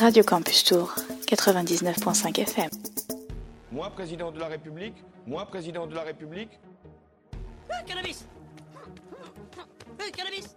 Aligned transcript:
Radio 0.00 0.22
Campus 0.22 0.62
Tour, 0.62 0.94
99.5 1.26 2.40
FM. 2.40 2.70
Moi, 3.72 3.90
président 3.90 4.30
de 4.30 4.38
la 4.38 4.46
République, 4.46 4.94
moi, 5.26 5.44
président 5.46 5.88
de 5.88 5.94
la 5.94 6.02
République. 6.02 6.60
Ah, 7.68 7.82
cannabis! 7.84 8.24
Eh, 9.98 10.10
cannabis! 10.12 10.54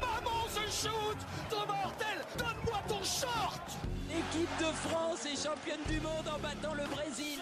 Maman, 0.00 0.48
ce 0.48 0.88
shoot! 0.88 1.16
Ton 1.48 1.66
mortel 1.66 2.18
Donne-moi 2.36 2.80
ton 2.88 3.04
short! 3.04 3.62
L'équipe 4.08 4.50
de 4.58 4.72
France 4.88 5.24
est 5.24 5.40
championne 5.40 5.84
du 5.88 6.00
monde 6.00 6.26
en 6.26 6.40
battant 6.40 6.74
le 6.74 6.88
Brésil. 6.90 7.38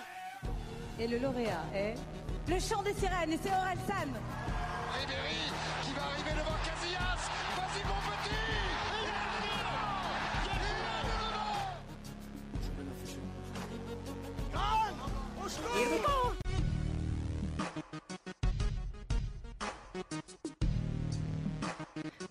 Et 0.98 1.06
le 1.06 1.18
lauréat 1.18 1.64
est 1.74 1.94
le 2.46 2.60
chant 2.60 2.82
des 2.82 2.92
sirènes 2.92 3.32
et 3.32 3.38
c'est 3.42 3.50
Aurel 3.50 3.78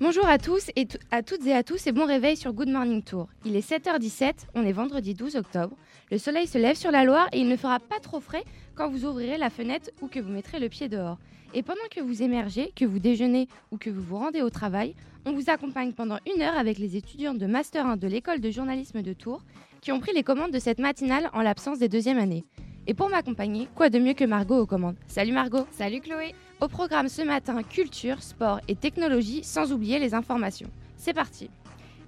Bonjour 0.10 0.28
à 0.28 0.40
tous 0.40 0.72
et 0.76 0.88
à 1.12 1.22
toutes 1.22 1.46
et 1.46 1.54
à 1.54 1.62
tous 1.62 1.86
et 1.86 1.92
bon 1.92 2.08
réveil 2.08 2.36
sur 2.36 2.52
Good 2.52 2.70
Morning 2.70 3.04
Tour. 3.04 3.28
Il 3.46 3.56
est 3.56 3.70
7h17, 3.70 4.48
on 4.56 4.66
est 4.66 4.72
vendredi 4.72 5.14
12 5.14 5.36
octobre. 5.36 5.76
Le 6.10 6.18
soleil 6.18 6.48
se 6.48 6.58
lève 6.58 6.76
sur 6.76 6.90
la 6.90 7.04
Loire 7.04 7.30
et 7.32 7.40
il 7.40 7.48
ne 7.48 7.56
fera 7.56 7.80
pas 7.80 8.00
trop 8.00 8.20
frais 8.20 8.44
quand 8.74 8.90
vous 8.90 9.06
ouvrirez 9.06 9.38
la 9.38 9.52
fenêtre 9.52 9.92
ou 10.02 10.08
que 10.08 10.20
vous 10.20 10.32
mettrez 10.32 10.60
le 10.60 10.68
pied 10.68 10.90
dehors. 10.90 11.20
Et 11.54 11.62
pendant 11.62 11.88
que 11.96 12.02
vous 12.02 12.24
émergez, 12.24 12.74
que 12.76 12.86
vous 12.86 12.98
déjeunez 12.98 13.48
ou 13.70 13.78
que 13.78 13.92
vous 13.92 14.02
vous 14.02 14.18
rendez 14.18 14.42
au 14.42 14.50
travail, 14.50 14.96
on 15.28 15.34
vous 15.34 15.52
accompagne 15.52 15.94
pendant 15.94 16.18
une 16.36 16.42
heure 16.42 16.58
avec 16.58 16.80
les 16.80 16.98
étudiants 16.98 17.36
de 17.36 17.46
Master 17.46 17.86
1 17.86 17.98
de 17.98 18.08
l'école 18.08 18.40
de 18.40 18.50
journalisme 18.50 19.04
de 19.04 19.14
Tours 19.14 19.44
qui 19.80 19.92
ont 19.92 20.00
pris 20.00 20.14
les 20.16 20.24
commandes 20.24 20.52
de 20.52 20.58
cette 20.58 20.80
matinale 20.80 21.30
en 21.34 21.44
l'absence 21.44 21.78
des 21.78 21.88
deuxièmes 21.88 22.18
années. 22.18 22.46
Et 22.88 22.96
pour 22.96 23.10
m'accompagner, 23.10 23.68
quoi 23.76 23.92
de 23.92 24.00
mieux 24.00 24.14
que 24.14 24.26
Margot 24.26 24.58
aux 24.58 24.66
commandes? 24.66 24.98
Salut 25.06 25.34
Margot 25.34 25.68
Salut 25.70 26.02
Chloé 26.02 26.34
Au 26.62 26.68
programme 26.68 27.08
ce 27.08 27.22
matin, 27.22 27.64
culture, 27.64 28.22
sport 28.22 28.60
et 28.68 28.76
technologie, 28.76 29.46
sans 29.46 29.72
oublier 29.72 29.98
les 29.98 30.14
informations. 30.14 30.70
C'est 30.98 31.14
parti 31.14 31.50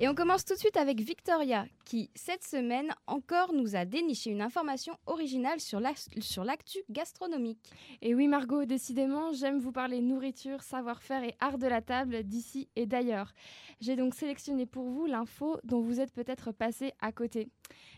Et 0.04 0.08
on 0.08 0.16
commence 0.16 0.46
tout 0.46 0.56
de 0.56 0.60
suite 0.60 0.78
avec 0.78 1.00
Victoria, 1.00 1.68
qui, 1.86 2.10
cette 2.16 2.44
semaine, 2.44 2.92
encore 3.06 3.54
nous 3.54 3.76
a 3.76 3.86
déniché 3.86 4.32
une 4.32 4.42
information 4.42 4.98
originale 5.06 5.60
sur 5.60 5.80
l'actu 5.80 6.80
gastronomique. 6.90 7.60
Et 8.02 8.16
oui 8.16 8.28
Margot, 8.28 8.66
décidément, 8.66 9.32
j'aime 9.32 9.60
vous 9.60 9.72
parler 9.72 10.02
nourriture, 10.02 10.64
savoir-faire 10.64 11.24
et 11.24 11.36
art 11.40 11.60
de 11.60 11.68
la 11.68 11.84
table 11.84 12.24
d'ici 12.24 12.68
et 12.76 12.88
d'ailleurs. 12.88 13.32
J'ai 13.80 13.96
donc 13.96 14.16
sélectionné 14.16 14.66
pour 14.66 14.90
vous 14.90 15.06
l'info 15.06 15.60
dont 15.64 15.82
vous 15.82 16.00
êtes 16.00 16.14
peut-être 16.14 16.52
passé 16.52 16.94
à 17.00 17.12
côté. 17.12 17.50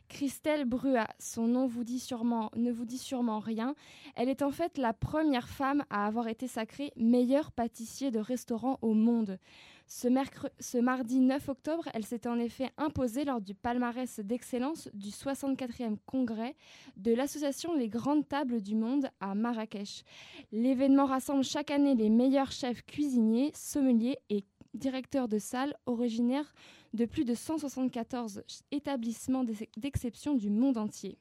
Christelle 0.09 0.65
Brua, 0.65 1.07
son 1.19 1.47
nom 1.47 1.67
vous 1.67 1.85
dit 1.85 1.99
sûrement, 1.99 2.51
ne 2.57 2.73
vous 2.73 2.85
dit 2.85 2.97
sûrement 2.97 3.39
rien. 3.39 3.75
Elle 4.17 4.27
est 4.27 4.41
en 4.41 4.51
fait 4.51 4.77
la 4.77 4.91
première 4.91 5.47
femme 5.47 5.85
à 5.89 6.05
avoir 6.05 6.27
été 6.27 6.49
sacrée 6.49 6.91
meilleure 6.97 7.53
pâtissier 7.53 8.11
de 8.11 8.19
restaurant 8.19 8.77
au 8.81 8.93
monde. 8.93 9.39
Ce, 9.85 10.77
mardi 10.79 11.19
9 11.19 11.49
octobre, 11.49 11.87
elle 11.93 12.05
s'était 12.05 12.29
en 12.29 12.39
effet 12.39 12.71
imposée 12.77 13.25
lors 13.25 13.41
du 13.41 13.53
palmarès 13.53 14.19
d'excellence 14.19 14.89
du 14.93 15.09
64e 15.09 15.97
congrès 16.05 16.55
de 16.97 17.13
l'association 17.13 17.75
Les 17.75 17.89
Grandes 17.89 18.27
Tables 18.27 18.61
du 18.61 18.75
Monde 18.75 19.09
à 19.19 19.35
Marrakech. 19.35 20.03
L'événement 20.51 21.05
rassemble 21.05 21.43
chaque 21.43 21.71
année 21.71 21.95
les 21.95 22.09
meilleurs 22.09 22.51
chefs 22.51 22.83
cuisiniers, 22.85 23.51
sommeliers 23.55 24.17
et 24.29 24.43
directeurs 24.73 25.27
de 25.27 25.37
salles 25.37 25.75
originaires 25.85 26.53
de 26.93 27.05
plus 27.05 27.25
de 27.25 27.35
174 27.35 28.43
établissements 28.71 29.43
d'exception 29.77 30.33
du 30.33 30.49
monde 30.49 30.77
entier. 30.77 31.17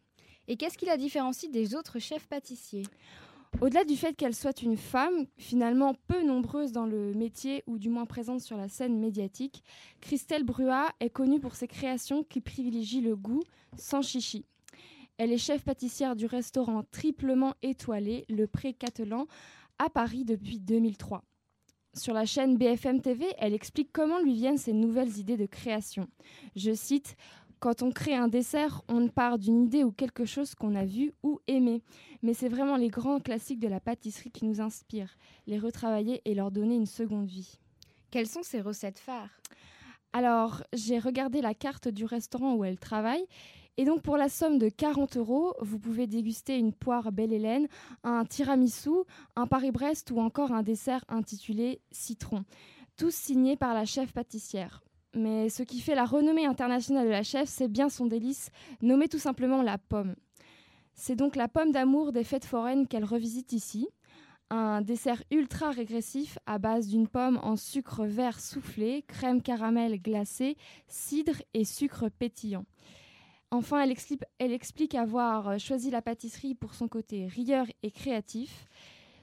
Et 0.48 0.56
qu'est-ce 0.56 0.78
qui 0.78 0.86
la 0.86 0.96
différencie 0.96 1.50
des 1.50 1.74
autres 1.74 1.98
chefs 1.98 2.26
pâtissiers? 2.26 2.84
Au-delà 3.60 3.84
du 3.84 3.96
fait 3.96 4.14
qu'elle 4.14 4.34
soit 4.34 4.62
une 4.62 4.76
femme, 4.76 5.26
finalement 5.36 5.94
peu 6.08 6.22
nombreuse 6.24 6.72
dans 6.72 6.86
le 6.86 7.14
métier 7.14 7.62
ou 7.66 7.78
du 7.78 7.88
moins 7.88 8.06
présente 8.06 8.40
sur 8.40 8.56
la 8.56 8.68
scène 8.68 8.98
médiatique, 8.98 9.62
Christelle 10.00 10.44
Brua 10.44 10.88
est 11.00 11.10
connue 11.10 11.40
pour 11.40 11.54
ses 11.54 11.68
créations 11.68 12.24
qui 12.24 12.40
privilégient 12.40 13.02
le 13.02 13.14
goût 13.14 13.42
sans 13.76 14.02
chichi. 14.02 14.44
Elle 15.18 15.32
est 15.32 15.38
chef 15.38 15.62
pâtissière 15.62 16.16
du 16.16 16.26
restaurant 16.26 16.82
triplement 16.90 17.54
étoilé 17.62 18.24
Le 18.28 18.46
Pré-Catelan 18.46 19.26
à 19.78 19.90
Paris 19.90 20.24
depuis 20.24 20.58
2003. 20.58 21.22
Sur 21.94 22.14
la 22.14 22.24
chaîne 22.24 22.56
BFM 22.56 23.02
TV, 23.02 23.26
elle 23.36 23.52
explique 23.52 23.90
comment 23.92 24.18
lui 24.18 24.32
viennent 24.32 24.56
ces 24.56 24.72
nouvelles 24.72 25.18
idées 25.18 25.36
de 25.36 25.44
création. 25.44 26.08
Je 26.56 26.72
cite 26.72 27.16
quand 27.62 27.82
on 27.82 27.92
crée 27.92 28.16
un 28.16 28.26
dessert, 28.26 28.82
on 28.88 29.06
part 29.06 29.38
d'une 29.38 29.62
idée 29.62 29.84
ou 29.84 29.92
quelque 29.92 30.24
chose 30.24 30.56
qu'on 30.56 30.74
a 30.74 30.84
vu 30.84 31.12
ou 31.22 31.38
aimé. 31.46 31.80
Mais 32.20 32.34
c'est 32.34 32.48
vraiment 32.48 32.74
les 32.76 32.88
grands 32.88 33.20
classiques 33.20 33.60
de 33.60 33.68
la 33.68 33.78
pâtisserie 33.78 34.32
qui 34.32 34.46
nous 34.46 34.60
inspirent, 34.60 35.16
les 35.46 35.60
retravailler 35.60 36.22
et 36.24 36.34
leur 36.34 36.50
donner 36.50 36.74
une 36.74 36.86
seconde 36.86 37.28
vie. 37.28 37.60
Quelles 38.10 38.26
sont 38.26 38.42
ses 38.42 38.60
recettes 38.60 38.98
phares? 38.98 39.30
Alors, 40.12 40.64
j'ai 40.72 40.98
regardé 40.98 41.40
la 41.40 41.54
carte 41.54 41.86
du 41.86 42.04
restaurant 42.04 42.56
où 42.56 42.64
elle 42.64 42.80
travaille. 42.80 43.24
Et 43.76 43.84
donc, 43.84 44.02
pour 44.02 44.16
la 44.16 44.28
somme 44.28 44.58
de 44.58 44.68
40 44.68 45.16
euros, 45.16 45.54
vous 45.60 45.78
pouvez 45.78 46.08
déguster 46.08 46.58
une 46.58 46.72
poire 46.72 47.12
Belle 47.12 47.32
Hélène, 47.32 47.68
un 48.02 48.24
tiramisu, 48.24 49.04
un 49.36 49.46
Paris-Brest 49.46 50.10
ou 50.10 50.18
encore 50.18 50.50
un 50.50 50.64
dessert 50.64 51.04
intitulé 51.08 51.80
Citron. 51.92 52.44
Tous 52.96 53.14
signés 53.14 53.56
par 53.56 53.72
la 53.72 53.84
chef 53.84 54.12
pâtissière. 54.12 54.82
Mais 55.14 55.50
ce 55.50 55.62
qui 55.62 55.80
fait 55.80 55.94
la 55.94 56.04
renommée 56.04 56.46
internationale 56.46 57.06
de 57.06 57.10
la 57.10 57.22
chef, 57.22 57.48
c'est 57.48 57.68
bien 57.68 57.88
son 57.88 58.06
délice, 58.06 58.50
nommé 58.80 59.08
tout 59.08 59.18
simplement 59.18 59.62
la 59.62 59.78
pomme. 59.78 60.14
C'est 60.94 61.16
donc 61.16 61.36
la 61.36 61.48
pomme 61.48 61.72
d'amour 61.72 62.12
des 62.12 62.24
fêtes 62.24 62.44
foraines 62.44 62.86
qu'elle 62.86 63.04
revisite 63.04 63.52
ici, 63.52 63.88
un 64.50 64.82
dessert 64.82 65.22
ultra 65.30 65.70
régressif 65.70 66.38
à 66.44 66.58
base 66.58 66.88
d'une 66.88 67.08
pomme 67.08 67.40
en 67.42 67.56
sucre 67.56 68.04
vert 68.04 68.38
soufflé, 68.38 69.02
crème 69.08 69.40
caramel 69.40 70.00
glacée, 70.00 70.56
cidre 70.88 71.42
et 71.54 71.64
sucre 71.64 72.08
pétillant. 72.10 72.66
Enfin, 73.50 73.82
elle 74.38 74.52
explique, 74.52 74.94
avoir 74.94 75.58
choisi 75.58 75.90
la 75.90 76.00
pâtisserie 76.00 76.54
pour 76.54 76.74
son 76.74 76.88
côté 76.88 77.26
rieur 77.26 77.66
et 77.82 77.90
créatif. 77.90 78.66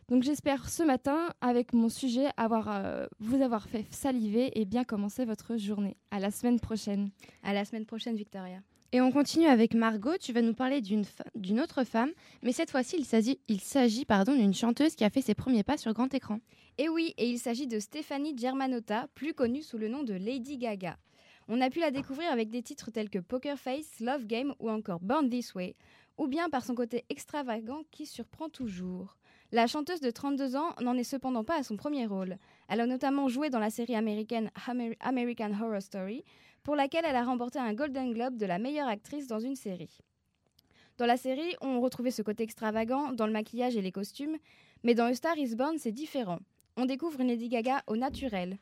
Donc 0.10 0.24
j'espère 0.24 0.68
ce 0.70 0.82
matin, 0.82 1.30
avec 1.40 1.72
mon 1.72 1.88
sujet, 1.88 2.30
avoir, 2.36 2.68
euh, 2.70 3.06
vous 3.20 3.44
avoir 3.44 3.70
fait 3.70 3.86
saliver 3.92 4.60
et 4.60 4.66
bien 4.66 4.84
commencer 4.84 5.24
votre 5.24 5.56
journée. 5.58 5.98
À 6.10 6.20
la 6.20 6.32
semaine 6.32 6.60
prochaine. 6.60 7.12
À 7.44 7.54
la 7.54 7.64
semaine 7.64 7.86
prochaine, 7.86 8.16
Victoria. 8.16 8.58
Et 8.92 9.02
on 9.02 9.12
continue 9.12 9.46
avec 9.46 9.76
Margot. 9.76 10.18
Tu 10.20 10.34
vas 10.34 10.42
nous 10.42 10.56
parler 10.56 10.82
d'une 10.82 11.60
autre 11.60 11.84
femme, 11.84 12.10
mais 12.42 12.54
cette 12.54 12.72
fois-ci, 12.72 12.96
il 12.98 13.06
s'agit, 13.06 13.40
il 13.48 13.62
s'agit 13.62 14.04
pardon, 14.04 14.34
d'une 14.34 14.56
chanteuse 14.56 14.96
qui 14.96 15.04
a 15.04 15.12
fait 15.12 15.22
ses 15.22 15.36
premiers 15.36 15.62
pas 15.62 15.78
sur 15.78 15.94
grand 15.94 16.12
écran. 16.12 16.40
Et 16.80 16.90
oui, 16.90 17.14
et 17.20 17.30
il 17.30 17.38
s'agit 17.38 17.68
de 17.68 17.80
Stéphanie 17.80 18.36
Germanotta, 18.36 19.10
plus 19.14 19.36
connue 19.36 19.62
sous 19.62 19.78
le 19.78 19.90
nom 19.90 20.02
de 20.02 20.16
Lady 20.16 20.58
Gaga. 20.58 20.98
On 21.48 21.62
a 21.62 21.70
pu 21.70 21.82
la 21.82 21.92
découvrir 21.92 22.32
avec 22.32 22.50
des 22.50 22.64
titres 22.64 22.90
tels 22.90 23.12
que 23.12 23.20
Poker 23.20 23.60
Face, 23.60 24.00
Love 24.00 24.26
Game 24.26 24.56
ou 24.58 24.72
encore 24.72 25.02
Born 25.02 25.30
This 25.30 25.54
Way, 25.54 25.76
ou 26.18 26.26
bien 26.26 26.50
par 26.50 26.66
son 26.66 26.74
côté 26.74 27.06
extravagant 27.10 27.84
qui 27.92 28.08
surprend 28.08 28.50
toujours. 28.50 29.19
La 29.52 29.66
chanteuse 29.66 30.00
de 30.00 30.12
32 30.12 30.56
ans 30.56 30.76
n'en 30.80 30.96
est 30.96 31.04
cependant 31.04 31.44
pas 31.44 31.58
à 31.58 31.64
son 31.64 31.76
premier 31.76 32.06
rôle. 32.06 32.38
Elle 32.68 32.82
a 32.82 32.86
notamment 32.86 33.28
joué 33.30 33.50
dans 33.50 33.58
la 33.58 33.72
série 33.72 33.96
américaine 33.96 34.52
American 35.00 35.52
Horror 35.60 35.82
Story, 35.82 36.24
pour 36.62 36.76
laquelle 36.76 37.06
elle 37.08 37.16
a 37.16 37.24
remporté 37.24 37.58
un 37.58 37.74
Golden 37.74 38.14
Globe 38.14 38.38
de 38.38 38.46
la 38.46 38.60
meilleure 38.60 38.88
actrice 38.88 39.26
dans 39.26 39.40
une 39.40 39.56
série. 39.56 39.98
Dans 40.98 41.08
la 41.08 41.18
série, 41.18 41.56
on 41.62 41.82
retrouvait 41.82 42.12
ce 42.12 42.22
côté 42.22 42.44
extravagant 42.44 43.12
dans 43.12 43.26
le 43.26 43.34
maquillage 43.34 43.76
et 43.76 43.82
les 43.82 43.92
costumes, 43.92 44.38
mais 44.84 44.94
dans 44.94 45.06
A 45.06 45.16
Star 45.16 45.36
is 45.36 45.56
Born, 45.56 45.80
c'est 45.80 45.92
différent. 45.92 46.40
On 46.78 46.86
découvre 46.86 47.20
une 47.20 47.30
Lady 47.30 47.50
Gaga 47.50 47.82
au 47.88 47.96
naturel, 47.96 48.60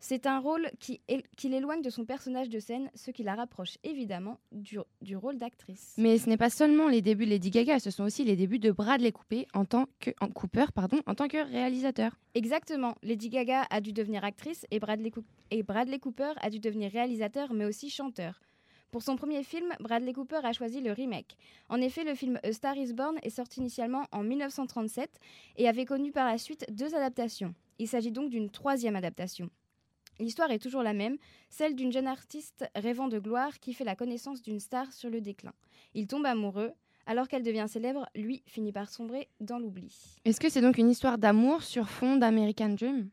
c'est 0.00 0.26
un 0.26 0.38
rôle 0.38 0.70
qui, 0.78 1.00
l'éloigne 1.44 1.82
de 1.82 1.90
son 1.90 2.04
personnage 2.04 2.48
de 2.48 2.58
scène, 2.60 2.90
ce 2.94 3.10
qui 3.10 3.22
la 3.22 3.34
rapproche 3.34 3.78
évidemment 3.82 4.38
du, 4.52 4.78
rôle 5.16 5.38
d'actrice. 5.38 5.94
Mais 5.98 6.18
ce 6.18 6.28
n'est 6.28 6.36
pas 6.36 6.50
seulement 6.50 6.88
les 6.88 7.02
débuts 7.02 7.24
de 7.24 7.30
Lady 7.30 7.50
Gaga, 7.50 7.78
ce 7.80 7.90
sont 7.90 8.04
aussi 8.04 8.24
les 8.24 8.36
débuts 8.36 8.58
de 8.58 8.70
Bradley 8.70 9.12
Cooper 9.12 9.46
en 9.54 9.64
tant 9.64 9.86
que, 10.00 10.10
Cooper 10.34 10.66
pardon, 10.74 11.00
en 11.06 11.14
tant 11.14 11.28
que 11.28 11.38
réalisateur. 11.38 12.12
Exactement, 12.34 12.94
Lady 13.02 13.28
Gaga 13.28 13.66
a 13.70 13.80
dû 13.80 13.92
devenir 13.92 14.24
actrice 14.24 14.66
et 14.70 14.78
Bradley, 14.78 15.10
et 15.50 15.62
Bradley 15.62 15.98
Cooper 15.98 16.32
a 16.40 16.50
dû 16.50 16.60
devenir 16.60 16.92
réalisateur 16.92 17.52
mais 17.52 17.64
aussi 17.64 17.90
chanteur. 17.90 18.40
Pour 18.90 19.02
son 19.02 19.16
premier 19.16 19.42
film, 19.42 19.74
Bradley 19.80 20.14
Cooper 20.14 20.40
a 20.42 20.52
choisi 20.54 20.80
le 20.80 20.92
remake. 20.92 21.36
En 21.68 21.78
effet, 21.80 22.04
le 22.04 22.14
film 22.14 22.40
A 22.42 22.52
Star 22.52 22.74
is 22.76 22.94
Born 22.94 23.18
est 23.22 23.28
sorti 23.30 23.60
initialement 23.60 24.06
en 24.12 24.22
1937 24.22 25.10
et 25.56 25.68
avait 25.68 25.84
connu 25.84 26.10
par 26.10 26.26
la 26.26 26.38
suite 26.38 26.64
deux 26.70 26.94
adaptations. 26.94 27.54
Il 27.78 27.86
s'agit 27.86 28.12
donc 28.12 28.30
d'une 28.30 28.48
troisième 28.48 28.96
adaptation. 28.96 29.50
L'histoire 30.18 30.50
est 30.50 30.58
toujours 30.58 30.82
la 30.82 30.94
même, 30.94 31.16
celle 31.48 31.76
d'une 31.76 31.92
jeune 31.92 32.08
artiste 32.08 32.68
rêvant 32.74 33.08
de 33.08 33.18
gloire 33.18 33.60
qui 33.60 33.72
fait 33.72 33.84
la 33.84 33.94
connaissance 33.94 34.42
d'une 34.42 34.60
star 34.60 34.92
sur 34.92 35.10
le 35.10 35.20
déclin. 35.20 35.52
Il 35.94 36.06
tombe 36.06 36.26
amoureux, 36.26 36.72
alors 37.06 37.28
qu'elle 37.28 37.42
devient 37.42 37.66
célèbre, 37.68 38.08
lui 38.14 38.42
finit 38.46 38.72
par 38.72 38.90
sombrer 38.90 39.28
dans 39.40 39.58
l'oubli. 39.58 40.18
Est-ce 40.24 40.40
que 40.40 40.48
c'est 40.48 40.60
donc 40.60 40.76
une 40.76 40.90
histoire 40.90 41.18
d'amour 41.18 41.62
sur 41.62 41.88
fond 41.88 42.16
d'American 42.16 42.70
Dream? 42.70 43.10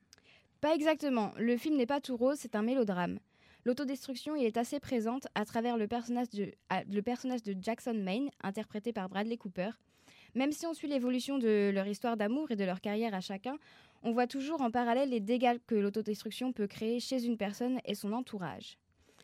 Pas 0.62 0.74
exactement, 0.74 1.32
le 1.38 1.58
film 1.58 1.78
n'est 1.78 1.86
pas 1.86 2.02
tout 2.02 2.18
rose, 2.18 2.38
c'est 2.40 2.56
un 2.56 2.64
mélodrame. 2.64 3.20
L'autodestruction 3.66 4.36
y 4.36 4.46
est 4.46 4.58
assez 4.58 4.80
présente 4.80 5.28
à 5.34 5.46
travers 5.46 5.78
le 5.78 5.88
personnage, 5.88 6.30
de, 6.30 6.52
le 6.92 7.02
personnage 7.02 7.42
de 7.44 7.56
Jackson 7.60 7.96
Maine, 7.96 8.30
interprété 8.42 8.94
par 8.94 9.10
Bradley 9.10 9.38
Cooper. 9.38 9.70
Même 10.36 10.52
si 10.52 10.66
on 10.66 10.74
suit 10.74 10.88
l'évolution 10.88 11.40
de 11.40 11.72
leur 11.74 11.88
histoire 11.88 12.18
d'amour 12.18 12.52
et 12.52 12.56
de 12.56 12.64
leur 12.66 12.82
carrière 12.82 13.14
à 13.14 13.22
chacun, 13.22 13.58
on 14.06 14.12
voit 14.12 14.28
toujours 14.28 14.62
en 14.62 14.70
parallèle 14.70 15.10
les 15.10 15.20
dégâts 15.20 15.58
que 15.66 15.74
l'autodestruction 15.74 16.54
peut 16.54 16.68
créer 16.68 17.00
chez 17.00 17.26
une 17.26 17.38
personne 17.38 17.80
et 17.86 17.96
son 17.96 18.14
entourage. 18.14 18.78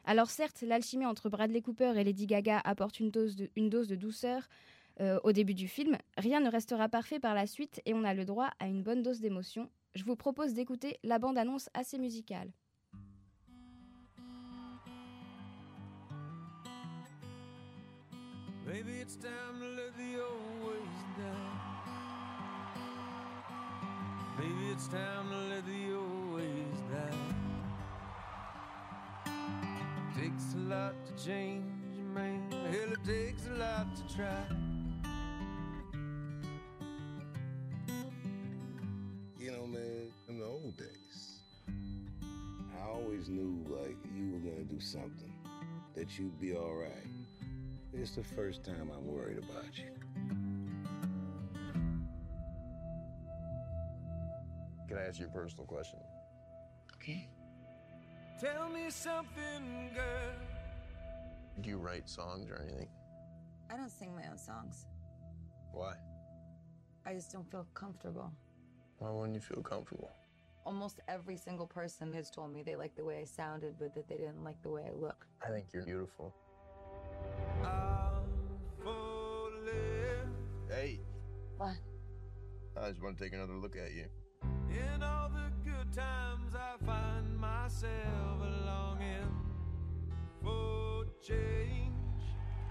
Alors 0.06 0.32
certes, 0.32 0.64
l'alchimie 0.64 1.06
entre 1.06 1.30
Bradley 1.30 1.62
Cooper 1.62 1.94
et 1.96 2.04
Lady 2.04 2.26
Gaga 2.26 2.60
apporte 2.64 3.00
une 3.00 3.12
dose 3.12 3.36
de, 3.36 3.96
douceur 3.96 4.50
euh, 5.00 5.20
au 5.24 5.32
début 5.32 5.54
du 5.54 5.68
film, 5.68 5.98
rien 6.18 6.40
ne 6.40 6.50
restera 6.50 6.90
parfait 6.90 7.20
par 7.20 7.36
la 7.36 7.46
suite 7.46 7.80
et 7.86 7.94
on 7.94 8.04
a 8.04 8.16
le 8.16 8.26
droit 8.26 8.50
à 8.60 8.68
une 8.68 8.82
bonne 8.82 9.04
dose 9.04 9.22
d'émotion. 9.22 9.70
Je 9.94 10.04
vous 10.04 10.16
propose 10.16 10.54
d'écouter 10.56 10.98
la 11.04 11.20
bande-annonce 11.20 11.70
assez 11.76 12.00
musicale. 12.00 12.52
It's 24.82 24.88
time 24.88 25.30
to 25.30 25.38
let 25.54 25.64
the 25.68 25.94
old 25.94 26.34
ways 26.34 26.82
die. 26.92 27.18
Takes 30.20 30.56
a 30.56 30.58
lot 30.58 30.96
to 31.06 31.24
change, 31.24 31.64
man. 32.16 32.42
Hell, 32.50 32.94
it 32.94 33.04
takes 33.06 33.46
a 33.46 33.54
lot 33.60 33.96
to 33.96 34.16
try. 34.16 34.44
You 39.38 39.52
know, 39.52 39.68
man, 39.68 40.12
in 40.30 40.40
the 40.40 40.46
old 40.46 40.76
days, 40.78 41.42
I 41.70 42.90
always 42.90 43.30
knew 43.30 43.64
like 43.70 43.98
you 44.16 44.32
were 44.32 44.40
gonna 44.40 44.64
do 44.64 44.80
something, 44.80 45.34
that 45.94 46.18
you'd 46.18 46.40
be 46.42 46.56
all 46.56 46.74
right. 46.74 47.08
It's 47.94 48.16
the 48.16 48.24
first 48.24 48.64
time 48.64 48.90
I'm 48.92 49.06
worried 49.06 49.38
about 49.38 49.78
you. 49.78 50.01
Can 54.92 55.00
I 55.00 55.08
ask 55.08 55.22
you 55.22 55.28
a 55.28 55.30
personal 55.30 55.64
question? 55.66 56.00
Okay. 56.96 57.30
Tell 58.42 58.68
me 58.68 58.90
something, 58.90 59.90
girl. 59.96 60.34
Do 61.62 61.70
you 61.70 61.78
write 61.78 62.10
songs 62.10 62.50
or 62.50 62.62
anything? 62.62 62.90
I 63.70 63.78
don't 63.78 63.90
sing 63.90 64.14
my 64.14 64.24
own 64.30 64.38
songs. 64.38 64.88
Why? 65.72 65.94
I 67.06 67.14
just 67.14 67.32
don't 67.32 67.50
feel 67.50 67.66
comfortable. 67.74 68.34
Why 68.98 69.12
wouldn't 69.12 69.36
you 69.36 69.40
feel 69.40 69.64
comfortable? 69.64 70.12
Almost 70.66 71.00
every 71.08 71.38
single 71.38 71.68
person 71.68 72.12
has 72.12 72.30
told 72.30 72.54
me 72.54 72.62
they 72.62 72.76
liked 72.76 72.98
the 72.98 73.06
way 73.06 73.20
I 73.22 73.24
sounded, 73.24 73.76
but 73.80 73.96
that 73.96 74.10
they 74.10 74.18
didn't 74.18 74.44
like 74.44 74.62
the 74.62 74.72
way 74.72 74.84
I 74.90 74.92
look. 74.92 75.26
I 75.42 75.52
think 75.52 75.68
you're 75.72 75.86
beautiful. 75.86 76.34
I'm. 77.64 78.10
Hey, 80.70 81.00
What? 81.58 81.76
I 82.76 82.90
just 82.90 83.02
want 83.02 83.18
to 83.18 83.24
take 83.24 83.34
another 83.34 83.54
look 83.54 83.78
at 83.78 83.94
you. 83.94 84.08
In 85.02 85.08
all 85.08 85.30
the 85.30 85.50
good 85.68 85.92
times, 85.94 86.54
I 86.54 86.78
find 86.86 87.40
myself 87.40 88.38
longing 88.66 89.34
for 90.44 91.06
change. 91.26 91.90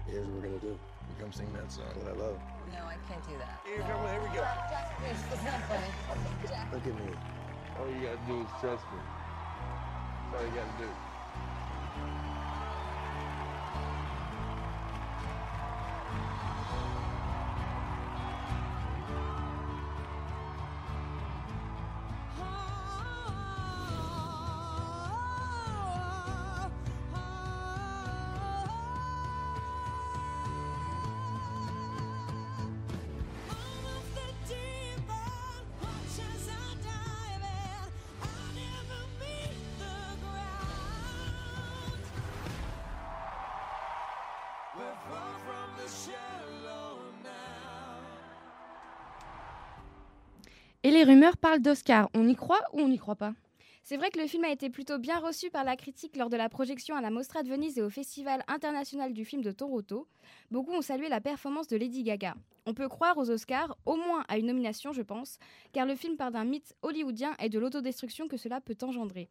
Here's 0.07 0.25
what 0.27 0.35
we're 0.35 0.47
gonna 0.47 0.59
do. 0.59 0.67
You 0.67 1.15
come 1.19 1.33
sing 1.33 1.51
that 1.51 1.69
song 1.69 1.91
that 2.05 2.11
I 2.11 2.15
love. 2.15 2.39
No, 2.71 2.85
I 2.87 2.95
can't 3.09 3.21
do 3.27 3.37
that. 3.37 3.59
Here, 3.65 3.79
come 3.79 3.99
on, 3.99 4.13
here 4.13 4.21
we 4.21 4.27
go. 4.27 4.47
Jack, 4.71 4.95
it's 5.03 5.43
not 5.43 5.61
funny. 5.67 5.91
Jack. 6.47 6.71
Look 6.71 6.87
at 6.87 6.95
me. 6.95 7.11
All 7.77 7.87
you 7.87 7.99
gotta 7.99 8.19
do 8.25 8.39
is 8.39 8.47
trust 8.61 8.85
me. 8.95 8.99
That's 10.31 10.43
all 10.43 10.47
you 10.47 10.55
gotta 10.55 10.77
do. 10.79 11.10
Les 51.01 51.13
rumeurs 51.13 51.37
parlent 51.37 51.61
d'Oscar. 51.61 52.11
On 52.13 52.27
y 52.27 52.35
croit 52.35 52.61
ou 52.73 52.79
on 52.79 52.87
n'y 52.87 52.99
croit 52.99 53.15
pas? 53.15 53.33
C'est 53.81 53.97
vrai 53.97 54.11
que 54.11 54.19
le 54.19 54.27
film 54.27 54.43
a 54.43 54.51
été 54.51 54.69
plutôt 54.69 54.99
bien 54.99 55.17
reçu 55.17 55.49
par 55.49 55.63
la 55.63 55.75
critique 55.75 56.15
lors 56.15 56.29
de 56.29 56.37
la 56.37 56.47
projection 56.47 56.95
à 56.95 57.01
la 57.01 57.09
Mostra 57.09 57.41
de 57.41 57.49
Venise 57.49 57.79
et 57.79 57.81
au 57.81 57.89
Festival 57.89 58.43
international 58.47 59.11
du 59.11 59.25
film 59.25 59.41
de 59.41 59.49
Toronto. 59.49 60.07
Beaucoup 60.51 60.73
ont 60.73 60.83
salué 60.83 61.09
la 61.09 61.19
performance 61.19 61.67
de 61.67 61.75
Lady 61.75 62.03
Gaga. 62.03 62.35
On 62.67 62.75
peut 62.75 62.87
croire 62.87 63.17
aux 63.17 63.31
Oscars, 63.31 63.75
au 63.87 63.95
moins 63.95 64.23
à 64.27 64.37
une 64.37 64.45
nomination, 64.45 64.93
je 64.93 65.01
pense, 65.01 65.39
car 65.73 65.87
le 65.87 65.95
film 65.95 66.17
part 66.17 66.29
d'un 66.29 66.45
mythe 66.45 66.75
hollywoodien 66.83 67.33
et 67.41 67.49
de 67.49 67.57
l'autodestruction 67.57 68.27
que 68.27 68.37
cela 68.37 68.61
peut 68.61 68.77
engendrer. 68.83 69.27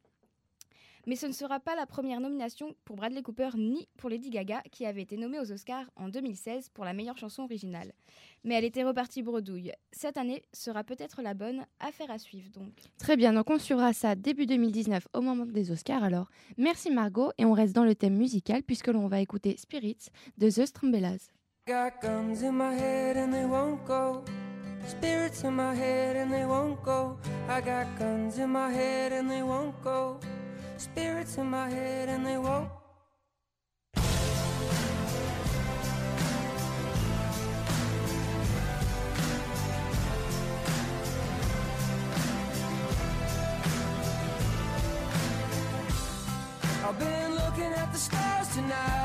Mais 1.11 1.17
ce 1.17 1.27
ne 1.27 1.33
sera 1.33 1.59
pas 1.59 1.75
la 1.75 1.87
première 1.87 2.21
nomination 2.21 2.77
pour 2.85 2.95
Bradley 2.95 3.21
Cooper 3.23 3.49
ni 3.57 3.89
pour 3.97 4.09
Lady 4.09 4.31
Gaga, 4.31 4.63
qui 4.71 4.87
avait 4.87 5.03
été 5.03 5.17
nommée 5.17 5.41
aux 5.41 5.51
Oscars 5.51 5.91
en 5.97 6.09
2016 6.09 6.69
pour 6.69 6.85
la 6.85 6.93
meilleure 6.93 7.19
chanson 7.19 7.43
originale. 7.43 7.91
Mais 8.45 8.55
elle 8.55 8.65
était 8.65 8.85
repartie 8.85 9.25
bredouille. 9.25 9.73
Cette 9.91 10.17
année 10.17 10.45
sera 10.53 10.85
peut-être 10.85 11.21
la 11.21 11.35
bonne, 11.35 11.67
affaire 11.81 12.13
à 12.13 12.19
suivre 12.19 12.49
donc. 12.53 12.75
Très 12.97 13.17
bien, 13.17 13.33
donc 13.33 13.51
on 13.51 13.59
suivra 13.59 13.93
ça 13.93 14.15
début 14.15 14.47
2019 14.47 15.09
au 15.13 15.21
moment 15.21 15.47
des 15.47 15.73
Oscars 15.73 16.05
alors. 16.05 16.31
Merci 16.57 16.93
Margot 16.93 17.33
et 17.39 17.45
on 17.45 17.55
reste 17.55 17.75
dans 17.75 17.83
le 17.85 17.97
thème 17.97 18.17
musical 18.17 18.63
puisque 18.63 18.87
l'on 18.87 19.09
va 19.09 19.21
écouter 19.21 19.57
Spirits 19.57 20.11
de 20.39 20.49
The 20.49 20.65
Strambellas. 20.65 21.33
Got 21.67 22.03
guns 22.03 22.45
in 22.45 22.53
my 22.53 22.73
head 22.73 23.17
and 23.17 23.33
they 23.33 23.47
won't 23.47 23.85
go. 23.85 24.23
Spirits 24.87 25.43
in 25.43 25.57
my 25.57 25.75
head 25.75 26.15
and 26.15 26.31
they 26.31 26.45
won't 26.45 26.81
go. 26.85 27.19
I 27.49 27.61
got 27.61 27.89
guns 27.99 28.39
in 28.39 28.53
my 28.53 28.73
head 28.73 29.13
and 29.13 29.29
they 29.29 29.43
won't 29.43 29.75
go. 29.83 30.21
Spirits 30.81 31.37
in 31.37 31.51
my 31.51 31.69
head 31.69 32.09
and 32.09 32.27
they 32.27 32.39
won't. 32.39 32.71
I've 46.83 46.99
been 46.99 47.35
looking 47.35 47.73
at 47.75 47.93
the 47.93 47.99
stars 47.99 48.49
tonight. 48.55 49.00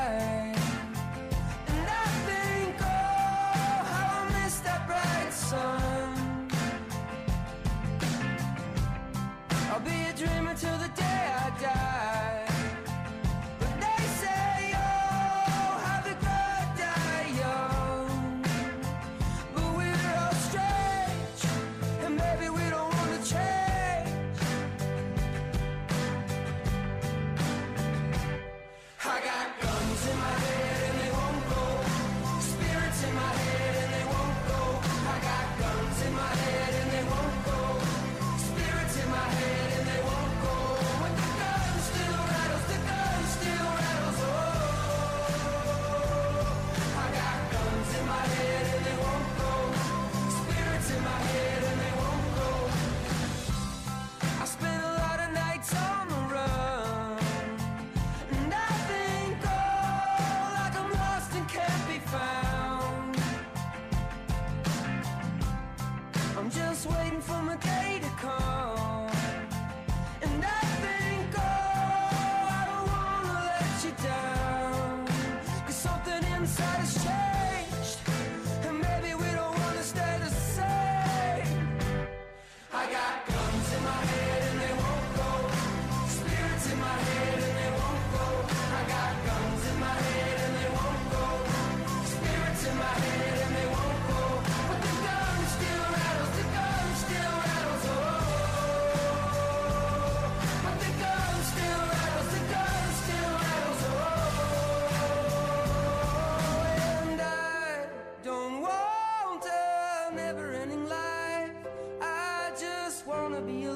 wanna 113.35 113.47
be 113.47 113.65
alone. 113.65 113.74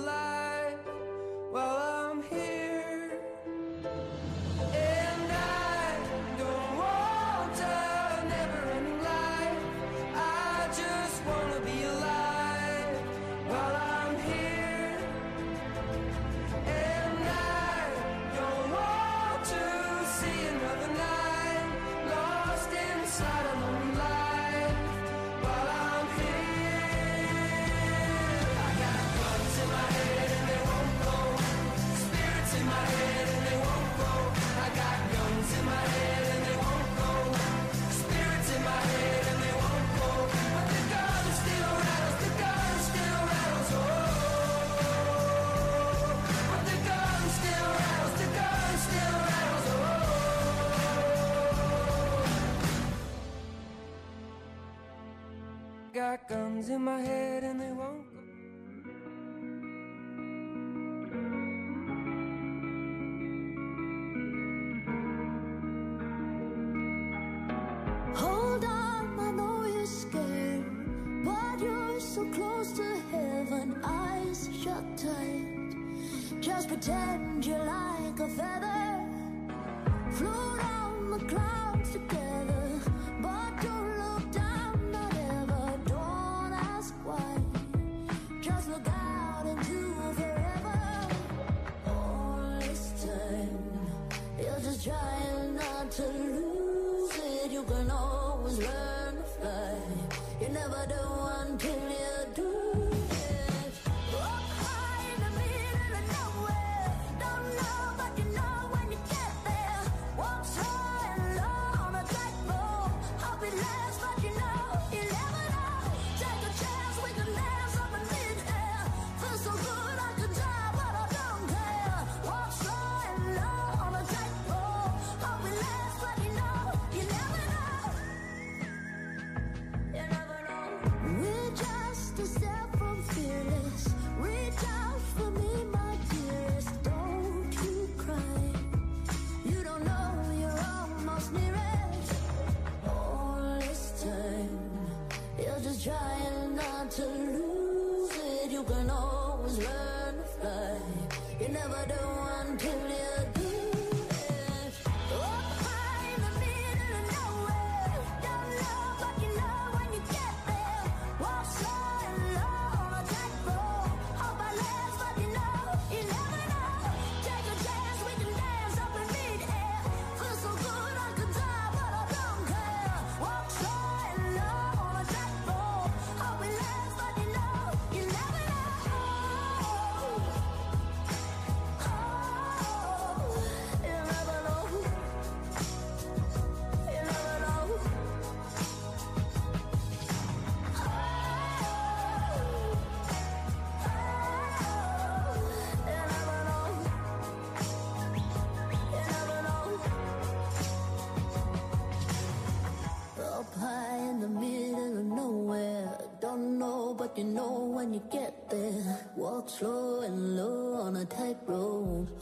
in 56.69 56.81
my 56.83 57.01
head. 57.01 57.38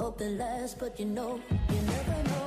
hope 0.07 0.21
it 0.21 0.37
but 0.73 0.97
you 0.97 1.05
know, 1.05 1.37
you 1.69 1.81
never 1.81 2.23
know. 2.29 2.46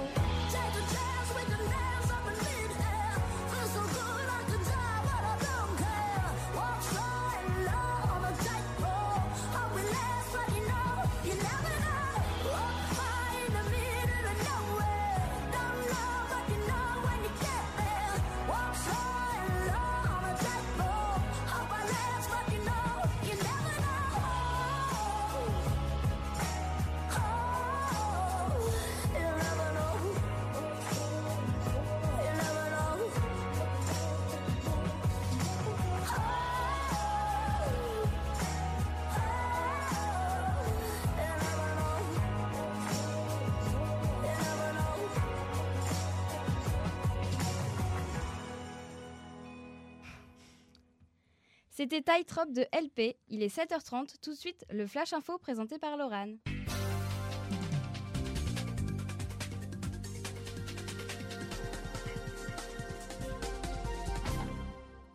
C'était 51.90 52.12
Tightrope 52.12 52.52
de 52.52 52.64
LP. 52.73 53.16
Il 53.30 53.42
est 53.42 53.52
7h30. 53.52 54.20
Tout 54.23 54.30
de 54.30 54.37
suite, 54.37 54.64
le 54.70 54.87
Flash 54.87 55.12
Info 55.12 55.38
présenté 55.38 55.76
par 55.76 55.97
Laurane. 55.97 56.37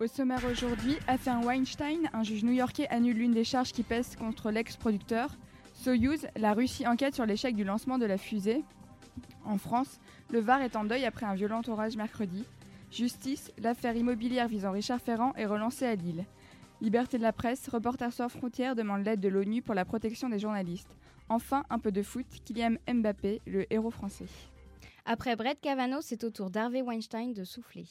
Au 0.01 0.07
sommaire 0.07 0.43
aujourd'hui, 0.51 0.97
affaire 1.07 1.39
Weinstein, 1.45 2.09
un 2.11 2.23
juge 2.23 2.43
new-yorkais 2.43 2.89
annule 2.89 3.19
l'une 3.19 3.31
des 3.31 3.45
charges 3.45 3.71
qui 3.71 3.83
pèsent 3.83 4.17
contre 4.17 4.51
l'ex-producteur. 4.51 5.29
Soyuz, 5.75 6.27
la 6.35 6.51
Russie 6.51 6.85
enquête 6.85 7.15
sur 7.15 7.25
l'échec 7.25 7.55
du 7.55 7.63
lancement 7.63 7.97
de 7.97 8.05
la 8.05 8.17
fusée. 8.17 8.65
En 9.45 9.57
France, 9.57 10.01
le 10.29 10.41
Var 10.41 10.61
est 10.61 10.75
en 10.75 10.83
deuil 10.83 11.05
après 11.05 11.25
un 11.25 11.35
violent 11.35 11.61
orage 11.69 11.95
mercredi. 11.95 12.43
Justice, 12.91 13.53
l'affaire 13.59 13.95
immobilière 13.95 14.49
visant 14.49 14.71
Richard 14.71 14.99
Ferrand 14.99 15.33
est 15.35 15.45
relancée 15.45 15.85
à 15.85 15.95
Lille. 15.95 16.25
Liberté 16.85 17.17
de 17.17 17.23
la 17.23 17.33
presse, 17.33 17.67
Reporters 17.67 18.13
sans 18.13 18.29
frontières 18.29 18.75
demande 18.75 19.03
l'aide 19.03 19.19
de 19.19 19.27
l'ONU 19.27 19.63
pour 19.63 19.73
la 19.73 19.85
protection 19.85 20.29
des 20.29 20.37
journalistes. 20.37 20.95
Enfin, 21.29 21.63
un 21.71 21.79
peu 21.79 21.91
de 21.91 22.03
foot, 22.03 22.27
Kylian 22.45 22.75
Mbappé, 22.87 23.41
le 23.47 23.65
héros 23.73 23.89
français. 23.89 24.27
Après 25.03 25.35
Brett 25.35 25.59
Kavanaugh, 25.59 26.03
c'est 26.03 26.23
au 26.23 26.29
tour 26.29 26.51
d'Harvey 26.51 26.83
Weinstein 26.83 27.33
de 27.33 27.43
souffler. 27.43 27.87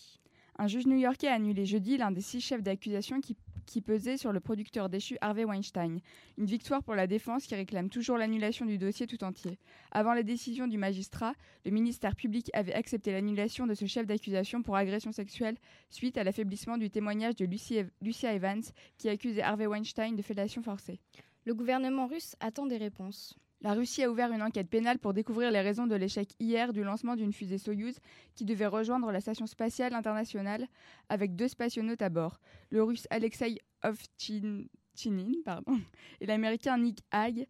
Un 0.61 0.69
juge 0.69 0.87
new-yorkais 0.87 1.27
a 1.27 1.35
annulé 1.35 1.67
jeudi 1.67 1.97
l'un 1.97 2.13
des 2.13 2.21
six 2.21 2.41
chefs 2.41 2.63
d'accusation 2.63 3.21
qui, 3.21 3.37
qui 3.64 3.80
pesait 3.80 4.16
sur 4.16 4.33
le 4.33 4.40
producteur 4.40 4.88
déchu 4.88 5.16
Harvey 5.21 5.44
Weinstein. 5.44 6.00
Une 6.38 6.47
victoire 6.47 6.83
pour 6.83 6.94
la 6.94 7.06
défense 7.06 7.47
qui 7.47 7.54
réclame 7.54 7.88
toujours 7.88 8.18
l'annulation 8.18 8.66
du 8.66 8.78
dossier 8.78 9.06
tout 9.06 9.23
entier. 9.25 9.59
Avant 9.92 10.14
la 10.14 10.23
décision 10.23 10.66
du 10.66 10.78
magistrat, 10.78 11.35
le 11.64 11.71
ministère 11.71 12.16
public 12.16 12.50
avait 12.54 12.75
accepté 12.75 13.12
l'annulation 13.12 13.66
de 13.66 13.75
ce 13.75 13.87
chef 13.87 14.06
d'accusation 14.06 14.62
pour 14.62 14.76
agression 14.76 15.12
sexuelle 15.12 15.56
suite 15.90 16.18
à 16.18 16.25
l'affaiblissement 16.25 16.78
du 16.78 16.90
témoignage 16.90 17.37
de 17.37 17.47
Lucia 17.47 18.35
Evans 18.35 18.62
qui 18.99 19.09
accusait 19.09 19.42
Harvey 19.42 19.66
Weinstein 19.66 20.16
de 20.16 20.23
fellation 20.23 20.62
forcée. 20.62 21.00
Le 21.44 21.54
gouvernement 21.54 22.06
russe 22.06 22.37
attend 22.40 22.66
des 22.66 22.78
réponses. 22.78 23.37
La 23.64 23.73
Russie 23.73 24.02
a 24.02 24.11
ouvert 24.11 24.30
une 24.30 24.42
enquête 24.42 24.68
pénale 24.68 24.99
pour 24.99 25.14
découvrir 25.14 25.50
les 25.50 25.62
raisons 25.62 25.87
de 25.87 25.94
l'échec 25.94 26.28
hier 26.38 26.75
du 26.75 26.85
lancement 26.85 27.16
d'une 27.16 27.33
fusée 27.33 27.56
Soyouz 27.56 27.99
qui 28.35 28.44
devait 28.44 28.66
rejoindre 28.66 29.11
la 29.11 29.23
station 29.23 29.47
spatiale 29.47 29.94
internationale 29.94 30.66
avec 31.09 31.35
deux 31.35 31.49
spationautes 31.49 32.02
à 32.02 32.11
bord, 32.11 32.40
le 32.68 32.83
russe 32.83 33.06
Alexei 33.09 33.56
Ovtchinnin 33.83 35.33
pardon, 35.47 35.80
et 36.21 36.26
l'américain 36.26 36.76
Nick 36.76 36.99
Hague 37.11 37.47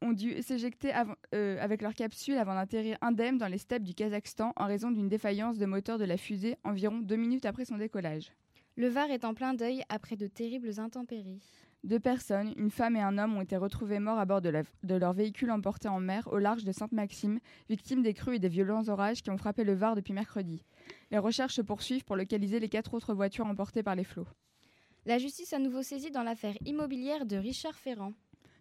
ont 0.00 0.14
dû 0.14 0.40
s'éjecter 0.40 0.90
euh, 1.34 1.58
avec 1.60 1.82
leur 1.82 1.92
capsule 1.92 2.38
avant 2.38 2.54
d'atterrir 2.54 2.96
indemne 3.02 3.36
dans 3.36 3.46
les 3.46 3.58
steppes 3.58 3.84
du 3.84 3.92
Kazakhstan 3.92 4.54
en 4.56 4.64
raison 4.64 4.90
d'une 4.90 5.10
défaillance 5.10 5.58
de 5.58 5.66
moteur 5.66 5.98
de 5.98 6.06
la 6.06 6.16
fusée 6.16 6.56
environ 6.64 7.00
deux 7.00 7.16
minutes 7.16 7.44
après 7.44 7.66
son 7.66 7.76
décollage. 7.76 8.32
Le 8.76 8.88
Var 8.88 9.10
est 9.10 9.26
en 9.26 9.34
plein 9.34 9.52
deuil 9.52 9.82
après 9.90 10.16
de 10.16 10.28
terribles 10.28 10.80
intempéries. 10.80 11.61
Deux 11.84 11.98
personnes, 11.98 12.54
une 12.56 12.70
femme 12.70 12.94
et 12.94 13.00
un 13.00 13.18
homme, 13.18 13.36
ont 13.36 13.40
été 13.40 13.56
retrouvés 13.56 13.98
morts 13.98 14.18
à 14.18 14.24
bord 14.24 14.40
de, 14.40 14.52
de 14.84 14.94
leur 14.94 15.12
véhicule 15.12 15.50
emporté 15.50 15.88
en 15.88 15.98
mer 15.98 16.28
au 16.30 16.38
large 16.38 16.62
de 16.62 16.70
Sainte-Maxime, 16.70 17.40
victimes 17.68 18.02
des 18.02 18.14
crues 18.14 18.36
et 18.36 18.38
des 18.38 18.48
violents 18.48 18.88
orages 18.88 19.20
qui 19.20 19.30
ont 19.30 19.36
frappé 19.36 19.64
le 19.64 19.74
Var 19.74 19.96
depuis 19.96 20.12
mercredi. 20.12 20.62
Les 21.10 21.18
recherches 21.18 21.56
se 21.56 21.62
poursuivent 21.62 22.04
pour 22.04 22.14
localiser 22.14 22.60
les 22.60 22.68
quatre 22.68 22.94
autres 22.94 23.14
voitures 23.14 23.46
emportées 23.46 23.82
par 23.82 23.96
les 23.96 24.04
flots. 24.04 24.28
La 25.06 25.18
justice 25.18 25.52
à 25.52 25.58
nouveau 25.58 25.82
saisie 25.82 26.12
dans 26.12 26.22
l'affaire 26.22 26.56
immobilière 26.64 27.26
de 27.26 27.36
Richard 27.36 27.74
Ferrand. 27.74 28.12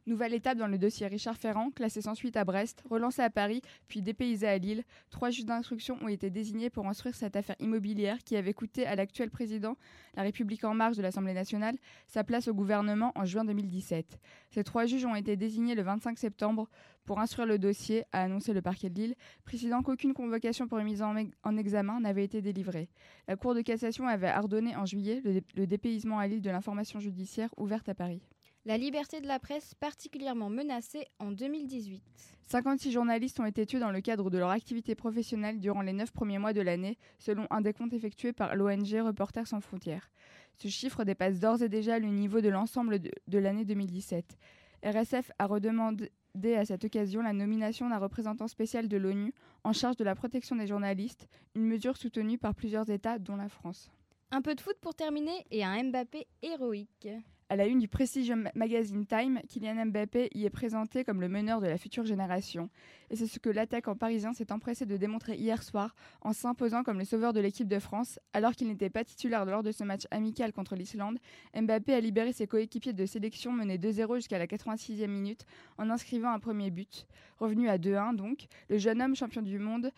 Nouvelle 0.08 0.34
étape 0.34 0.58
dans 0.58 0.68
le 0.68 0.80
dossier 0.80 1.06
Richard 1.06 1.38
Ferrand, 1.38 1.70
classé 1.70 2.02
sans 2.02 2.16
suite 2.16 2.36
à 2.36 2.44
Brest, 2.44 2.84
relancé 2.90 3.22
à 3.22 3.30
Paris, 3.30 3.62
puis 3.88 4.02
dépaysé 4.02 4.48
à 4.48 4.58
Lille. 4.58 4.84
Trois 5.12 5.30
juges 5.30 5.46
d'instruction 5.46 5.96
ont 6.02 6.08
été 6.08 6.32
désignés 6.32 6.72
pour 6.72 6.88
instruire 6.88 7.14
cette 7.14 7.36
affaire 7.36 7.56
immobilière 7.60 8.18
qui 8.24 8.36
avait 8.36 8.54
coûté 8.54 8.88
à 8.88 8.96
l'actuel 8.96 9.30
président, 9.30 9.78
La 10.16 10.24
République 10.24 10.64
en 10.64 10.74
marche 10.74 10.98
de 10.98 11.04
l'Assemblée 11.04 11.36
nationale, 11.36 11.78
sa 12.08 12.24
place 12.24 12.48
au 12.48 12.54
gouvernement 12.56 13.12
en 13.14 13.26
juin 13.26 13.46
2017. 13.46 14.20
Ces 14.50 14.64
trois 14.64 14.88
juges 14.88 15.06
ont 15.06 15.14
été 15.14 15.38
désignés 15.38 15.76
le 15.76 15.84
25 15.84 16.18
septembre 16.18 16.68
pour 17.06 17.20
instruire 17.20 17.46
le 17.46 17.60
dossier, 17.60 18.04
a 18.12 18.24
annoncé 18.24 18.54
le 18.54 18.62
parquet 18.64 18.90
de 18.90 19.00
Lille, 19.00 19.16
précisant 19.46 19.84
qu'aucune 19.84 20.16
convocation 20.16 20.68
pour 20.68 20.80
une 20.80 20.86
mise 20.86 21.04
en, 21.04 21.14
en 21.44 21.58
examen 21.58 22.00
n'avait 22.00 22.24
été 22.24 22.42
délivrée. 22.42 22.90
La 23.28 23.36
Cour 23.36 23.54
de 23.54 23.62
cassation 23.62 24.08
avait 24.08 24.34
ordonné 24.34 24.76
en 24.76 24.86
juillet 24.86 25.22
le 25.24 25.68
dépaysement 25.68 26.18
à 26.18 26.26
Lille 26.26 26.42
de 26.42 26.50
l'information 26.50 27.00
judiciaire 27.00 27.50
ouverte 27.58 27.88
à 27.88 27.94
Paris. 27.94 28.24
La 28.64 28.78
liberté 28.78 29.22
de 29.22 29.28
la 29.28 29.40
presse 29.40 29.74
particulièrement 29.74 30.50
menacée 30.50 31.08
en 31.18 31.32
2018. 31.32 32.04
56 32.48 32.92
journalistes 32.92 33.40
ont 33.40 33.46
été 33.46 33.66
tués 33.66 33.80
dans 33.80 33.90
le 33.90 34.02
cadre 34.02 34.30
de 34.30 34.38
leur 34.38 34.52
activité 34.52 34.94
professionnelle 34.94 35.60
durant 35.60 35.82
les 35.82 35.94
neuf 35.94 36.12
premiers 36.12 36.38
mois 36.38 36.54
de 36.54 36.62
l'année, 36.62 37.00
selon 37.18 37.48
un 37.50 37.62
décompte 37.62 37.94
effectué 37.94 38.34
par 38.34 38.56
l'ONG 38.56 39.02
Reporters 39.04 39.48
sans 39.48 39.62
frontières. 39.62 40.12
Ce 40.60 40.68
chiffre 40.68 41.04
dépasse 41.04 41.40
d'ores 41.40 41.64
et 41.64 41.70
déjà 41.70 41.98
le 41.98 42.10
niveau 42.10 42.40
de 42.40 42.50
l'ensemble 42.50 43.00
de, 43.00 43.10
de 43.28 43.38
l'année 43.40 43.66
2017. 43.66 44.38
RSF 44.84 45.32
a 45.40 45.48
redemandé 45.48 46.12
à 46.56 46.64
cette 46.64 46.86
occasion 46.86 47.24
la 47.24 47.34
nomination 47.34 47.90
d'un 47.90 47.98
représentant 47.98 48.48
spécial 48.48 48.88
de 48.88 48.98
l'ONU 48.98 49.34
en 49.64 49.74
charge 49.74 49.98
de 49.98 50.04
la 50.04 50.14
protection 50.14 50.56
des 50.56 50.68
journalistes, 50.68 51.28
une 51.56 51.66
mesure 51.66 51.98
soutenue 51.98 52.38
par 52.38 52.54
plusieurs 52.54 52.92
États, 52.92 53.18
dont 53.18 53.38
la 53.38 53.50
France. 53.50 53.90
Un 54.30 54.44
peu 54.44 54.54
de 54.54 54.62
foot 54.62 54.78
pour 54.82 54.94
terminer 54.94 55.48
et 55.50 55.64
un 55.64 55.84
Mbappé 55.84 56.28
héroïque. 56.44 57.10
À 57.52 57.58
la 57.58 57.66
une 57.68 57.80
du 57.80 57.90
prestigieux 57.90 58.38
ma- 58.38 58.50
magazine 58.56 59.06
Time, 59.06 59.42
Kylian 59.50 59.88
Mbappé 59.88 60.30
y 60.34 60.46
est 60.46 60.50
présenté 60.50 61.04
comme 61.04 61.20
le 61.20 61.28
meneur 61.28 61.60
de 61.60 61.68
la 61.68 61.78
future 61.78 62.06
génération. 62.06 62.70
Et 63.10 63.18
c'est 63.18 63.28
ce 63.28 63.40
que 63.40 63.50
l'attaquant 63.50 63.94
parisien 63.94 64.32
s'est 64.32 64.54
empressé 64.54 64.86
de 64.86 64.96
démontrer 64.96 65.36
hier 65.36 65.62
soir 65.62 65.94
en 66.22 66.32
s'imposant 66.32 66.82
comme 66.84 66.98
le 66.98 67.04
sauveur 67.04 67.34
de 67.34 67.42
l'équipe 67.42 67.68
de 67.68 67.78
France. 67.80 68.20
Alors 68.32 68.54
qu'il 68.54 68.70
n'était 68.70 68.90
pas 68.90 69.04
titulaire 69.04 69.44
lors 69.44 69.64
de 69.64 69.74
ce 69.74 69.84
match 69.84 70.04
amical 70.12 70.54
contre 70.54 70.78
l'Islande, 70.78 71.18
Mbappé 71.54 71.94
a 71.94 72.00
libéré 72.00 72.32
ses 72.32 72.48
coéquipiers 72.48 72.94
de 72.94 73.06
sélection 73.06 73.52
menés 73.52 73.78
2-0 73.78 74.16
jusqu'à 74.16 74.40
la 74.40 74.48
86e 74.48 75.08
minute 75.08 75.46
en 75.78 75.90
inscrivant 75.90 76.32
un 76.32 76.40
premier 76.40 76.72
but. 76.72 77.06
Revenu 77.38 77.68
à 77.68 77.78
2-1 77.78 78.16
donc, 78.16 78.46
le 78.70 78.78
jeune 78.78 79.02
homme 79.02 79.18
champion 79.18 79.42
du 79.42 79.60
monde 79.60 79.92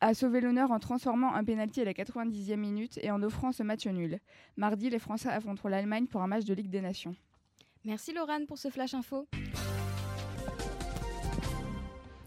a 0.00 0.14
sauvé 0.14 0.40
l'honneur 0.40 0.70
en 0.70 0.78
transformant 0.78 1.34
un 1.34 1.44
pénalty 1.44 1.80
à 1.80 1.84
la 1.84 1.92
90e 1.92 2.56
minute 2.56 2.98
et 3.02 3.10
en 3.10 3.22
offrant 3.22 3.52
ce 3.52 3.62
match 3.62 3.86
nul. 3.86 4.18
Mardi, 4.56 4.90
les 4.90 4.98
Français 4.98 5.28
affronteront 5.28 5.68
l'Allemagne 5.68 6.06
pour 6.06 6.22
un 6.22 6.26
match 6.26 6.44
de 6.44 6.54
Ligue 6.54 6.70
des 6.70 6.80
Nations. 6.80 7.14
Merci 7.84 8.12
Laurane 8.12 8.46
pour 8.46 8.58
ce 8.58 8.68
flash 8.68 8.94
info. 8.94 9.26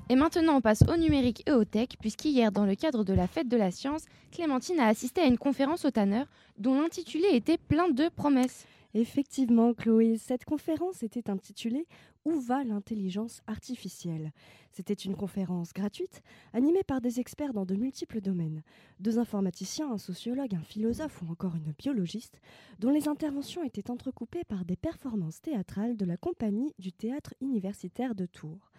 Et 0.09 0.15
maintenant, 0.15 0.57
on 0.57 0.61
passe 0.61 0.83
au 0.87 0.97
numérique 0.97 1.43
et 1.47 1.53
au 1.53 1.63
tech, 1.63 1.89
puisqu'hier, 1.99 2.51
dans 2.51 2.65
le 2.65 2.75
cadre 2.75 3.03
de 3.03 3.13
la 3.13 3.25
fête 3.25 3.47
de 3.47 3.57
la 3.57 3.71
science, 3.71 4.05
Clémentine 4.31 4.79
a 4.79 4.87
assisté 4.87 5.21
à 5.21 5.25
une 5.25 5.37
conférence 5.37 5.85
au 5.85 5.91
Tanner 5.91 6.23
dont 6.57 6.79
l'intitulé 6.79 7.27
était 7.31 7.57
plein 7.57 7.89
de 7.89 8.09
promesses. 8.09 8.65
Effectivement, 8.93 9.73
Chloé, 9.73 10.17
cette 10.17 10.45
conférence 10.45 11.01
était 11.01 11.29
intitulée 11.29 11.87
Où 12.25 12.39
va 12.39 12.63
l'intelligence 12.63 13.41
artificielle? 13.47 14.31
C'était 14.71 14.93
une 14.93 15.15
conférence 15.15 15.73
gratuite, 15.73 16.23
animée 16.53 16.83
par 16.83 17.01
des 17.01 17.19
experts 17.19 17.53
dans 17.53 17.65
de 17.65 17.75
multiples 17.75 18.21
domaines. 18.21 18.63
Deux 18.99 19.19
informaticiens, 19.19 19.91
un 19.91 19.97
sociologue, 19.97 20.55
un 20.55 20.63
philosophe 20.63 21.21
ou 21.21 21.31
encore 21.31 21.55
une 21.55 21.73
biologiste, 21.77 22.39
dont 22.79 22.89
les 22.89 23.07
interventions 23.07 23.63
étaient 23.63 23.91
entrecoupées 23.91 24.45
par 24.45 24.65
des 24.65 24.77
performances 24.77 25.41
théâtrales 25.41 25.97
de 25.97 26.05
la 26.05 26.17
compagnie 26.17 26.73
du 26.79 26.91
théâtre 26.91 27.35
universitaire 27.41 28.15
de 28.15 28.25
Tours. 28.25 28.71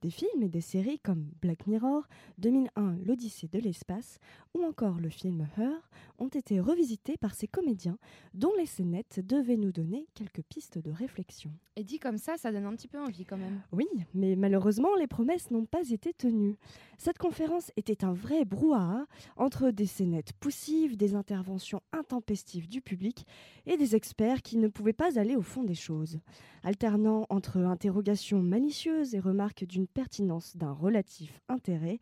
Des 0.00 0.10
films 0.10 0.42
et 0.42 0.48
des 0.48 0.60
séries 0.60 0.98
comme 0.98 1.30
Black 1.40 1.66
Mirror, 1.66 2.04
2001 2.38 2.96
L'Odyssée 3.04 3.48
de 3.48 3.58
l'espace 3.58 4.18
ou 4.54 4.64
encore 4.64 4.98
le 5.00 5.10
film 5.10 5.46
Her 5.58 5.88
ont 6.18 6.28
été 6.28 6.60
revisités 6.60 7.16
par 7.16 7.34
ces 7.34 7.46
comédiens 7.46 7.98
dont 8.34 8.52
les 8.56 8.66
scénettes 8.66 9.20
devaient 9.24 9.56
nous 9.56 9.72
donner 9.72 10.06
quelques 10.14 10.42
pistes 10.42 10.78
de 10.78 10.90
réflexion. 10.90 11.52
Et 11.76 11.84
dit 11.84 11.98
comme 11.98 12.18
ça, 12.18 12.36
ça 12.36 12.52
donne 12.52 12.66
un 12.66 12.74
petit 12.74 12.88
Oui, 13.72 13.86
mais 14.14 14.36
malheureusement, 14.36 14.94
les 14.98 15.06
promesses 15.06 15.50
n'ont 15.50 15.64
pas 15.64 15.88
été 15.90 16.12
tenues. 16.12 16.56
Cette 16.98 17.18
conférence 17.18 17.72
était 17.76 18.04
un 18.04 18.12
vrai 18.12 18.44
brouhaha 18.44 19.06
entre 19.36 19.70
des 19.70 19.86
scénettes 19.86 20.32
poussives, 20.34 20.96
des 20.96 21.14
interventions 21.14 21.82
intempestives 21.92 22.68
du 22.68 22.80
public 22.80 23.26
et 23.66 23.76
des 23.76 23.96
experts 23.96 24.42
qui 24.42 24.56
ne 24.56 24.68
pouvaient 24.68 24.92
pas 24.92 25.18
aller 25.18 25.36
au 25.36 25.42
fond 25.42 25.64
des 25.64 25.74
choses. 25.74 26.20
Alternant 26.64 27.26
entre 27.28 27.58
interrogations 27.58 28.42
malicieuses 28.42 29.14
et 29.14 29.20
remarques 29.20 29.64
d'une 29.64 29.86
pertinence 29.86 30.56
d'un 30.56 30.72
relatif 30.72 31.40
intérêt, 31.48 31.98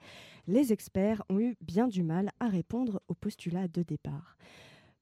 les 0.47 0.73
experts 0.73 1.23
ont 1.29 1.41
eu 1.41 1.57
bien 1.61 1.89
du 1.89 2.03
mal 2.03 2.31
à 2.41 2.49
répondre 2.49 3.01
au 3.09 3.15
postulat 3.15 3.69
de 3.69 3.83
départ. 3.83 4.37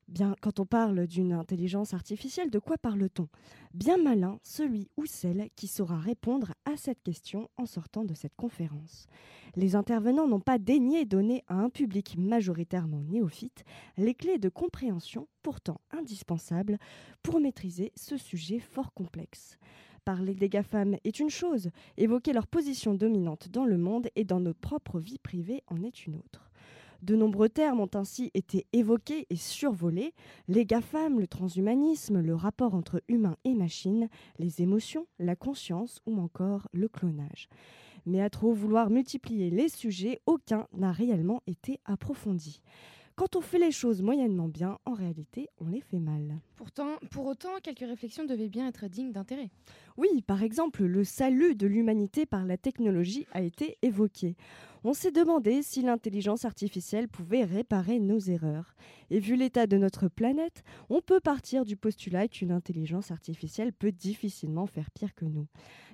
Bien, 0.08 0.34
quand 0.40 0.58
on 0.58 0.64
parle 0.64 1.06
d'une 1.06 1.34
intelligence 1.34 1.92
artificielle, 1.92 2.48
de 2.48 2.58
quoi 2.58 2.78
parle-t-on? 2.78 3.28
Bien 3.74 3.98
malin, 3.98 4.40
celui 4.42 4.88
ou 4.96 5.04
celle 5.04 5.50
qui 5.54 5.66
saura 5.66 5.98
répondre 5.98 6.54
à 6.64 6.78
cette 6.78 7.02
question 7.02 7.50
en 7.58 7.66
sortant 7.66 8.04
de 8.04 8.14
cette 8.14 8.34
conférence. 8.34 9.06
Les 9.54 9.76
intervenants 9.76 10.26
n'ont 10.26 10.40
pas 10.40 10.58
daigné 10.58 11.04
donner 11.04 11.44
à 11.46 11.56
un 11.56 11.68
public 11.68 12.16
majoritairement 12.16 13.02
néophyte 13.02 13.64
les 13.98 14.14
clés 14.14 14.38
de 14.38 14.48
compréhension 14.48 15.28
pourtant 15.42 15.82
indispensables 15.90 16.78
pour 17.22 17.38
maîtriser 17.38 17.92
ce 17.94 18.16
sujet 18.16 18.60
fort 18.60 18.94
complexe. 18.94 19.58
Parler 20.06 20.34
des 20.34 20.48
GAFAM 20.48 20.96
est 21.04 21.20
une 21.20 21.28
chose, 21.28 21.68
évoquer 21.98 22.32
leur 22.32 22.46
position 22.46 22.94
dominante 22.94 23.50
dans 23.50 23.66
le 23.66 23.76
monde 23.76 24.08
et 24.16 24.24
dans 24.24 24.40
notre 24.40 24.60
propre 24.60 24.98
vie 25.00 25.18
privée 25.18 25.62
en 25.66 25.82
est 25.82 26.06
une 26.06 26.16
autre. 26.16 26.47
De 27.02 27.14
nombreux 27.14 27.48
termes 27.48 27.80
ont 27.80 27.90
ainsi 27.94 28.30
été 28.34 28.66
évoqués 28.72 29.26
et 29.30 29.36
survolés 29.36 30.14
les 30.48 30.66
GAFAM, 30.66 31.20
le 31.20 31.28
transhumanisme, 31.28 32.20
le 32.20 32.34
rapport 32.34 32.74
entre 32.74 33.02
humains 33.08 33.36
et 33.44 33.54
machines, 33.54 34.08
les 34.38 34.62
émotions, 34.62 35.06
la 35.20 35.36
conscience 35.36 36.00
ou 36.06 36.18
encore 36.20 36.68
le 36.72 36.88
clonage. 36.88 37.48
Mais 38.04 38.20
à 38.20 38.30
trop 38.30 38.52
vouloir 38.52 38.90
multiplier 38.90 39.50
les 39.50 39.68
sujets, 39.68 40.20
aucun 40.26 40.66
n'a 40.72 40.90
réellement 40.90 41.42
été 41.46 41.78
approfondi. 41.84 42.62
Quand 43.18 43.34
on 43.34 43.40
fait 43.40 43.58
les 43.58 43.72
choses 43.72 44.00
moyennement 44.00 44.46
bien, 44.46 44.78
en 44.84 44.92
réalité, 44.92 45.48
on 45.60 45.66
les 45.66 45.80
fait 45.80 45.98
mal. 45.98 46.38
Pourtant, 46.54 46.98
pour 47.10 47.26
autant, 47.26 47.48
quelques 47.60 47.80
réflexions 47.80 48.24
devaient 48.24 48.48
bien 48.48 48.68
être 48.68 48.86
dignes 48.86 49.10
d'intérêt. 49.10 49.50
Oui, 49.96 50.22
par 50.24 50.44
exemple, 50.44 50.84
le 50.84 51.02
salut 51.02 51.56
de 51.56 51.66
l'humanité 51.66 52.26
par 52.26 52.46
la 52.46 52.56
technologie 52.56 53.26
a 53.32 53.42
été 53.42 53.76
évoqué. 53.82 54.36
On 54.84 54.94
s'est 54.94 55.10
demandé 55.10 55.64
si 55.64 55.82
l'intelligence 55.82 56.44
artificielle 56.44 57.08
pouvait 57.08 57.42
réparer 57.42 57.98
nos 57.98 58.20
erreurs. 58.20 58.76
Et 59.10 59.18
vu 59.18 59.34
l'état 59.34 59.66
de 59.66 59.76
notre 59.76 60.06
planète, 60.06 60.62
on 60.88 61.00
peut 61.00 61.18
partir 61.18 61.64
du 61.64 61.76
postulat 61.76 62.28
qu'une 62.28 62.52
intelligence 62.52 63.10
artificielle 63.10 63.72
peut 63.72 63.90
difficilement 63.90 64.66
faire 64.66 64.92
pire 64.92 65.16
que 65.16 65.24
nous. 65.24 65.48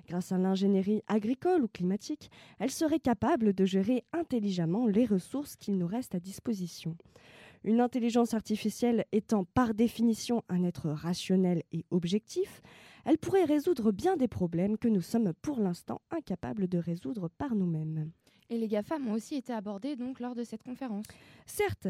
Grâce 0.07 0.31
à 0.31 0.37
l'ingénierie 0.37 1.01
agricole 1.07 1.63
ou 1.63 1.67
climatique, 1.67 2.29
elle 2.59 2.71
serait 2.71 2.99
capable 2.99 3.53
de 3.53 3.65
gérer 3.65 4.03
intelligemment 4.13 4.85
les 4.85 5.05
ressources 5.05 5.55
qu'il 5.55 5.77
nous 5.77 5.87
reste 5.87 6.13
à 6.13 6.19
disposition. 6.19 6.95
Une 7.63 7.81
intelligence 7.81 8.35
artificielle 8.35 9.05
étant 9.11 9.43
par 9.43 9.73
définition 9.73 10.43
un 10.49 10.63
être 10.63 10.91
rationnel 10.91 11.63
et 11.71 11.83
objectif, 11.89 12.61
elle 13.05 13.17
pourrait 13.17 13.45
résoudre 13.45 13.91
bien 13.91 14.17
des 14.17 14.27
problèmes 14.27 14.77
que 14.77 14.87
nous 14.87 15.01
sommes 15.01 15.33
pour 15.41 15.59
l'instant 15.59 16.01
incapables 16.11 16.67
de 16.67 16.77
résoudre 16.77 17.27
par 17.27 17.55
nous-mêmes. 17.55 18.11
Et 18.49 18.59
les 18.59 18.67
GAFAM 18.67 19.07
ont 19.07 19.13
aussi 19.13 19.35
été 19.35 19.53
abordés 19.53 19.95
donc 19.95 20.19
lors 20.19 20.35
de 20.35 20.43
cette 20.43 20.61
conférence. 20.61 21.05
Certes, 21.47 21.87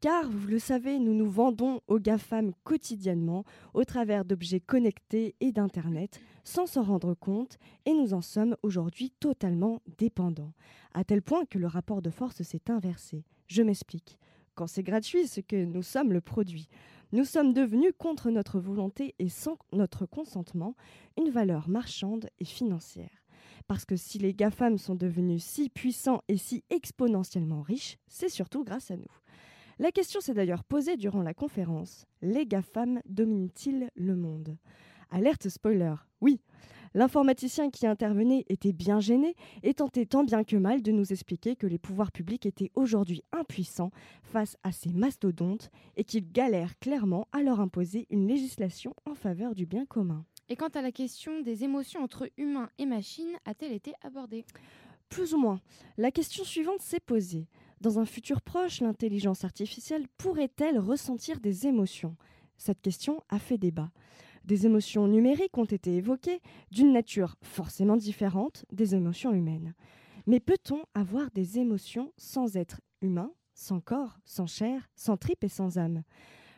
car 0.00 0.28
vous 0.28 0.48
le 0.48 0.58
savez, 0.58 0.98
nous 0.98 1.14
nous 1.14 1.30
vendons 1.30 1.80
aux 1.86 1.98
GAFAM 1.98 2.52
quotidiennement 2.62 3.44
au 3.72 3.84
travers 3.84 4.26
d'objets 4.26 4.60
connectés 4.60 5.34
et 5.40 5.52
d'Internet 5.52 6.20
sans 6.44 6.66
s'en 6.66 6.82
rendre 6.82 7.14
compte 7.14 7.58
et 7.86 7.92
nous 7.92 8.14
en 8.14 8.20
sommes 8.20 8.56
aujourd'hui 8.62 9.10
totalement 9.18 9.82
dépendants. 9.98 10.52
À 10.92 11.02
tel 11.02 11.22
point 11.22 11.44
que 11.46 11.58
le 11.58 11.66
rapport 11.66 12.02
de 12.02 12.10
force 12.10 12.42
s'est 12.42 12.70
inversé. 12.70 13.24
Je 13.48 13.62
m'explique. 13.62 14.18
Quand 14.54 14.68
c'est 14.68 14.84
gratuit, 14.84 15.26
c'est 15.26 15.42
que 15.42 15.64
nous 15.64 15.82
sommes 15.82 16.12
le 16.12 16.20
produit. 16.20 16.68
Nous 17.12 17.24
sommes 17.24 17.52
devenus, 17.52 17.92
contre 17.98 18.30
notre 18.30 18.60
volonté 18.60 19.14
et 19.18 19.28
sans 19.28 19.58
notre 19.72 20.06
consentement, 20.06 20.76
une 21.18 21.30
valeur 21.30 21.68
marchande 21.68 22.28
et 22.38 22.44
financière. 22.44 23.24
Parce 23.66 23.84
que 23.84 23.96
si 23.96 24.18
les 24.18 24.34
GAFAM 24.34 24.78
sont 24.78 24.94
devenus 24.94 25.42
si 25.42 25.70
puissants 25.70 26.22
et 26.28 26.36
si 26.36 26.64
exponentiellement 26.70 27.62
riches, 27.62 27.98
c'est 28.06 28.28
surtout 28.28 28.62
grâce 28.62 28.90
à 28.90 28.96
nous. 28.96 29.04
La 29.78 29.90
question 29.90 30.20
s'est 30.20 30.34
d'ailleurs 30.34 30.62
posée 30.62 30.96
durant 30.96 31.22
la 31.22 31.34
conférence. 31.34 32.06
Les 32.22 32.46
GAFAM 32.46 33.00
dominent-ils 33.06 33.88
le 33.96 34.14
monde? 34.14 34.56
Alerte 35.10 35.48
spoiler, 35.48 35.94
oui. 36.20 36.40
L'informaticien 36.96 37.70
qui 37.70 37.88
intervenait 37.88 38.44
était 38.48 38.72
bien 38.72 39.00
gêné 39.00 39.34
et 39.64 39.74
tentait 39.74 40.06
tant 40.06 40.22
bien 40.22 40.44
que 40.44 40.56
mal 40.56 40.80
de 40.80 40.92
nous 40.92 41.12
expliquer 41.12 41.56
que 41.56 41.66
les 41.66 41.78
pouvoirs 41.78 42.12
publics 42.12 42.46
étaient 42.46 42.70
aujourd'hui 42.76 43.24
impuissants 43.32 43.90
face 44.22 44.56
à 44.62 44.70
ces 44.70 44.92
mastodontes 44.92 45.70
et 45.96 46.04
qu'ils 46.04 46.30
galèrent 46.30 46.78
clairement 46.78 47.26
à 47.32 47.42
leur 47.42 47.58
imposer 47.58 48.06
une 48.10 48.28
législation 48.28 48.94
en 49.06 49.14
faveur 49.16 49.56
du 49.56 49.66
bien 49.66 49.86
commun. 49.86 50.24
Et 50.48 50.54
quant 50.54 50.68
à 50.68 50.82
la 50.82 50.92
question 50.92 51.40
des 51.40 51.64
émotions 51.64 52.00
entre 52.00 52.30
humains 52.36 52.70
et 52.78 52.86
machines, 52.86 53.36
a-t-elle 53.44 53.72
été 53.72 53.92
abordée? 54.02 54.44
Plus 55.08 55.34
ou 55.34 55.38
moins. 55.38 55.60
La 55.96 56.12
question 56.12 56.44
suivante 56.44 56.80
s'est 56.80 57.00
posée. 57.00 57.48
Dans 57.80 57.98
un 57.98 58.04
futur 58.04 58.40
proche, 58.40 58.80
l'intelligence 58.80 59.44
artificielle 59.44 60.06
pourrait-elle 60.16 60.78
ressentir 60.78 61.40
des 61.40 61.66
émotions? 61.66 62.16
Cette 62.56 62.80
question 62.80 63.22
a 63.28 63.40
fait 63.40 63.58
débat. 63.58 63.90
Des 64.44 64.66
émotions 64.66 65.08
numériques 65.08 65.56
ont 65.56 65.64
été 65.64 65.96
évoquées, 65.96 66.40
d'une 66.70 66.92
nature 66.92 67.36
forcément 67.42 67.96
différente 67.96 68.66
des 68.70 68.94
émotions 68.94 69.32
humaines. 69.32 69.74
Mais 70.26 70.38
peut-on 70.38 70.82
avoir 70.94 71.30
des 71.30 71.58
émotions 71.58 72.12
sans 72.18 72.56
être 72.56 72.80
humain, 73.00 73.30
sans 73.54 73.80
corps, 73.80 74.18
sans 74.24 74.46
chair, 74.46 74.90
sans 74.96 75.16
tripes 75.16 75.44
et 75.44 75.48
sans 75.48 75.78
âme? 75.78 76.02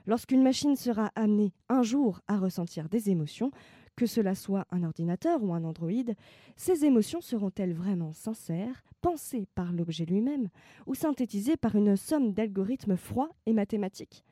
Lorsqu'une 0.06 0.42
machine 0.42 0.76
sera 0.76 1.12
amenée 1.14 1.52
un 1.68 1.82
jour 1.82 2.20
à 2.26 2.38
ressentir 2.38 2.88
des 2.88 3.10
émotions, 3.10 3.50
que 3.96 4.06
cela 4.06 4.34
soit 4.34 4.66
un 4.70 4.82
ordinateur 4.82 5.42
ou 5.42 5.54
un 5.54 5.64
androïde, 5.64 6.16
ces 6.56 6.84
émotions 6.84 7.20
seront-elles 7.20 7.72
vraiment 7.72 8.12
sincères, 8.12 8.82
pensées 9.00 9.46
par 9.54 9.72
l'objet 9.72 10.04
lui-même, 10.04 10.48
ou 10.86 10.94
synthétisées 10.94 11.56
par 11.56 11.76
une 11.76 11.96
somme 11.96 12.32
d'algorithmes 12.32 12.96
froids 12.96 13.30
et 13.46 13.52
mathématiques? 13.52 14.25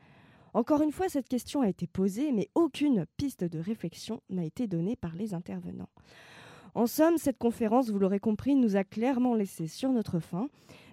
Encore 0.54 0.82
une 0.82 0.92
fois, 0.92 1.08
cette 1.08 1.28
question 1.28 1.62
a 1.62 1.68
été 1.68 1.88
posée, 1.88 2.30
mais 2.30 2.48
aucune 2.54 3.06
piste 3.16 3.42
de 3.42 3.58
réflexion 3.58 4.22
n'a 4.30 4.44
été 4.44 4.68
donnée 4.68 4.94
par 4.94 5.16
les 5.16 5.34
intervenants. 5.34 5.88
En 6.76 6.86
somme, 6.86 7.18
cette 7.18 7.38
conférence, 7.38 7.90
vous 7.90 7.98
l'aurez 7.98 8.20
compris, 8.20 8.54
nous 8.54 8.76
a 8.76 8.84
clairement 8.84 9.34
laissé 9.34 9.66
sur 9.66 9.90
notre 9.90 10.20
faim, 10.20 10.48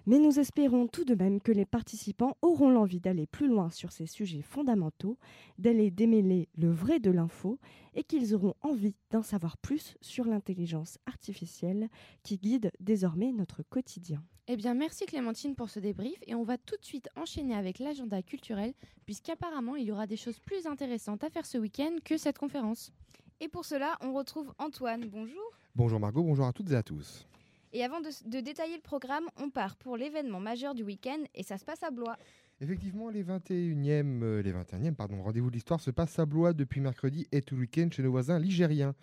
mais 0.06 0.18
nous 0.18 0.40
espérons 0.40 0.88
tout 0.88 1.04
de 1.04 1.14
même 1.14 1.40
que 1.40 1.52
les 1.52 1.64
participants 1.64 2.36
auront 2.42 2.70
l'envie 2.70 3.00
d'aller 3.00 3.26
plus 3.26 3.46
loin 3.46 3.70
sur 3.70 3.92
ces 3.92 4.06
sujets 4.06 4.42
fondamentaux, 4.42 5.16
d'aller 5.58 5.92
démêler 5.92 6.48
le 6.56 6.70
vrai 6.70 6.98
de 6.98 7.12
l'info, 7.12 7.60
et 7.94 8.02
qu'ils 8.02 8.34
auront 8.34 8.54
envie 8.62 8.96
d'en 9.10 9.22
savoir 9.22 9.56
plus 9.58 9.96
sur 10.00 10.24
l'intelligence 10.24 10.98
artificielle 11.06 11.88
qui 12.24 12.38
guide 12.38 12.72
désormais 12.80 13.30
notre 13.30 13.62
quotidien. 13.62 14.22
Eh 14.48 14.56
bien, 14.56 14.74
merci 14.74 15.06
Clémentine 15.06 15.54
pour 15.54 15.70
ce 15.70 15.78
débrief 15.78 16.18
et 16.26 16.34
on 16.34 16.42
va 16.42 16.58
tout 16.58 16.76
de 16.76 16.84
suite 16.84 17.08
enchaîner 17.14 17.54
avec 17.54 17.78
l'agenda 17.78 18.22
culturel 18.22 18.74
puisqu'apparemment 19.06 19.76
il 19.76 19.84
y 19.84 19.92
aura 19.92 20.08
des 20.08 20.16
choses 20.16 20.40
plus 20.40 20.66
intéressantes 20.66 21.22
à 21.22 21.30
faire 21.30 21.46
ce 21.46 21.58
week-end 21.58 21.92
que 22.04 22.16
cette 22.16 22.38
conférence. 22.38 22.90
Et 23.38 23.46
pour 23.46 23.64
cela, 23.64 23.96
on 24.00 24.12
retrouve 24.12 24.52
Antoine. 24.58 25.04
Bonjour. 25.06 25.40
Bonjour 25.76 26.00
Margot, 26.00 26.24
bonjour 26.24 26.44
à 26.44 26.52
toutes 26.52 26.72
et 26.72 26.74
à 26.74 26.82
tous. 26.82 27.28
Et 27.72 27.84
avant 27.84 28.00
de, 28.00 28.08
de 28.28 28.40
détailler 28.40 28.74
le 28.74 28.82
programme, 28.82 29.24
on 29.40 29.48
part 29.48 29.76
pour 29.76 29.96
l'événement 29.96 30.40
majeur 30.40 30.74
du 30.74 30.82
week-end 30.82 31.22
et 31.36 31.44
ça 31.44 31.56
se 31.56 31.64
passe 31.64 31.84
à 31.84 31.92
Blois. 31.92 32.16
Effectivement, 32.60 33.10
les 33.10 33.22
21e, 33.22 34.22
euh, 34.22 34.42
les 34.42 34.52
21e 34.52 34.94
pardon, 34.94 35.22
rendez-vous 35.22 35.50
de 35.50 35.54
l'histoire 35.54 35.80
se 35.80 35.92
passent 35.92 36.18
à 36.18 36.26
Blois 36.26 36.52
depuis 36.52 36.80
mercredi 36.80 37.28
et 37.30 37.42
tout 37.42 37.54
le 37.54 37.60
week-end 37.60 37.88
chez 37.92 38.02
nos 38.02 38.10
voisins 38.10 38.40
ligériens. 38.40 38.94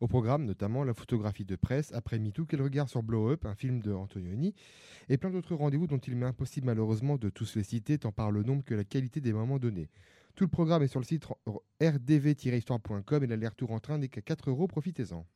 Au 0.00 0.08
programme, 0.08 0.46
notamment 0.46 0.82
la 0.82 0.94
photographie 0.94 1.44
de 1.44 1.56
presse 1.56 1.92
après 1.92 2.18
MeToo, 2.18 2.46
Quel 2.46 2.62
regard 2.62 2.88
sur 2.88 3.02
Blow 3.02 3.30
Up, 3.30 3.44
un 3.44 3.54
film 3.54 3.80
de 3.80 3.92
Antonioni, 3.92 4.54
et 5.10 5.18
plein 5.18 5.30
d'autres 5.30 5.54
rendez-vous 5.54 5.86
dont 5.86 5.98
il 5.98 6.16
m'est 6.16 6.24
impossible 6.24 6.66
malheureusement 6.66 7.18
de 7.18 7.28
tous 7.28 7.54
les 7.56 7.62
citer, 7.62 7.98
tant 7.98 8.10
par 8.10 8.30
le 8.30 8.42
nombre 8.42 8.64
que 8.64 8.72
la 8.72 8.84
qualité 8.84 9.20
des 9.20 9.34
moments 9.34 9.58
donnés. 9.58 9.90
Tout 10.36 10.44
le 10.44 10.48
programme 10.48 10.82
est 10.82 10.88
sur 10.88 11.00
le 11.00 11.04
site 11.04 11.26
rdv-histoire.com 11.82 13.24
et 13.24 13.26
l'aller-retour 13.26 13.72
en 13.72 13.78
train 13.78 13.98
n'est 13.98 14.08
qu'à 14.08 14.22
4 14.22 14.48
euros, 14.48 14.66
profitez-en. 14.66 15.26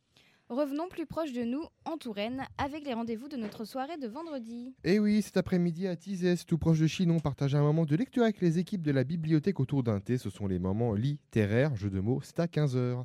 Revenons 0.49 0.89
plus 0.89 1.05
proche 1.05 1.33
de 1.33 1.43
nous, 1.43 1.65
en 1.85 1.99
Touraine, 1.99 2.45
avec 2.57 2.87
les 2.87 2.95
rendez-vous 2.95 3.29
de 3.29 3.37
notre 3.37 3.67
soirée 3.67 3.99
de 3.99 4.09
vendredi. 4.09 4.75
Et 4.85 4.99
oui, 4.99 5.21
cet 5.21 5.37
après-midi 5.37 5.87
à 5.87 5.97
Tizès, 5.97 6.47
tout 6.47 6.57
proche 6.57 6.81
de 6.81 6.87
Chinon, 6.87 7.21
partage 7.21 7.55
un 7.55 7.63
moment 7.63 7.85
de 7.85 7.97
lecture 7.97 8.23
avec 8.23 8.41
les 8.41 8.59
équipes 8.59 8.83
de 8.83 8.93
la 8.93 9.05
bibliothèque 9.05 9.61
autour 9.61 9.83
d'un 9.83 10.01
thé. 10.01 10.17
Ce 10.17 10.31
sont 10.31 10.47
les 10.47 10.59
moments 10.59 10.95
littéraires, 10.95 11.77
jeu 11.77 11.91
de 11.91 12.01
mots, 12.01 12.21
c'est 12.23 12.41
à 12.41 12.47
15h. 12.47 13.05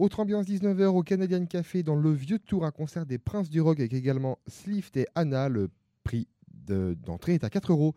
Autre 0.00 0.20
ambiance 0.20 0.46
19h 0.46 0.86
au 0.86 1.02
Canadian 1.02 1.44
Café 1.44 1.82
dans 1.82 1.94
le 1.94 2.10
vieux 2.10 2.38
tour, 2.38 2.64
un 2.64 2.70
concert 2.70 3.04
des 3.04 3.18
Princes 3.18 3.50
du 3.50 3.60
Rock 3.60 3.80
avec 3.80 3.92
également 3.92 4.38
Slift 4.46 4.96
et 4.96 5.06
Anna. 5.14 5.50
Le 5.50 5.68
prix 6.04 6.26
de- 6.54 6.96
d'entrée 7.04 7.34
est 7.34 7.44
à 7.44 7.50
4 7.50 7.72
euros 7.72 7.94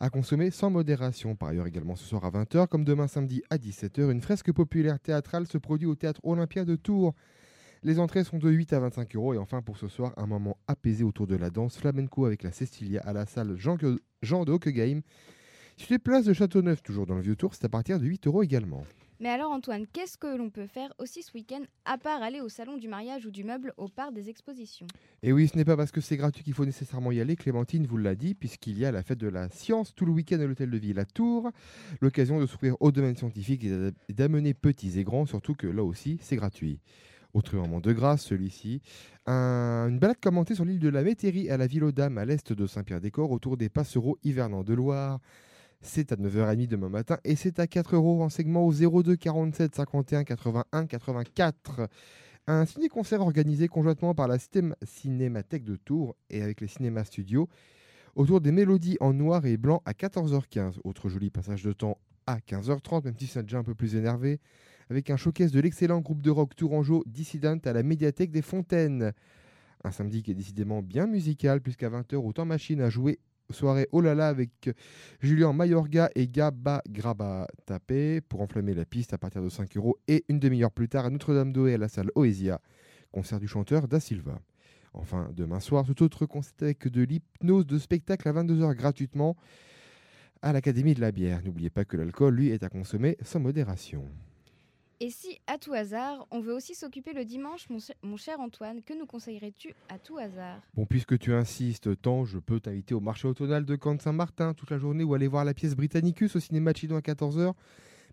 à 0.00 0.08
consommer 0.08 0.50
sans 0.50 0.70
modération. 0.70 1.36
Par 1.36 1.50
ailleurs, 1.50 1.66
également 1.66 1.94
ce 1.94 2.06
soir 2.06 2.24
à 2.24 2.30
20h, 2.30 2.68
comme 2.68 2.84
demain 2.86 3.06
samedi 3.06 3.42
à 3.50 3.58
17h, 3.58 4.10
une 4.10 4.22
fresque 4.22 4.50
populaire 4.50 4.98
théâtrale 4.98 5.46
se 5.46 5.58
produit 5.58 5.86
au 5.86 5.94
théâtre 5.94 6.22
Olympia 6.24 6.64
de 6.64 6.74
Tours. 6.74 7.12
Les 7.82 7.98
entrées 7.98 8.24
sont 8.24 8.38
de 8.38 8.48
8 8.48 8.72
à 8.72 8.80
25 8.80 9.14
euros. 9.16 9.34
Et 9.34 9.38
enfin, 9.38 9.60
pour 9.60 9.76
ce 9.76 9.88
soir, 9.88 10.14
un 10.16 10.26
moment 10.26 10.56
apaisé 10.68 11.04
autour 11.04 11.26
de 11.26 11.36
la 11.36 11.50
danse 11.50 11.76
flamenco 11.76 12.24
avec 12.24 12.44
la 12.44 12.52
Cecilia 12.52 13.02
à 13.02 13.12
la 13.12 13.26
salle 13.26 13.56
Jean 13.58 13.76
de 13.76 14.52
Hockegame. 14.52 15.02
Les 15.90 15.98
places 15.98 16.24
de 16.24 16.32
Châteauneuf, 16.32 16.82
toujours 16.82 17.06
dans 17.06 17.16
le 17.16 17.22
vieux 17.22 17.36
tour, 17.36 17.54
c'est 17.54 17.64
à 17.64 17.68
partir 17.68 17.98
de 18.00 18.06
8 18.06 18.26
euros 18.26 18.42
également. 18.42 18.84
Mais 19.20 19.28
alors 19.28 19.52
Antoine, 19.52 19.86
qu'est-ce 19.92 20.16
que 20.18 20.36
l'on 20.36 20.50
peut 20.50 20.66
faire 20.66 20.92
aussi 20.98 21.22
ce 21.22 21.32
week-end 21.34 21.60
à 21.84 21.96
part 21.96 22.22
aller 22.22 22.40
au 22.40 22.48
salon 22.48 22.76
du 22.76 22.88
mariage 22.88 23.24
ou 23.26 23.30
du 23.30 23.44
meuble 23.44 23.72
au 23.76 23.86
parc 23.88 24.12
des 24.14 24.28
expositions? 24.28 24.86
Et 25.22 25.32
oui, 25.32 25.46
ce 25.46 25.56
n'est 25.56 25.64
pas 25.64 25.76
parce 25.76 25.92
que 25.92 26.00
c'est 26.00 26.16
gratuit 26.16 26.42
qu'il 26.42 26.54
faut 26.54 26.64
nécessairement 26.64 27.12
y 27.12 27.20
aller. 27.20 27.36
Clémentine 27.36 27.86
vous 27.86 27.98
l'a 27.98 28.14
dit, 28.16 28.34
puisqu'il 28.34 28.78
y 28.78 28.84
a 28.84 28.90
la 28.90 29.02
fête 29.02 29.18
de 29.18 29.28
la 29.28 29.48
science 29.50 29.94
tout 29.94 30.06
le 30.06 30.12
week-end 30.12 30.40
à 30.40 30.46
l'hôtel 30.46 30.70
de 30.70 30.78
ville 30.78 30.98
à 30.98 31.04
Tours. 31.04 31.50
L'occasion 32.00 32.40
de 32.40 32.46
s'ouvrir 32.46 32.74
au 32.80 32.90
domaine 32.90 33.16
scientifique 33.16 33.62
et 33.64 33.70
d'a- 33.70 33.96
et 34.08 34.12
d'amener 34.12 34.54
petits 34.54 34.98
et 34.98 35.04
grands, 35.04 35.26
surtout 35.26 35.54
que 35.54 35.66
là 35.68 35.84
aussi, 35.84 36.18
c'est 36.20 36.36
gratuit. 36.36 36.80
Autre 37.32 37.54
moment 37.56 37.80
de 37.80 37.92
grâce, 37.92 38.22
celui-ci. 38.22 38.80
Un- 39.26 39.86
une 39.88 39.98
balade 40.00 40.18
commentée 40.20 40.54
sur 40.56 40.64
l'île 40.64 40.80
de 40.80 40.88
la 40.88 41.02
Métairie 41.02 41.48
à 41.48 41.56
la 41.56 41.66
ville 41.68 41.84
aux 41.84 41.92
Dames, 41.92 42.18
à 42.18 42.24
l'est 42.24 42.52
de 42.52 42.66
Saint-Pierre-des-Corps, 42.66 43.30
autour 43.30 43.56
des 43.56 43.68
passereaux 43.68 44.18
hivernants 44.24 44.64
de 44.64 44.74
Loire. 44.74 45.20
C'est 45.84 46.12
à 46.12 46.16
9h30 46.16 46.68
demain 46.68 46.88
matin 46.88 47.18
et 47.24 47.34
c'est 47.34 47.58
à 47.58 47.66
4 47.66 47.96
euros. 47.96 48.18
Renseignement 48.18 48.64
au 48.64 48.72
02 48.72 49.16
47 49.16 49.74
51 49.74 50.22
81 50.22 50.86
84. 50.86 51.88
Un 52.46 52.64
ciné-concert 52.66 53.20
organisé 53.20 53.66
conjointement 53.66 54.14
par 54.14 54.28
la 54.28 54.36
Cinémathèque 54.84 55.64
de 55.64 55.74
Tours 55.74 56.16
et 56.30 56.40
avec 56.42 56.60
les 56.60 56.68
cinémas 56.68 57.04
studios 57.04 57.48
autour 58.14 58.40
des 58.40 58.52
mélodies 58.52 58.96
en 59.00 59.12
noir 59.12 59.44
et 59.44 59.56
blanc 59.56 59.82
à 59.84 59.92
14h15. 59.92 60.78
Autre 60.84 61.08
joli 61.08 61.30
passage 61.30 61.64
de 61.64 61.72
temps 61.72 61.98
à 62.26 62.38
15h30, 62.38 63.04
même 63.04 63.14
si 63.18 63.26
c'est 63.26 63.42
déjà 63.42 63.58
un 63.58 63.64
peu 63.64 63.74
plus 63.74 63.96
énervé, 63.96 64.38
avec 64.88 65.10
un 65.10 65.16
showcase 65.16 65.50
de 65.50 65.60
l'excellent 65.60 66.00
groupe 66.00 66.22
de 66.22 66.30
rock 66.30 66.54
tourangeau 66.54 67.02
Dissident 67.06 67.58
à 67.64 67.72
la 67.72 67.82
médiathèque 67.82 68.30
des 68.30 68.42
Fontaines. 68.42 69.12
Un 69.82 69.90
samedi 69.90 70.22
qui 70.22 70.30
est 70.30 70.34
décidément 70.34 70.80
bien 70.80 71.08
musical, 71.08 71.60
puisqu'à 71.60 71.90
20h, 71.90 72.14
autant 72.16 72.44
machine 72.44 72.80
à 72.80 72.88
jouer 72.88 73.18
soirée 73.52 73.88
Oh 73.92 74.04
avec 74.04 74.70
Julien 75.20 75.52
Mayorga 75.52 76.10
et 76.14 76.26
Gaba 76.28 76.82
Graba 76.88 77.46
Tapé 77.66 78.20
pour 78.20 78.40
enflammer 78.40 78.74
la 78.74 78.84
piste 78.84 79.12
à 79.12 79.18
partir 79.18 79.42
de 79.42 79.48
5 79.48 79.76
euros 79.76 79.98
et 80.08 80.24
une 80.28 80.38
demi-heure 80.38 80.70
plus 80.70 80.88
tard 80.88 81.06
à 81.06 81.10
Notre-Dame-d'Oé 81.10 81.74
à 81.74 81.78
la 81.78 81.88
salle 81.88 82.10
Oesia, 82.14 82.60
concert 83.12 83.38
du 83.38 83.46
chanteur 83.46 83.88
Da 83.88 84.00
Silva. 84.00 84.40
Enfin, 84.94 85.30
demain 85.34 85.60
soir, 85.60 85.84
tout 85.86 86.02
autre 86.02 86.26
concept 86.26 86.62
avec 86.62 86.88
de 86.88 87.02
l'hypnose 87.02 87.66
de 87.66 87.78
spectacle 87.78 88.28
à 88.28 88.32
22h 88.32 88.74
gratuitement 88.74 89.36
à 90.42 90.52
l'Académie 90.52 90.94
de 90.94 91.00
la 91.00 91.12
bière. 91.12 91.40
N'oubliez 91.44 91.70
pas 91.70 91.84
que 91.84 91.96
l'alcool, 91.96 92.34
lui, 92.34 92.48
est 92.48 92.62
à 92.62 92.68
consommer 92.68 93.16
sans 93.22 93.40
modération. 93.40 94.04
Et 95.04 95.10
si, 95.10 95.36
à 95.48 95.58
tout 95.58 95.72
hasard, 95.72 96.28
on 96.30 96.38
veut 96.38 96.54
aussi 96.54 96.76
s'occuper 96.76 97.12
le 97.12 97.24
dimanche, 97.24 97.66
mon, 98.04 98.16
cher- 98.16 98.38
Antoine, 98.38 98.82
que 98.82 98.96
nous 98.96 99.04
conseillerais-tu 99.04 99.74
à 99.88 99.98
tout 99.98 100.16
hasard? 100.16 100.60
Bon, 100.74 100.86
puisque 100.86 101.18
tu 101.18 101.34
insistes 101.34 102.00
tant, 102.00 102.24
je 102.24 102.38
peux 102.38 102.60
t'inviter 102.60 102.94
au 102.94 103.00
marché 103.00 103.26
automnal 103.26 103.64
de 103.64 103.74
Camp 103.74 104.00
Saint-Martin 104.00 104.54
toute 104.54 104.70
la 104.70 104.78
journée 104.78 105.02
ou 105.02 105.12
aller 105.14 105.26
voir 105.26 105.44
la 105.44 105.54
pièce 105.54 105.74
Britannicus 105.74 106.36
au 106.36 106.38
cinéma 106.38 106.72
Chidon 106.72 106.94
à 106.94 107.00
14h. 107.00 107.52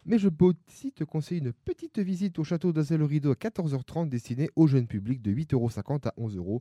Mais 0.08 0.18
je 0.18 0.30
peux 0.30 0.46
aussi 0.68 0.92
te 0.92 1.04
conseiller 1.04 1.42
une 1.42 1.54
petite 1.54 2.00
visite 2.00 2.40
au 2.40 2.44
château 2.44 2.74
d'Azel 2.74 3.04
Rideau 3.04 3.34
à 3.34 3.36
14h30 3.36 4.10
destinée 4.10 4.50
au 4.56 4.66
jeune 4.66 4.88
public 4.88 5.22
de 5.22 5.32
8,50€ 5.32 6.08
à 6.08 6.14
11€, 6.20 6.60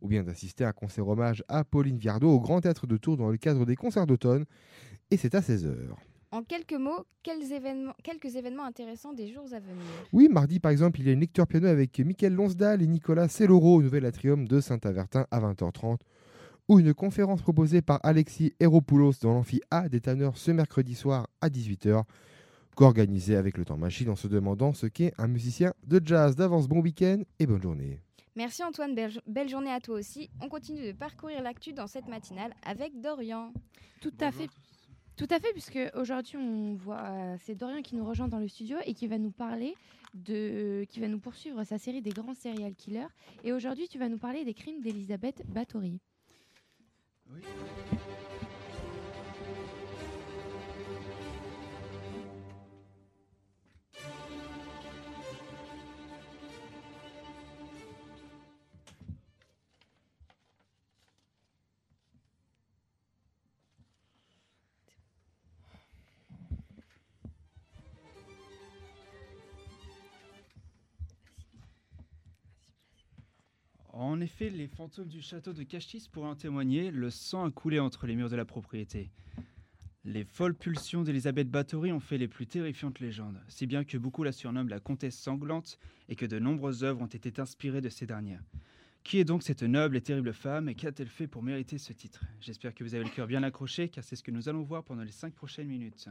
ou 0.00 0.08
bien 0.08 0.24
d'assister 0.24 0.64
à 0.64 0.70
un 0.70 0.72
concert 0.72 1.06
hommage 1.06 1.44
à 1.46 1.62
Pauline 1.62 1.96
Viardot 1.98 2.32
au 2.32 2.40
Grand 2.40 2.60
Théâtre 2.60 2.88
de 2.88 2.96
Tours 2.96 3.16
dans 3.18 3.30
le 3.30 3.36
cadre 3.36 3.64
des 3.66 3.76
concerts 3.76 4.08
d'automne, 4.08 4.46
et 5.12 5.16
c'est 5.16 5.36
à 5.36 5.40
16h. 5.40 5.76
En 6.32 6.44
quelques 6.44 6.74
mots, 6.74 7.06
quels 7.24 7.52
événements, 7.52 7.94
quelques 8.04 8.36
événements 8.36 8.64
intéressants 8.64 9.12
des 9.12 9.26
jours 9.26 9.46
à 9.52 9.58
venir 9.58 9.82
Oui, 10.12 10.28
mardi 10.28 10.60
par 10.60 10.70
exemple, 10.70 11.00
il 11.00 11.06
y 11.06 11.10
a 11.10 11.12
une 11.12 11.20
lecture 11.20 11.44
piano 11.48 11.66
avec 11.66 11.98
Mickaël 11.98 12.32
Lonsdal 12.32 12.82
et 12.82 12.86
Nicolas 12.86 13.26
Celloro 13.26 13.74
au 13.74 13.82
Nouvel 13.82 14.06
Atrium 14.06 14.46
de 14.46 14.60
Saint-Avertin 14.60 15.26
à 15.32 15.40
20h30, 15.40 15.98
ou 16.68 16.78
une 16.78 16.94
conférence 16.94 17.42
proposée 17.42 17.82
par 17.82 17.98
Alexis 18.04 18.54
Héropoulos 18.60 19.14
dans 19.20 19.32
l'amphi 19.32 19.60
A 19.72 19.88
des 19.88 20.00
Tanneurs 20.00 20.36
ce 20.36 20.52
mercredi 20.52 20.94
soir 20.94 21.26
à 21.40 21.48
18h, 21.48 22.04
co-organisée 22.76 23.34
avec 23.34 23.58
le 23.58 23.64
temps 23.64 23.76
machine 23.76 24.08
en 24.08 24.14
se 24.16 24.28
demandant 24.28 24.72
ce 24.72 24.86
qu'est 24.86 25.12
un 25.18 25.26
musicien 25.26 25.74
de 25.88 26.00
jazz. 26.04 26.36
D'avance, 26.36 26.68
bon 26.68 26.80
week-end 26.80 27.22
et 27.40 27.46
bonne 27.46 27.62
journée. 27.62 27.98
Merci 28.36 28.62
Antoine, 28.62 28.94
belle, 28.94 29.20
belle 29.26 29.48
journée 29.48 29.72
à 29.72 29.80
toi 29.80 29.98
aussi. 29.98 30.30
On 30.40 30.48
continue 30.48 30.86
de 30.86 30.92
parcourir 30.92 31.42
l'actu 31.42 31.72
dans 31.72 31.88
cette 31.88 32.06
matinale 32.06 32.54
avec 32.64 33.00
Dorian. 33.00 33.52
Tout 34.00 34.14
à 34.20 34.30
fait. 34.30 34.46
Tout 35.16 35.28
à 35.30 35.38
fait, 35.38 35.52
puisque 35.52 35.78
aujourd'hui 35.94 36.36
on 36.38 36.74
voit 36.74 37.02
euh, 37.10 37.36
c'est 37.42 37.54
Dorian 37.54 37.82
qui 37.82 37.94
nous 37.94 38.04
rejoint 38.04 38.28
dans 38.28 38.38
le 38.38 38.48
studio 38.48 38.78
et 38.86 38.94
qui 38.94 39.06
va 39.06 39.18
nous 39.18 39.30
parler 39.30 39.74
de, 40.14 40.84
qui 40.88 41.00
va 41.00 41.08
nous 41.08 41.20
poursuivre 41.20 41.62
sa 41.64 41.78
série 41.78 42.00
des 42.00 42.10
grands 42.10 42.34
serial 42.34 42.74
killers. 42.74 43.08
Et 43.44 43.52
aujourd'hui 43.52 43.86
tu 43.88 43.98
vas 43.98 44.08
nous 44.08 44.18
parler 44.18 44.44
des 44.44 44.54
crimes 44.54 44.80
d'Elisabeth 44.80 45.42
Bathory. 45.48 46.00
En 74.20 74.22
effet, 74.22 74.50
les 74.50 74.68
fantômes 74.68 75.08
du 75.08 75.22
château 75.22 75.54
de 75.54 75.62
Cachis 75.62 76.06
pourraient 76.12 76.28
en 76.28 76.36
témoigner, 76.36 76.90
le 76.90 77.08
sang 77.08 77.46
a 77.46 77.50
coulé 77.50 77.78
entre 77.80 78.06
les 78.06 78.14
murs 78.14 78.28
de 78.28 78.36
la 78.36 78.44
propriété. 78.44 79.10
Les 80.04 80.24
folles 80.24 80.54
pulsions 80.54 81.02
d'Elisabeth 81.02 81.50
Bathory 81.50 81.90
ont 81.90 82.00
fait 82.00 82.18
les 82.18 82.28
plus 82.28 82.46
terrifiantes 82.46 83.00
légendes, 83.00 83.40
si 83.48 83.66
bien 83.66 83.82
que 83.82 83.96
beaucoup 83.96 84.22
la 84.22 84.32
surnomment 84.32 84.68
la 84.68 84.78
comtesse 84.78 85.16
sanglante 85.18 85.78
et 86.10 86.16
que 86.16 86.26
de 86.26 86.38
nombreuses 86.38 86.84
œuvres 86.84 87.00
ont 87.00 87.06
été 87.06 87.40
inspirées 87.40 87.80
de 87.80 87.88
ces 87.88 88.04
dernières. 88.04 88.42
Qui 89.04 89.20
est 89.20 89.24
donc 89.24 89.42
cette 89.42 89.62
noble 89.62 89.96
et 89.96 90.02
terrible 90.02 90.34
femme 90.34 90.68
et 90.68 90.74
qu'a-t-elle 90.74 91.08
fait 91.08 91.26
pour 91.26 91.42
mériter 91.42 91.78
ce 91.78 91.94
titre? 91.94 92.22
J'espère 92.42 92.74
que 92.74 92.84
vous 92.84 92.94
avez 92.94 93.04
le 93.04 93.08
cœur 93.10 93.26
bien 93.26 93.42
accroché 93.42 93.88
car 93.88 94.04
c'est 94.04 94.16
ce 94.16 94.22
que 94.22 94.30
nous 94.30 94.50
allons 94.50 94.64
voir 94.64 94.84
pendant 94.84 95.02
les 95.02 95.12
cinq 95.12 95.32
prochaines 95.32 95.68
minutes. 95.68 96.10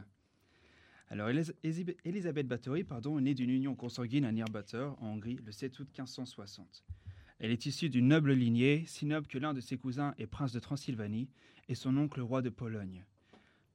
Alors, 1.10 1.28
Elis- 1.28 1.52
Elisabeth 1.62 1.96
Elisabeth 2.04 2.48
Bathory 2.48 2.82
pardon, 2.82 3.20
est 3.20 3.22
née 3.22 3.34
d'une 3.34 3.50
union 3.50 3.76
consanguine 3.76 4.24
à 4.24 4.32
Nierbator, 4.32 5.00
en 5.00 5.10
Hongrie, 5.10 5.38
le 5.44 5.52
7 5.52 5.78
août 5.78 5.86
1560. 5.96 6.82
Elle 7.40 7.52
est 7.52 7.64
issue 7.64 7.88
d'une 7.88 8.08
noble 8.08 8.32
lignée, 8.32 8.84
si 8.86 9.06
noble 9.06 9.26
que 9.26 9.38
l'un 9.38 9.54
de 9.54 9.62
ses 9.62 9.78
cousins 9.78 10.14
est 10.18 10.26
prince 10.26 10.52
de 10.52 10.60
Transylvanie 10.60 11.30
et 11.68 11.74
son 11.74 11.96
oncle 11.96 12.20
roi 12.20 12.42
de 12.42 12.50
Pologne. 12.50 13.06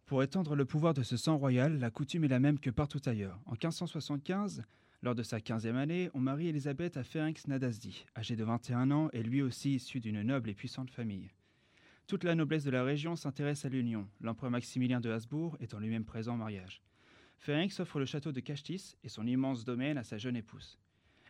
Pour 0.06 0.22
étendre 0.22 0.56
le 0.56 0.66
pouvoir 0.66 0.94
de 0.94 1.02
ce 1.02 1.18
sang 1.18 1.36
royal, 1.38 1.80
la 1.80 1.90
coutume 1.90 2.26
est 2.26 2.30
la 2.30 2.40
même 2.40 2.60
que 2.60 2.70
partout 2.70 3.02
ailleurs. 3.06 3.42
En 3.48 3.54
1575, 3.54 4.64
lors 5.02 5.16
de 5.16 5.24
sa 5.24 5.40
15e 5.40 5.76
année, 5.76 6.12
on 6.14 6.20
marie 6.20 6.48
Elisabeth 6.48 6.96
à 6.96 7.04
Ferenc 7.04 7.48
Nadasdy, 7.48 8.06
âgé 8.16 8.36
de 8.36 8.44
21 8.44 8.92
ans 8.92 9.10
et 9.14 9.24
lui 9.24 9.42
aussi 9.42 9.74
issu 9.74 10.00
d'une 10.00 10.22
noble 10.22 10.52
et 10.52 10.54
puissante 10.54 10.92
famille. 10.92 11.32
Toute 12.06 12.24
la 12.24 12.36
noblesse 12.36 12.66
de 12.66 12.72
la 12.72 12.84
région 12.84 13.16
s'intéresse 13.16 13.66
à 13.66 13.70
l'union, 13.70 14.08
l'empereur 14.22 14.52
Maximilien 14.52 15.02
de 15.02 15.10
Habsbourg 15.10 15.58
étant 15.60 15.80
lui-même 15.80 16.06
présent 16.06 16.36
au 16.36 16.38
mariage. 16.38 16.84
Ferenc 17.40 17.80
offre 17.80 17.98
le 17.98 18.06
château 18.06 18.32
de 18.32 18.42
Cachtis 18.42 18.96
et 19.04 19.10
son 19.10 19.26
immense 19.26 19.66
domaine 19.66 19.98
à 19.98 20.04
sa 20.04 20.20
jeune 20.20 20.36
épouse. 20.36 20.78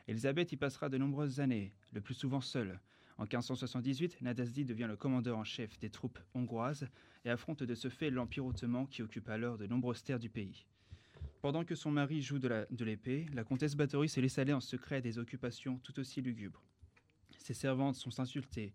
Elisabeth 0.07 0.51
y 0.51 0.57
passera 0.57 0.89
de 0.89 0.97
nombreuses 0.97 1.39
années, 1.39 1.73
le 1.91 2.01
plus 2.01 2.13
souvent 2.13 2.41
seule. 2.41 2.79
En 3.17 3.23
1578, 3.23 4.21
Nadasdy 4.21 4.65
devient 4.65 4.87
le 4.87 4.97
commandeur 4.97 5.37
en 5.37 5.43
chef 5.43 5.79
des 5.79 5.89
troupes 5.89 6.19
hongroises 6.33 6.87
et 7.23 7.29
affronte 7.29 7.63
de 7.63 7.75
ce 7.75 7.89
fait 7.89 8.09
l'Empire 8.09 8.45
ottoman 8.45 8.87
qui 8.87 9.01
occupe 9.01 9.29
alors 9.29 9.57
de 9.57 9.65
nombreuses 9.65 10.03
terres 10.03 10.19
du 10.19 10.29
pays. 10.29 10.65
Pendant 11.41 11.63
que 11.63 11.75
son 11.75 11.91
mari 11.91 12.21
joue 12.21 12.39
de 12.39 12.85
l'épée, 12.85 13.25
la 13.33 13.43
comtesse 13.43 13.75
Bathory 13.75 14.09
se 14.09 14.19
laisse 14.19 14.37
aller 14.37 14.53
en 14.53 14.59
secret 14.59 14.97
à 14.97 15.01
des 15.01 15.17
occupations 15.17 15.79
tout 15.79 15.97
aussi 15.99 16.21
lugubres. 16.21 16.63
Ses 17.37 17.53
servantes 17.53 17.95
sont 17.95 18.19
insultées, 18.19 18.73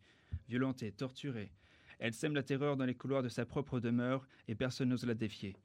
violentées, 0.48 0.92
torturées. 0.92 1.52
Elle 1.98 2.14
sème 2.14 2.34
la 2.34 2.42
terreur 2.42 2.76
dans 2.76 2.86
les 2.86 2.94
couloirs 2.94 3.22
de 3.22 3.28
sa 3.28 3.44
propre 3.44 3.78
demeure 3.78 4.26
et 4.48 4.54
personne 4.54 4.88
n'ose 4.88 5.04
la 5.04 5.14
défier. 5.14 5.56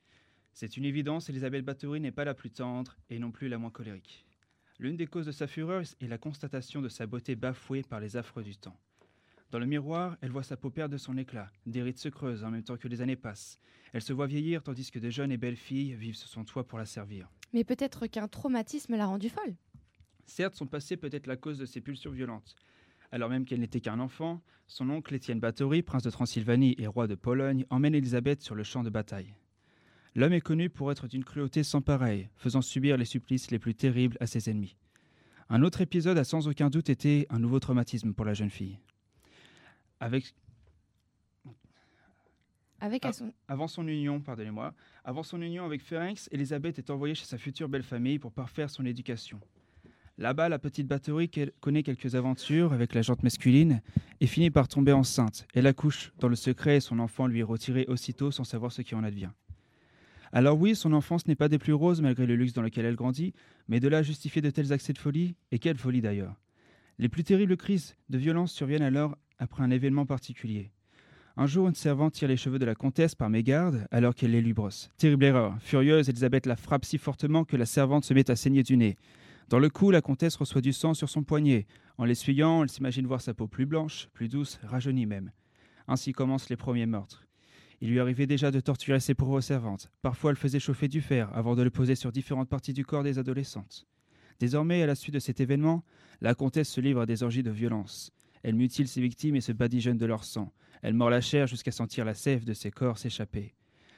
C'est 0.51 0.78
une 0.78 0.86
évidence, 0.86 1.30
Elisabeth 1.30 1.63
Bathory 1.63 2.01
n'est 2.01 2.12
pas 2.12 2.25
la 2.25 2.34
plus 2.34 2.51
tendre 2.51 2.97
et 3.10 3.19
non 3.19 3.32
plus 3.32 3.47
la 3.47 3.58
moins 3.58 3.71
colérique. 3.71 4.24
L'une 4.77 4.97
des 4.97 5.07
causes 5.07 5.25
de 5.25 5.31
sa 5.31 5.47
fureur 5.47 5.83
est 6.01 6.07
la 6.07 6.17
constatation 6.17 6.81
de 6.81 6.89
sa 6.89 7.07
beauté 7.07 7.35
bafouée 7.35 7.81
par 7.81 8.01
les 8.01 8.17
affreux 8.17 8.43
du 8.43 8.57
temps. 8.57 8.77
Dans 9.51 9.59
le 9.59 9.65
miroir, 9.65 10.17
elle 10.19 10.31
voit 10.31 10.43
sa 10.43 10.57
peau 10.57 10.69
perdre 10.69 10.97
son 10.97 11.17
éclat, 11.17 11.49
des 11.65 11.81
rides 11.81 11.97
se 11.97 12.09
creusent 12.09 12.43
en 12.43 12.51
même 12.51 12.63
temps 12.63 12.75
que 12.75 12.89
les 12.89 13.01
années 13.01 13.15
passent. 13.15 13.57
Elle 13.93 14.01
se 14.01 14.11
voit 14.11 14.27
vieillir 14.27 14.63
tandis 14.63 14.91
que 14.91 14.99
de 14.99 15.09
jeunes 15.09 15.31
et 15.31 15.38
belles 15.38 15.55
filles 15.55 15.93
vivent 15.93 16.17
sous 16.17 16.27
son 16.27 16.43
toit 16.43 16.67
pour 16.67 16.77
la 16.77 16.85
servir. 16.85 17.29
Mais 17.53 17.63
peut-être 17.63 18.07
qu'un 18.07 18.27
traumatisme 18.27 18.97
l'a 18.97 19.05
rendue 19.05 19.29
folle. 19.29 19.55
Certes, 20.25 20.55
son 20.55 20.67
passé 20.67 20.97
peut 20.97 21.09
être 21.13 21.27
la 21.27 21.38
cause 21.38 21.57
de 21.57 21.65
ses 21.65 21.79
pulsions 21.79 22.11
violentes. 22.11 22.55
Alors 23.11 23.29
même 23.29 23.45
qu'elle 23.45 23.61
n'était 23.61 23.79
qu'un 23.79 23.99
enfant, 23.99 24.41
son 24.67 24.89
oncle 24.89 25.15
Étienne 25.15 25.39
Bathory, 25.39 25.83
prince 25.83 26.03
de 26.03 26.09
Transylvanie 26.09 26.75
et 26.79 26.88
roi 26.88 27.07
de 27.07 27.15
Pologne, 27.15 27.65
emmène 27.69 27.95
Élisabeth 27.95 28.41
sur 28.41 28.55
le 28.55 28.63
champ 28.63 28.83
de 28.83 28.89
bataille. 28.89 29.35
L'homme 30.15 30.34
est 30.34 30.41
connu 30.41 30.69
pour 30.69 30.91
être 30.91 31.08
d'une 31.08 31.25
cruauté 31.25 31.63
sans 31.63 31.82
pareille, 31.82 32.30
faisant 32.38 32.62
subir 32.62 32.97
les 32.97 33.06
supplices 33.06 33.51
les 33.51 33.60
plus 33.60 33.75
terribles 33.75 34.17
à 34.19 34.28
ses 34.28 34.49
ennemis. 34.49 34.75
Un 35.49 35.62
autre 35.62 35.82
épisode 35.82 36.17
a 36.17 36.23
sans 36.23 36.47
aucun 36.47 36.69
doute 36.69 36.89
été 36.89 37.28
un 37.30 37.38
nouveau 37.39 37.60
traumatisme 37.60 38.13
pour 38.13 38.25
la 38.25 38.34
jeune 38.34 38.49
fille. 38.49 38.80
Avec 39.99 40.34
Avec 42.82 43.06
Ah, 43.06 43.13
son- 43.13 43.34
Avant 43.47 43.67
son 43.67 43.88
union, 43.88 44.19
pardonnez-moi, 44.21 44.73
avant 45.04 45.23
son 45.23 45.41
union 45.41 45.65
avec 45.65 45.82
Ferenc, 45.82 46.28
Elisabeth 46.32 46.78
est 46.78 46.89
envoyée 46.89 47.15
chez 47.15 47.25
sa 47.25 47.38
future 47.38 47.69
belle 47.69 47.84
famille 47.84 48.19
pour 48.19 48.32
parfaire 48.32 48.69
son 48.69 48.86
éducation. 48.86 49.39
Là-bas, 50.17 50.49
la 50.49 50.60
petite 50.60 50.88
batterie 50.88 51.30
connaît 51.62 51.84
quelques 51.84 52.15
aventures 52.15 52.73
avec 52.73 52.93
la 52.93 53.01
jante 53.01 53.23
masculine 53.23 53.82
et 54.21 54.28
finit 54.28 54.51
par 54.51 54.67
tomber 54.67 54.91
enceinte. 54.93 55.45
Elle 55.54 55.67
accouche 55.67 56.12
dans 56.19 56.28
le 56.30 56.36
secret 56.36 56.78
et 56.78 56.80
son 56.82 56.99
enfant 56.99 57.28
lui 57.28 57.39
est 57.39 57.43
retiré 57.43 57.86
aussitôt 57.88 58.32
sans 58.32 58.43
savoir 58.45 58.71
ce 58.71 58.82
qui 58.82 58.93
en 58.95 59.04
advient. 59.04 59.32
Alors 60.31 60.59
oui, 60.59 60.75
son 60.75 60.93
enfance 60.93 61.27
n'est 61.27 61.35
pas 61.35 61.49
des 61.49 61.57
plus 61.57 61.73
roses 61.73 62.01
malgré 62.01 62.25
le 62.25 62.35
luxe 62.35 62.53
dans 62.53 62.61
lequel 62.61 62.85
elle 62.85 62.95
grandit, 62.95 63.33
mais 63.67 63.79
de 63.79 63.88
là 63.88 63.99
à 63.99 64.03
justifier 64.03 64.41
de 64.41 64.49
tels 64.49 64.73
accès 64.73 64.93
de 64.93 64.97
folie, 64.97 65.35
et 65.51 65.59
quelle 65.59 65.77
folie 65.77 66.01
d'ailleurs. 66.01 66.35
Les 66.97 67.09
plus 67.09 67.23
terribles 67.23 67.57
crises 67.57 67.95
de 68.09 68.17
violence 68.17 68.51
surviennent 68.51 68.81
alors 68.81 69.17
après 69.38 69.63
un 69.63 69.71
événement 69.71 70.05
particulier. 70.05 70.71
Un 71.38 71.47
jour, 71.47 71.67
une 71.67 71.75
servante 71.75 72.13
tire 72.13 72.29
les 72.29 72.38
cheveux 72.38 72.59
de 72.59 72.65
la 72.65 72.75
comtesse 72.75 73.13
par 73.13 73.29
mégarde 73.29 73.85
alors 73.91 74.15
qu'elle 74.15 74.31
les 74.31 74.41
lui 74.41 74.53
brosse. 74.53 74.89
Terrible 74.97 75.25
erreur. 75.25 75.57
Furieuse, 75.59 76.07
Elisabeth 76.07 76.45
la 76.45 76.55
frappe 76.55 76.85
si 76.85 76.97
fortement 76.97 77.43
que 77.43 77.57
la 77.57 77.65
servante 77.65 78.05
se 78.05 78.13
met 78.13 78.31
à 78.31 78.38
saigner 78.38 78.63
du 78.63 78.77
nez. 78.77 78.95
Dans 79.49 79.59
le 79.59 79.69
coup, 79.69 79.91
la 79.91 80.01
comtesse 80.01 80.38
reçoit 80.38 80.61
du 80.61 80.71
sang 80.71 80.93
sur 80.93 81.09
son 81.09 81.23
poignet. 81.23 81.67
En 81.97 82.05
l'essuyant, 82.05 82.63
elle 82.63 82.69
s'imagine 82.69 83.05
voir 83.05 83.19
sa 83.19 83.33
peau 83.33 83.47
plus 83.47 83.65
blanche, 83.65 84.07
plus 84.13 84.29
douce, 84.29 84.59
rajeunie 84.63 85.05
même. 85.05 85.31
Ainsi 85.89 86.13
commencent 86.13 86.49
les 86.49 86.55
premiers 86.55 86.85
meurtres. 86.85 87.25
Il 87.81 87.89
lui 87.89 87.99
arrivait 87.99 88.27
déjà 88.27 88.51
de 88.51 88.59
torturer 88.59 88.99
ses 88.99 89.13
pauvres 89.13 89.41
servantes. 89.41 89.91
Parfois, 90.01 90.31
elle 90.31 90.38
faisait 90.38 90.59
chauffer 90.59 90.88
du 90.88 91.01
fer 91.01 91.29
avant 91.33 91.55
de 91.55 91.61
le 91.63 91.69
poser 91.69 91.95
sur 91.95 92.11
différentes 92.11 92.49
parties 92.49 92.73
du 92.73 92.85
corps 92.85 93.03
des 93.03 93.19
adolescentes. 93.19 93.85
Désormais, 94.39 94.81
à 94.81 94.88
la 94.88 94.95
suite 94.95 95.13
de 95.13 95.19
cet 95.19 95.39
événement, 95.39 95.83
la 96.21 96.35
comtesse 96.35 96.69
se 96.69 96.81
livre 96.81 97.01
à 97.01 97.05
des 97.05 97.23
orgies 97.23 97.43
de 97.43 97.51
violence. 97.51 98.11
Elle 98.43 98.55
mutile 98.55 98.88
ses 98.88 99.01
victimes 99.01 99.35
et 99.35 99.41
se 99.41 99.51
badigeonne 99.51 99.97
de 99.97 100.05
leur 100.05 100.23
sang. 100.23 100.53
Elle 100.81 100.93
mord 100.93 101.09
la 101.09 101.21
chair 101.21 101.47
jusqu'à 101.47 101.71
sentir 101.71 102.05
la 102.05 102.13
sève 102.13 102.45
de 102.45 102.53
ses 102.53 102.71
corps 102.71 102.97
s'échapper. 102.97 103.55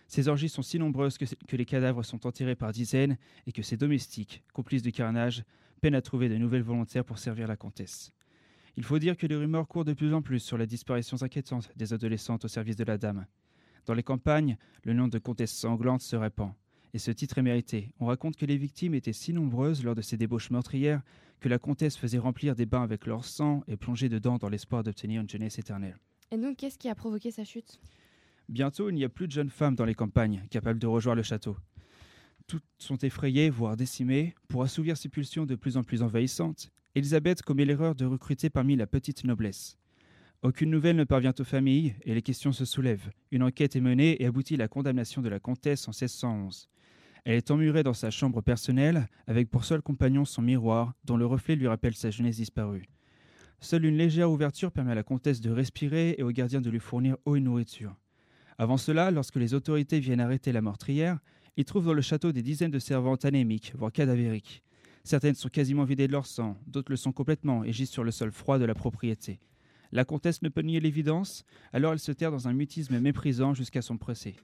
Ces 0.08 0.30
orgies 0.30 0.50
sont 0.50 0.62
si 0.62 0.80
nombreuses 0.80 1.18
que, 1.18 1.26
que 1.48 1.56
les 1.58 1.66
cadavres 1.66 2.04
sont 2.04 2.26
enterrés 2.26 2.56
par 2.56 2.72
dizaines 2.72 3.18
et 3.46 3.52
que 3.52 3.62
ses 3.62 3.78
domestiques, 3.78 4.44
complices 4.54 4.84
du 4.84 4.92
carnage, 4.92 5.44
peinent 5.82 5.96
à 5.96 6.02
trouver 6.02 6.30
de 6.30 6.38
nouvelles 6.38 6.64
volontaires 6.64 7.04
pour 7.04 7.20
servir 7.20 7.48
la 7.48 7.58
comtesse. 7.58 8.14
Il 8.78 8.84
faut 8.84 9.00
dire 9.00 9.18
que 9.18 9.28
les 9.28 9.36
rumeurs 9.36 9.68
courent 9.68 9.86
de 9.86 9.94
plus 9.94 10.14
en 10.14 10.22
plus 10.22 10.40
sur 10.40 10.58
les 10.58 10.68
disparitions 10.68 11.22
inquiétantes 11.24 11.72
des 11.76 11.94
adolescentes 11.94 12.46
au 12.46 12.48
service 12.48 12.76
de 12.76 12.84
la 12.84 12.98
dame. 12.98 13.26
Dans 13.88 13.94
les 13.94 14.04
campagnes, 14.04 14.58
le 14.84 14.94
nom 14.94 15.08
de 15.08 15.18
comtesse 15.18 15.54
sanglante 15.54 16.02
se 16.02 16.18
répand. 16.18 16.52
Et 16.94 17.00
ce 17.00 17.10
titre 17.10 17.38
est 17.38 17.42
mérité. 17.42 17.94
On 18.02 18.08
raconte 18.08 18.36
que 18.36 18.46
les 18.46 18.58
victimes 18.58 18.94
étaient 18.94 19.14
si 19.14 19.32
nombreuses 19.32 19.82
lors 19.82 19.96
de 19.96 20.02
ces 20.02 20.18
débauches 20.18 20.52
meurtrières 20.52 21.02
que 21.40 21.48
la 21.48 21.58
comtesse 21.58 21.96
faisait 21.96 22.18
remplir 22.18 22.54
des 22.54 22.66
bains 22.66 22.84
avec 22.84 23.06
leur 23.06 23.24
sang 23.24 23.64
et 23.66 23.78
plonger 23.78 24.10
dedans 24.10 24.38
dans 24.38 24.50
l'espoir 24.50 24.84
d'obtenir 24.84 25.22
une 25.22 25.30
jeunesse 25.30 25.58
éternelle. 25.58 25.98
Et 26.32 26.38
donc, 26.38 26.58
qu'est-ce 26.58 26.78
qui 26.78 26.90
a 26.90 26.96
provoqué 26.96 27.32
sa 27.32 27.46
chute? 27.46 27.80
Bientôt, 28.50 28.90
il 28.90 28.96
n'y 28.96 29.06
a 29.06 29.10
plus 29.10 29.28
de 29.28 29.32
jeunes 29.32 29.50
femmes 29.50 29.76
dans 29.76 29.86
les 29.86 29.96
campagnes 29.96 30.44
capables 30.50 30.80
de 30.80 30.88
rejoindre 30.88 31.18
le 31.18 31.24
château. 31.24 31.56
Toutes 32.46 32.66
sont 32.80 32.98
effrayées, 32.98 33.50
voire 33.50 33.78
décimées. 33.78 34.36
Pour 34.50 34.64
assouvir 34.64 34.98
ces 34.98 35.08
pulsions 35.08 35.46
de 35.46 35.56
plus 35.56 35.78
en 35.78 35.84
plus 35.84 36.02
envahissantes, 36.02 36.72
Elisabeth 36.96 37.42
commet 37.42 37.64
l'erreur 37.64 37.96
de 37.96 38.06
recruter 38.06 38.50
parmi 38.50 38.76
la 38.76 38.88
petite 38.88 39.24
noblesse. 39.24 39.78
Aucune 40.44 40.70
nouvelle 40.70 40.96
ne 40.96 41.04
parvient 41.04 41.34
aux 41.40 41.44
familles 41.44 41.96
et 42.04 42.14
les 42.14 42.22
questions 42.22 42.52
se 42.52 42.64
soulèvent. 42.64 43.10
Une 43.32 43.42
enquête 43.42 43.76
est 43.76 43.82
menée 43.82 44.22
et 44.22 44.28
aboutit 44.28 44.54
à 44.54 44.58
la 44.58 44.68
condamnation 44.68 45.24
de 45.24 45.30
la 45.30 45.40
comtesse 45.40 45.88
en 45.88 45.92
1611. 45.92 46.70
Elle 47.26 47.38
est 47.38 47.50
emmurée 47.50 47.82
dans 47.82 47.96
sa 47.96 48.12
chambre 48.12 48.42
personnelle, 48.42 49.08
avec 49.26 49.50
pour 49.50 49.66
seul 49.66 49.82
compagnon 49.82 50.26
son 50.26 50.44
miroir, 50.44 50.94
dont 51.06 51.18
le 51.18 51.26
reflet 51.26 51.56
lui 51.56 51.68
rappelle 51.68 51.96
sa 51.96 52.12
jeunesse 52.12 52.36
disparue. 52.36 52.86
Seule 53.62 53.86
une 53.86 53.98
légère 53.98 54.32
ouverture 54.32 54.72
permet 54.72 54.92
à 54.92 54.96
la 54.96 55.02
comtesse 55.02 55.42
de 55.42 55.50
respirer 55.50 56.14
et 56.20 56.24
au 56.24 56.30
gardien 56.30 56.62
de 56.62 56.70
lui 56.70 56.80
fournir 56.80 57.18
eau 57.26 57.36
et 57.36 57.40
nourriture. 57.40 57.96
Avant 58.60 58.78
cela, 58.78 59.10
lorsque 59.10 59.38
les 59.38 59.56
autorités 59.56 60.00
viennent 60.00 60.20
arrêter 60.20 60.52
la 60.52 60.62
meurtrière, 60.62 61.18
ils 61.58 61.66
trouvent 61.66 61.88
dans 61.88 61.94
le 61.94 62.02
château 62.02 62.32
des 62.32 62.44
dizaines 62.44 62.70
de 62.70 62.78
servantes 62.78 63.26
anémiques, 63.26 63.74
voire 63.76 63.92
cadavériques. 63.92 64.62
Certaines 65.04 65.36
sont 65.36 65.50
quasiment 65.50 65.84
vidées 65.84 66.08
de 66.08 66.12
leur 66.12 66.28
sang, 66.28 66.58
d'autres 66.68 66.92
le 66.92 66.98
sont 66.98 67.12
complètement 67.12 67.64
et 67.64 67.74
gisent 67.74 67.90
sur 67.90 68.04
le 68.04 68.12
sol 68.12 68.32
froid 68.32 68.60
de 68.60 68.66
la 68.66 68.76
propriété. 68.76 69.40
La 69.92 70.06
comtesse 70.06 70.42
ne 70.42 70.50
peut 70.50 70.62
nier 70.62 70.80
l'évidence, 70.80 71.46
alors 71.74 71.94
elle 71.94 72.00
se 72.00 72.12
terre 72.12 72.32
dans 72.32 72.48
un 72.48 72.54
mutisme 72.54 73.00
méprisant 73.00 73.54
jusqu'à 73.54 73.82
son 73.82 73.98
procès. 73.98 74.36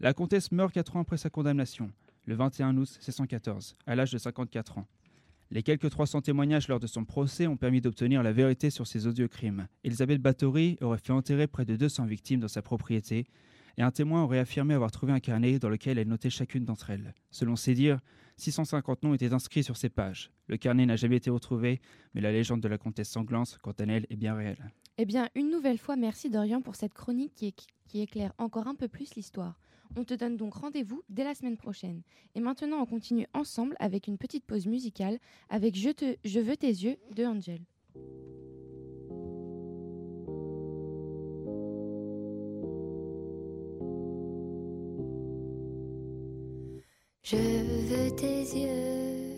La 0.00 0.12
comtesse 0.12 0.52
meurt 0.52 0.72
quatre 0.72 0.96
ans 0.96 1.00
après 1.00 1.16
sa 1.16 1.30
condamnation, 1.30 1.90
le 2.26 2.34
21 2.34 2.76
août 2.76 2.90
1614, 2.98 3.76
à 3.86 3.94
l'âge 3.94 4.12
de 4.12 4.18
54 4.18 4.78
ans. 4.78 4.86
Les 5.50 5.62
quelques 5.62 5.90
300 5.90 6.22
témoignages 6.22 6.68
lors 6.68 6.80
de 6.80 6.86
son 6.86 7.04
procès 7.04 7.46
ont 7.46 7.56
permis 7.56 7.80
d'obtenir 7.80 8.22
la 8.22 8.32
vérité 8.32 8.68
sur 8.68 8.86
ces 8.86 9.06
odieux 9.06 9.28
crimes. 9.28 9.68
Elisabeth 9.84 10.20
Bathory 10.20 10.76
aurait 10.80 10.98
fait 10.98 11.12
enterrer 11.12 11.46
près 11.46 11.64
de 11.64 11.76
200 11.76 12.06
victimes 12.06 12.40
dans 12.40 12.48
sa 12.48 12.62
propriété, 12.62 13.26
et 13.78 13.82
un 13.82 13.90
témoin 13.90 14.22
aurait 14.22 14.38
affirmé 14.38 14.74
avoir 14.74 14.90
trouvé 14.90 15.12
un 15.12 15.20
carnet 15.20 15.58
dans 15.58 15.68
lequel 15.68 15.98
elle 15.98 16.08
notait 16.08 16.30
chacune 16.30 16.64
d'entre 16.64 16.90
elles. 16.90 17.14
Selon 17.30 17.56
ses 17.56 17.74
dires, 17.74 18.00
650 18.38 19.02
noms 19.02 19.14
étaient 19.14 19.32
inscrits 19.32 19.64
sur 19.64 19.76
ces 19.76 19.88
pages. 19.88 20.30
Le 20.46 20.56
carnet 20.56 20.86
n'a 20.86 20.96
jamais 20.96 21.16
été 21.16 21.30
retrouvé, 21.30 21.80
mais 22.14 22.20
la 22.20 22.32
légende 22.32 22.60
de 22.60 22.68
la 22.68 22.78
comtesse 22.78 23.10
sanglante, 23.10 23.58
quant 23.62 23.72
à 23.72 23.84
elle, 23.84 24.06
est 24.10 24.16
bien 24.16 24.34
réelle. 24.34 24.72
Eh 24.98 25.04
bien, 25.04 25.28
une 25.34 25.50
nouvelle 25.50 25.78
fois, 25.78 25.96
merci 25.96 26.30
Dorian 26.30 26.62
pour 26.62 26.74
cette 26.74 26.94
chronique 26.94 27.34
qui, 27.34 27.54
qui 27.88 28.00
éclaire 28.00 28.32
encore 28.38 28.66
un 28.66 28.74
peu 28.74 28.88
plus 28.88 29.14
l'histoire. 29.14 29.58
On 29.94 30.04
te 30.04 30.14
donne 30.14 30.36
donc 30.36 30.54
rendez-vous 30.54 31.02
dès 31.08 31.24
la 31.24 31.34
semaine 31.34 31.56
prochaine. 31.56 32.02
Et 32.34 32.40
maintenant, 32.40 32.78
on 32.78 32.86
continue 32.86 33.26
ensemble 33.34 33.76
avec 33.78 34.08
une 34.08 34.18
petite 34.18 34.44
pause 34.44 34.66
musicale 34.66 35.18
avec 35.48 35.76
Je, 35.76 35.90
te, 35.90 36.16
Je 36.24 36.40
veux 36.40 36.56
tes 36.56 36.68
yeux 36.68 36.96
de 37.14 37.24
Angel. 37.24 37.60
Je 47.28 47.36
veux 47.36 48.14
tes 48.14 48.42
yeux, 48.56 49.34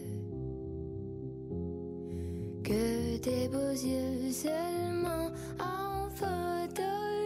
que 2.63 3.17
tes 3.17 3.49
beaux 3.49 3.71
yeux 3.71 4.31
seulement 4.31 5.31
en 5.59 6.11
photo. 6.11 6.83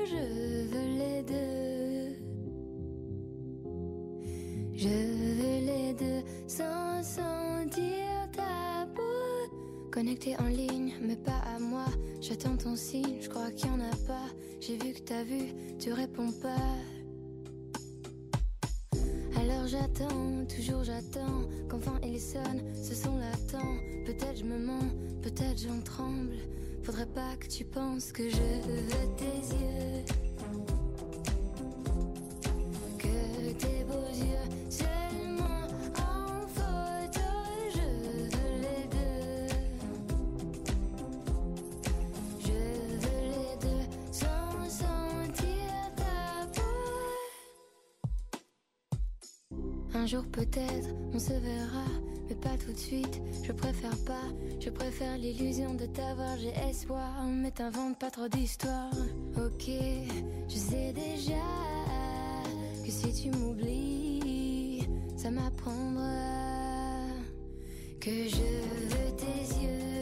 Je 0.06 0.22
veux 0.70 0.88
les 1.00 1.22
deux, 1.24 2.16
je 4.72 4.86
veux 4.86 5.66
les 5.66 5.94
deux 5.94 6.22
sans 6.46 7.02
sentir 7.02 8.30
ta 8.30 8.86
peau. 8.94 9.90
Connecté 9.90 10.36
en 10.38 10.46
ligne, 10.46 10.94
mais 11.02 11.16
pas 11.16 11.42
à 11.56 11.58
moi. 11.58 11.86
J'attends 12.20 12.56
ton 12.56 12.76
signe, 12.76 13.16
je 13.20 13.28
crois 13.28 13.50
qu'il 13.50 13.66
y 13.66 13.72
en 13.72 13.80
a 13.80 13.96
pas. 14.06 14.30
J'ai 14.60 14.76
vu 14.76 14.92
que 14.92 15.00
t'as 15.00 15.24
vu, 15.24 15.54
tu 15.80 15.92
réponds 15.92 16.30
pas. 16.40 16.76
J'attends, 19.72 20.44
toujours 20.54 20.84
j'attends 20.84 21.48
qu'enfin 21.66 21.98
il 22.04 22.20
sonne, 22.20 22.60
ce 22.74 22.94
son 22.94 23.16
l'attend. 23.16 23.74
Peut-être 24.04 24.36
je 24.36 24.44
me 24.44 24.58
mens, 24.58 24.90
peut-être 25.22 25.58
j'en 25.58 25.80
tremble. 25.80 26.36
Faudrait 26.82 27.06
pas 27.06 27.36
que 27.40 27.46
tu 27.46 27.64
penses 27.64 28.12
que 28.12 28.28
je 28.28 28.36
veux 28.36 29.16
tes 29.16 29.24
yeux. 29.24 30.31
Mais 57.26 57.50
t'invente 57.50 57.98
pas 57.98 58.10
trop 58.10 58.28
d'histoires. 58.28 58.90
Ok, 59.36 59.70
je 60.48 60.56
sais 60.56 60.92
déjà 60.92 61.44
que 62.84 62.90
si 62.90 63.12
tu 63.12 63.30
m'oublies, 63.36 64.88
ça 65.16 65.30
m'apprendra 65.30 67.06
que 68.00 68.10
je 68.10 68.36
veux 68.88 69.16
tes 69.16 69.62
yeux. 69.62 70.01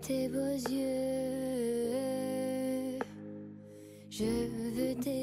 Tes 0.00 0.28
beaux 0.28 0.56
yeux. 0.70 1.90
Je 4.08 4.24
veux 4.24 4.94
tes 5.00 5.19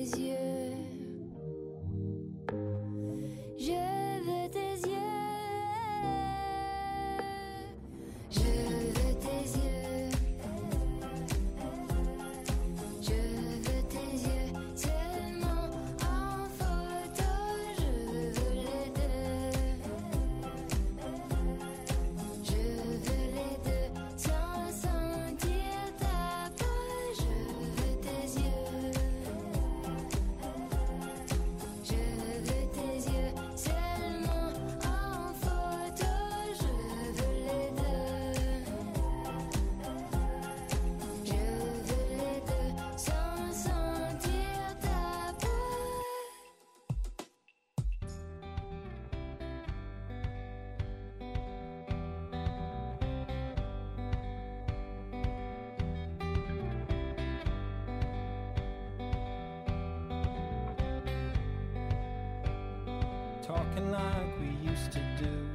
talking 63.78 63.92
like 63.92 64.40
we 64.40 64.70
used 64.70 64.92
to 64.92 65.00
do. 65.18 65.48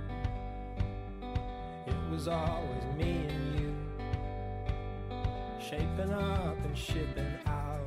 It 1.87 1.95
was 2.11 2.29
always 2.29 2.85
me 2.97 3.27
and 3.29 3.61
you, 3.61 3.75
shaping 5.61 6.13
up 6.13 6.57
and 6.65 6.77
shipping 6.77 7.35
out. 7.47 7.81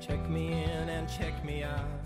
Check 0.00 0.28
me 0.28 0.64
in 0.64 0.88
and 0.88 1.08
check 1.08 1.44
me 1.44 1.62
out. 1.62 2.00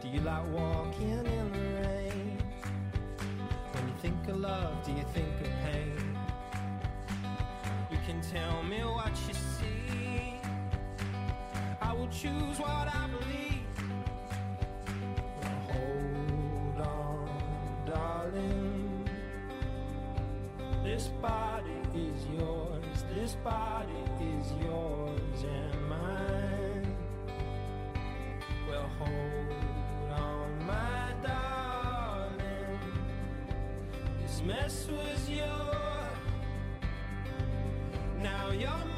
Do 0.00 0.08
you 0.08 0.20
like 0.20 0.46
walking 0.52 1.10
in 1.10 1.52
the 1.52 1.88
rain? 1.88 2.38
When 3.72 3.88
you 3.88 3.94
think 4.00 4.28
of 4.28 4.40
love, 4.40 4.84
do 4.84 4.92
you 4.92 5.04
think 5.14 5.40
of 5.40 5.50
pain? 5.64 6.16
You 7.90 7.98
can 8.06 8.20
tell 8.20 8.62
me 8.64 8.78
what 8.78 9.12
you 9.28 9.34
see. 9.34 10.34
I 11.80 11.92
will 11.92 12.08
choose 12.08 12.58
what 12.58 12.88
I 12.88 13.08
believe. 13.08 13.41
Mess 34.46 34.88
was 34.90 35.28
yours. 35.28 36.16
Now 38.20 38.50
your 38.50 38.91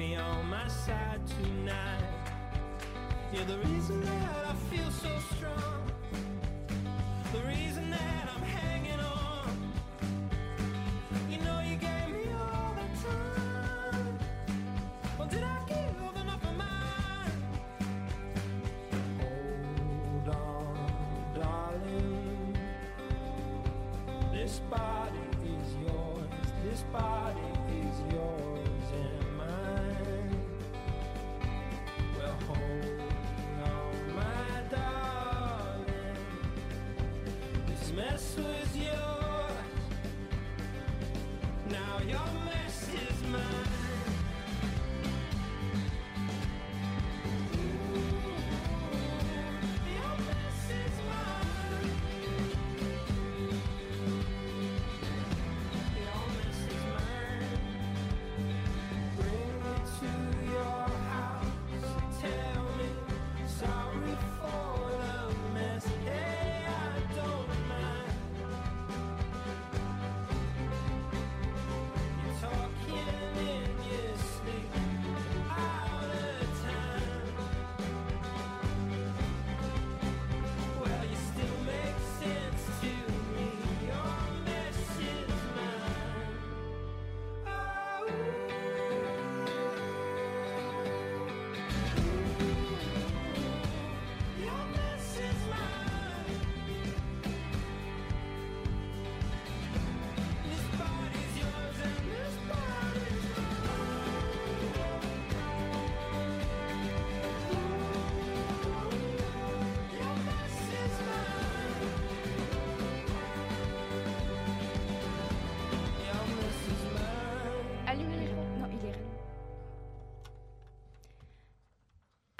be 0.00 0.16
on 0.16 0.48
my 0.48 0.66
side 0.66 1.20
tonight. 1.26 2.00
You're 3.34 3.44
the 3.44 3.58
reason 3.58 4.00
that 4.00 4.46
I 4.46 4.54
feel 4.74 4.90
so 4.90 5.10
strong. 5.34 5.39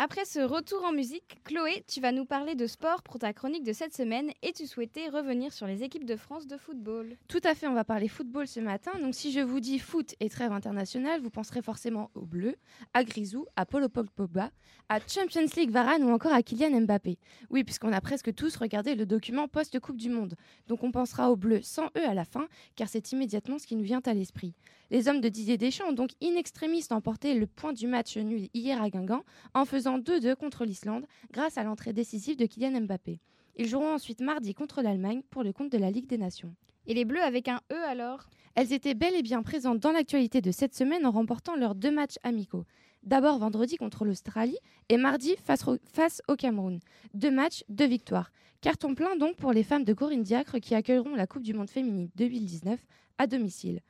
Après 0.03 0.25
ce 0.25 0.41
retour 0.41 0.83
en 0.85 0.93
musique, 0.93 1.43
Chloé, 1.45 1.85
tu 1.87 2.01
vas 2.01 2.11
nous 2.11 2.25
parler 2.25 2.55
de 2.55 2.67
sport 2.67 3.03
pour 3.03 3.19
ta 3.19 3.35
chronique 3.35 3.65
de 3.65 3.75
cette 3.75 3.95
semaine 3.95 4.31
et 4.41 4.55
tu 4.55 4.67
souhaitais 4.67 5.11
revenir 5.11 5.53
sur 5.53 5.67
les 5.67 5.83
équipes 5.83 6.07
de 6.07 6.17
France 6.17 6.47
de 6.47 6.57
football. 6.57 7.19
Tout 7.29 7.43
à 7.45 7.55
fait, 7.55 7.67
on 7.67 7.75
va 7.75 7.85
parler 7.85 8.09
football 8.09 8.49
ce 8.49 8.61
matin. 8.61 8.93
Donc 9.03 9.15
si 9.15 9.31
je 9.31 9.41
vous 9.41 9.61
dis 9.61 9.79
foot 9.79 10.15
et 10.21 10.31
trêve 10.31 10.53
internationale, 10.53 11.21
vous 11.21 11.29
penserez 11.29 11.61
forcément 11.61 12.11
au 12.15 12.23
bleu, 12.23 12.57
à 12.95 13.05
Grisou, 13.05 13.45
à 13.57 13.67
Paulo 13.67 13.91
Pogba, 13.91 14.51
à 14.89 15.01
Champions 15.07 15.45
League 15.55 15.71
Varane 15.71 16.03
ou 16.03 16.09
encore 16.09 16.33
à 16.33 16.43
Kylian 16.43 16.81
Mbappé. 16.81 17.19
Oui, 17.51 17.63
puisqu'on 17.63 17.93
a 17.93 18.01
presque 18.01 18.35
tous 18.35 18.57
regardé 18.57 18.95
le 18.95 19.05
document 19.05 19.49
post-Coupe 19.49 19.99
du 19.99 20.09
Monde. 20.09 20.35
Donc 20.67 20.83
on 20.83 20.93
pensera 20.93 21.31
au 21.31 21.37
bleu 21.37 21.61
sans 21.61 21.89
E 21.89 22.09
à 22.09 22.15
la 22.15 22.25
fin, 22.25 22.49
car 22.75 22.89
c'est 22.89 23.13
immédiatement 23.13 23.59
ce 23.59 23.67
qui 23.67 23.77
nous 23.77 23.85
vient 23.85 24.01
à 24.07 24.15
l'esprit. 24.15 24.55
Les 24.91 25.09
hommes 25.09 25.21
de 25.21 25.29
Didier 25.29 25.59
Deschamps 25.59 25.91
ont 25.91 25.93
donc 25.93 26.11
in 26.23 26.37
extremis 26.37 26.87
emporté 26.91 27.35
le 27.35 27.47
point 27.47 27.73
du 27.73 27.87
match 27.87 28.17
nul 28.17 28.49
hier 28.55 28.83
à 28.83 28.91
Guingamp 28.91 29.25
en 29.55 29.65
faisant 29.65 29.90
2-2 29.99 30.37
contre 30.37 30.65
l'Islande 30.65 31.07
grâce 31.33 31.59
à 31.59 31.65
l'entrée 31.65 31.93
décisive 31.93 32.37
de 32.37 32.47
Kylian 32.47 32.81
Mbappé. 32.83 33.21
Ils 33.57 33.69
joueront 33.69 33.95
ensuite 33.95 34.21
mardi 34.21 34.55
contre 34.55 34.83
l'Allemagne 34.83 35.23
pour 35.31 35.43
le 35.43 35.53
compte 35.53 35.73
de 35.73 35.79
la 35.79 35.91
Ligue 35.91 36.07
des 36.07 36.19
Nations. 36.19 36.55
Et 36.87 36.95
les 36.95 37.05
Bleus 37.05 37.23
avec 37.23 37.49
un 37.49 37.61
E 37.73 37.77
alors? 37.87 38.27
Elles 38.55 38.73
étaient 38.73 38.95
bel 38.95 39.15
et 39.15 39.23
bien 39.23 39.43
présentes 39.43 39.81
dans 39.81 39.93
l'actualité 39.93 40.41
de 40.41 40.51
cette 40.51 40.75
semaine 40.75 41.07
en 41.07 41.11
remportant 41.11 41.57
leurs 41.57 41.75
deux 41.75 41.91
matchs 41.91 42.17
amicaux. 42.23 42.65
D'abord 43.03 43.39
vendredi 43.39 43.77
contre 43.77 44.05
l'Australie 44.05 44.59
et 44.89 44.97
mardi 44.97 45.37
face 45.45 45.67
au, 45.67 45.79
face 45.93 46.21
au 46.29 46.37
Cameroun. 46.37 46.81
Deux 47.15 47.31
matchs, 47.31 47.65
deux 47.69 47.87
victoires. 47.87 48.33
Carton 48.61 48.95
plein 48.95 49.17
donc 49.17 49.37
pour 49.37 49.53
les 49.53 49.63
femmes 49.63 49.85
de 49.85 49.95
Corinne 49.95 50.23
Diacre 50.23 50.59
qui 50.59 50.75
accueilleront 50.75 51.15
la 51.15 51.27
Coupe 51.27 51.43
du 51.43 51.55
Monde 51.55 51.71
féminine 51.71 52.11
2019 52.17 52.79
à 53.19 53.27
domicile. 53.27 53.81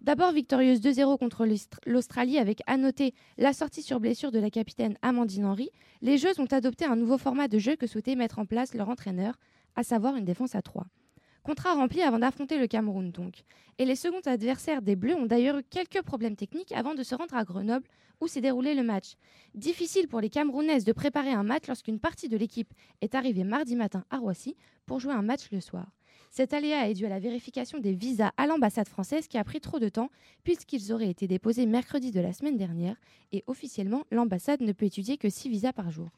D'abord 0.00 0.32
victorieuse 0.32 0.80
2-0 0.80 1.18
contre 1.18 1.44
l'Aust- 1.44 1.78
l'Australie 1.84 2.38
avec 2.38 2.62
à 2.66 2.78
noter 2.78 3.12
la 3.36 3.52
sortie 3.52 3.82
sur 3.82 4.00
blessure 4.00 4.30
de 4.30 4.38
la 4.38 4.48
capitaine 4.48 4.96
Amandine 5.02 5.44
Henry, 5.44 5.68
les 6.00 6.16
Jeux 6.16 6.38
ont 6.40 6.46
adopté 6.46 6.86
un 6.86 6.96
nouveau 6.96 7.18
format 7.18 7.48
de 7.48 7.58
jeu 7.58 7.76
que 7.76 7.86
souhaitait 7.86 8.16
mettre 8.16 8.38
en 8.38 8.46
place 8.46 8.72
leur 8.74 8.88
entraîneur, 8.88 9.38
à 9.76 9.82
savoir 9.82 10.16
une 10.16 10.24
défense 10.24 10.54
à 10.54 10.62
3. 10.62 10.86
Contrat 11.42 11.74
rempli 11.74 12.00
avant 12.02 12.18
d'affronter 12.18 12.58
le 12.58 12.66
Cameroun 12.66 13.10
donc. 13.10 13.42
Et 13.78 13.84
les 13.84 13.94
seconds 13.94 14.20
adversaires 14.24 14.80
des 14.82 14.96
Bleus 14.96 15.14
ont 15.16 15.26
d'ailleurs 15.26 15.58
eu 15.58 15.62
quelques 15.68 16.02
problèmes 16.02 16.36
techniques 16.36 16.72
avant 16.72 16.94
de 16.94 17.02
se 17.02 17.14
rendre 17.14 17.34
à 17.34 17.44
Grenoble 17.44 17.86
où 18.22 18.26
s'est 18.26 18.40
déroulé 18.42 18.74
le 18.74 18.82
match. 18.82 19.14
Difficile 19.54 20.08
pour 20.08 20.20
les 20.20 20.28
Camerounaises 20.30 20.84
de 20.84 20.92
préparer 20.92 21.32
un 21.32 21.42
match 21.42 21.66
lorsqu'une 21.66 21.98
partie 21.98 22.28
de 22.28 22.36
l'équipe 22.36 22.72
est 23.02 23.14
arrivée 23.14 23.44
mardi 23.44 23.76
matin 23.76 24.04
à 24.10 24.18
Roissy 24.18 24.56
pour 24.86 24.98
jouer 25.00 25.12
un 25.14 25.22
match 25.22 25.50
le 25.52 25.60
soir. 25.60 25.86
Cet 26.32 26.54
aléa 26.54 26.88
est 26.88 26.94
dû 26.94 27.06
à 27.06 27.08
la 27.08 27.18
vérification 27.18 27.80
des 27.80 27.92
visas 27.92 28.30
à 28.36 28.46
l'ambassade 28.46 28.88
française 28.88 29.26
qui 29.26 29.36
a 29.36 29.42
pris 29.42 29.60
trop 29.60 29.80
de 29.80 29.88
temps 29.88 30.10
puisqu'ils 30.44 30.92
auraient 30.92 31.10
été 31.10 31.26
déposés 31.26 31.66
mercredi 31.66 32.12
de 32.12 32.20
la 32.20 32.32
semaine 32.32 32.56
dernière 32.56 32.94
et 33.32 33.42
officiellement 33.48 34.04
l'ambassade 34.12 34.60
ne 34.60 34.70
peut 34.70 34.86
étudier 34.86 35.18
que 35.18 35.28
6 35.28 35.48
visas 35.48 35.72
par 35.72 35.90
jour. 35.90 36.08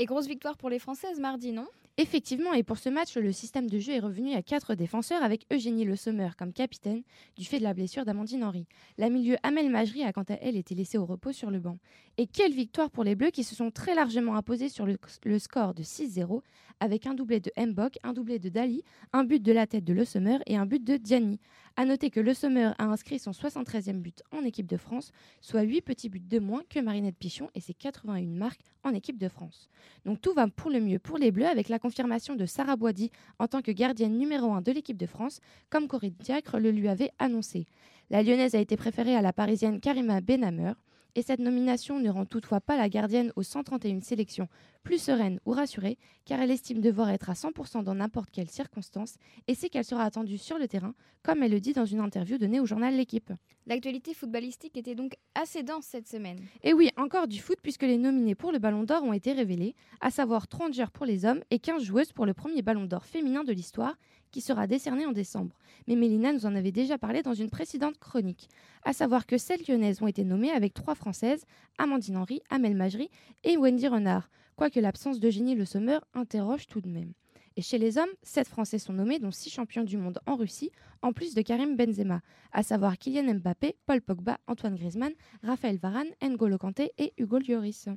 Et 0.00 0.06
grosse 0.06 0.26
victoire 0.26 0.56
pour 0.56 0.70
les 0.70 0.78
Françaises 0.78 1.20
mardi, 1.20 1.52
non? 1.52 1.66
Effectivement, 1.98 2.54
et 2.54 2.62
pour 2.62 2.78
ce 2.78 2.88
match, 2.88 3.18
le 3.18 3.32
système 3.32 3.68
de 3.68 3.78
jeu 3.78 3.92
est 3.92 3.98
revenu 3.98 4.32
à 4.32 4.40
quatre 4.40 4.74
défenseurs 4.74 5.22
avec 5.22 5.44
Eugénie 5.52 5.84
Le 5.84 5.94
Sommer 5.94 6.30
comme 6.38 6.54
capitaine 6.54 7.02
du 7.36 7.44
fait 7.44 7.58
de 7.58 7.64
la 7.64 7.74
blessure 7.74 8.06
d'Amandine 8.06 8.42
Henry. 8.42 8.64
La 8.96 9.10
milieu 9.10 9.36
Amel 9.42 9.68
Majri 9.68 10.02
a 10.02 10.14
quant 10.14 10.24
à 10.30 10.38
elle 10.40 10.56
été 10.56 10.74
laissée 10.74 10.96
au 10.96 11.04
repos 11.04 11.32
sur 11.32 11.50
le 11.50 11.58
banc. 11.58 11.76
Et 12.16 12.26
quelle 12.26 12.54
victoire 12.54 12.90
pour 12.90 13.04
les 13.04 13.14
Bleus 13.14 13.30
qui 13.30 13.44
se 13.44 13.54
sont 13.54 13.70
très 13.70 13.94
largement 13.94 14.36
imposés 14.36 14.70
sur 14.70 14.86
le, 14.86 14.96
score 15.38 15.74
de 15.74 15.82
6-0 15.82 16.40
avec 16.80 17.06
un 17.06 17.12
doublé 17.12 17.40
de 17.40 17.52
Mbok, 17.58 17.98
un 18.02 18.14
doublé 18.14 18.38
de 18.38 18.48
Dali, 18.48 18.82
un 19.12 19.24
but 19.24 19.42
de 19.42 19.52
la 19.52 19.66
tête 19.66 19.84
de 19.84 19.92
Le 19.92 20.06
Sommer 20.06 20.38
et 20.46 20.56
un 20.56 20.64
but 20.64 20.82
de 20.82 20.96
Diani. 20.96 21.38
A 21.80 21.86
noter 21.86 22.10
que 22.10 22.20
Le 22.20 22.34
Sommer 22.34 22.72
a 22.76 22.84
inscrit 22.84 23.18
son 23.18 23.30
73e 23.30 24.02
but 24.02 24.22
en 24.32 24.44
équipe 24.44 24.66
de 24.66 24.76
France, 24.76 25.12
soit 25.40 25.62
8 25.62 25.80
petits 25.80 26.10
buts 26.10 26.20
de 26.20 26.38
moins 26.38 26.62
que 26.68 26.78
Marinette 26.78 27.16
Pichon 27.16 27.48
et 27.54 27.60
ses 27.60 27.72
81 27.72 28.26
marques 28.26 28.60
en 28.84 28.92
équipe 28.92 29.16
de 29.16 29.30
France. 29.30 29.70
Donc 30.04 30.20
tout 30.20 30.34
va 30.34 30.46
pour 30.46 30.70
le 30.70 30.78
mieux 30.78 30.98
pour 30.98 31.16
les 31.16 31.30
Bleus 31.30 31.46
avec 31.46 31.70
la 31.70 31.78
confirmation 31.78 32.36
de 32.36 32.44
Sarah 32.44 32.76
Boidi 32.76 33.10
en 33.38 33.48
tant 33.48 33.62
que 33.62 33.72
gardienne 33.72 34.18
numéro 34.18 34.52
1 34.52 34.60
de 34.60 34.72
l'équipe 34.72 34.98
de 34.98 35.06
France, 35.06 35.40
comme 35.70 35.88
Corinne 35.88 36.12
Diacre 36.20 36.58
le 36.58 36.70
lui 36.70 36.86
avait 36.86 37.12
annoncé. 37.18 37.64
La 38.10 38.22
Lyonnaise 38.22 38.54
a 38.54 38.60
été 38.60 38.76
préférée 38.76 39.16
à 39.16 39.22
la 39.22 39.32
Parisienne 39.32 39.80
Karima 39.80 40.20
Benhammer. 40.20 40.74
Et 41.14 41.22
cette 41.22 41.40
nomination 41.40 41.98
ne 41.98 42.10
rend 42.10 42.24
toutefois 42.24 42.60
pas 42.60 42.76
la 42.76 42.88
gardienne 42.88 43.32
aux 43.36 43.42
131 43.42 44.00
sélections 44.00 44.48
plus 44.82 45.02
sereine 45.02 45.40
ou 45.44 45.52
rassurée, 45.52 45.98
car 46.24 46.40
elle 46.40 46.50
estime 46.50 46.80
devoir 46.80 47.10
être 47.10 47.30
à 47.30 47.34
100% 47.34 47.82
dans 47.82 47.94
n'importe 47.94 48.30
quelle 48.30 48.48
circonstance 48.48 49.16
et 49.46 49.54
sait 49.54 49.68
qu'elle 49.68 49.84
sera 49.84 50.04
attendue 50.04 50.38
sur 50.38 50.58
le 50.58 50.68
terrain, 50.68 50.94
comme 51.22 51.42
elle 51.42 51.50
le 51.50 51.60
dit 51.60 51.72
dans 51.72 51.84
une 51.84 52.00
interview 52.00 52.38
donnée 52.38 52.60
au 52.60 52.66
journal 52.66 52.94
L'équipe. 52.94 53.32
L'actualité 53.66 54.14
footballistique 54.14 54.76
était 54.76 54.94
donc 54.94 55.16
assez 55.34 55.62
dense 55.62 55.84
cette 55.84 56.08
semaine. 56.08 56.40
Et 56.62 56.72
oui, 56.72 56.90
encore 56.96 57.28
du 57.28 57.40
foot 57.40 57.58
puisque 57.62 57.82
les 57.82 57.98
nominés 57.98 58.34
pour 58.34 58.52
le 58.52 58.58
Ballon 58.58 58.84
d'Or 58.84 59.04
ont 59.04 59.12
été 59.12 59.32
révélés, 59.32 59.74
à 60.00 60.10
savoir 60.10 60.48
30 60.48 60.74
joueurs 60.74 60.90
pour 60.90 61.06
les 61.06 61.24
hommes 61.24 61.42
et 61.50 61.58
15 61.58 61.82
joueuses 61.82 62.12
pour 62.12 62.26
le 62.26 62.34
premier 62.34 62.62
Ballon 62.62 62.86
d'Or 62.86 63.04
féminin 63.04 63.44
de 63.44 63.52
l'histoire, 63.52 63.96
qui 64.30 64.40
sera 64.40 64.66
décerné 64.66 65.06
en 65.06 65.12
décembre. 65.12 65.56
Mais 65.86 65.96
Mélina 65.96 66.32
nous 66.32 66.46
en 66.46 66.54
avait 66.54 66.72
déjà 66.72 66.98
parlé 66.98 67.22
dans 67.22 67.34
une 67.34 67.50
précédente 67.50 67.98
chronique. 67.98 68.48
À 68.84 68.92
savoir 68.92 69.26
que 69.26 69.38
sept 69.38 69.68
lyonnaises 69.68 70.02
ont 70.02 70.06
été 70.06 70.24
nommées 70.24 70.50
avec 70.50 70.74
trois 70.74 70.94
françaises, 70.94 71.44
Amandine 71.78 72.16
Henry, 72.16 72.42
Amel 72.50 72.74
Majri 72.74 73.10
et 73.44 73.56
Wendy 73.56 73.88
Renard, 73.88 74.30
quoique 74.56 74.80
l'absence 74.80 75.20
d'Eugénie 75.20 75.54
Le 75.54 75.64
Sommer 75.64 75.98
interroge 76.14 76.66
tout 76.66 76.80
de 76.80 76.88
même. 76.88 77.12
Et 77.56 77.62
chez 77.62 77.78
les 77.78 77.98
hommes, 77.98 78.10
sept 78.22 78.48
Français 78.48 78.78
sont 78.78 78.92
nommés, 78.92 79.18
dont 79.18 79.32
six 79.32 79.50
champions 79.50 79.84
du 79.84 79.96
monde 79.96 80.20
en 80.26 80.36
Russie, 80.36 80.70
en 81.02 81.12
plus 81.12 81.34
de 81.34 81.42
Karim 81.42 81.76
Benzema, 81.76 82.20
à 82.52 82.62
savoir 82.62 82.96
Kylian 82.96 83.34
Mbappé, 83.34 83.76
Paul 83.86 84.00
Pogba, 84.00 84.38
Antoine 84.46 84.76
Griezmann, 84.76 85.12
Raphaël 85.42 85.78
Varane, 85.78 86.08
N'Golo 86.22 86.58
Kanté 86.58 86.92
et 86.98 87.12
Hugo 87.18 87.38
Lloris. 87.38 87.88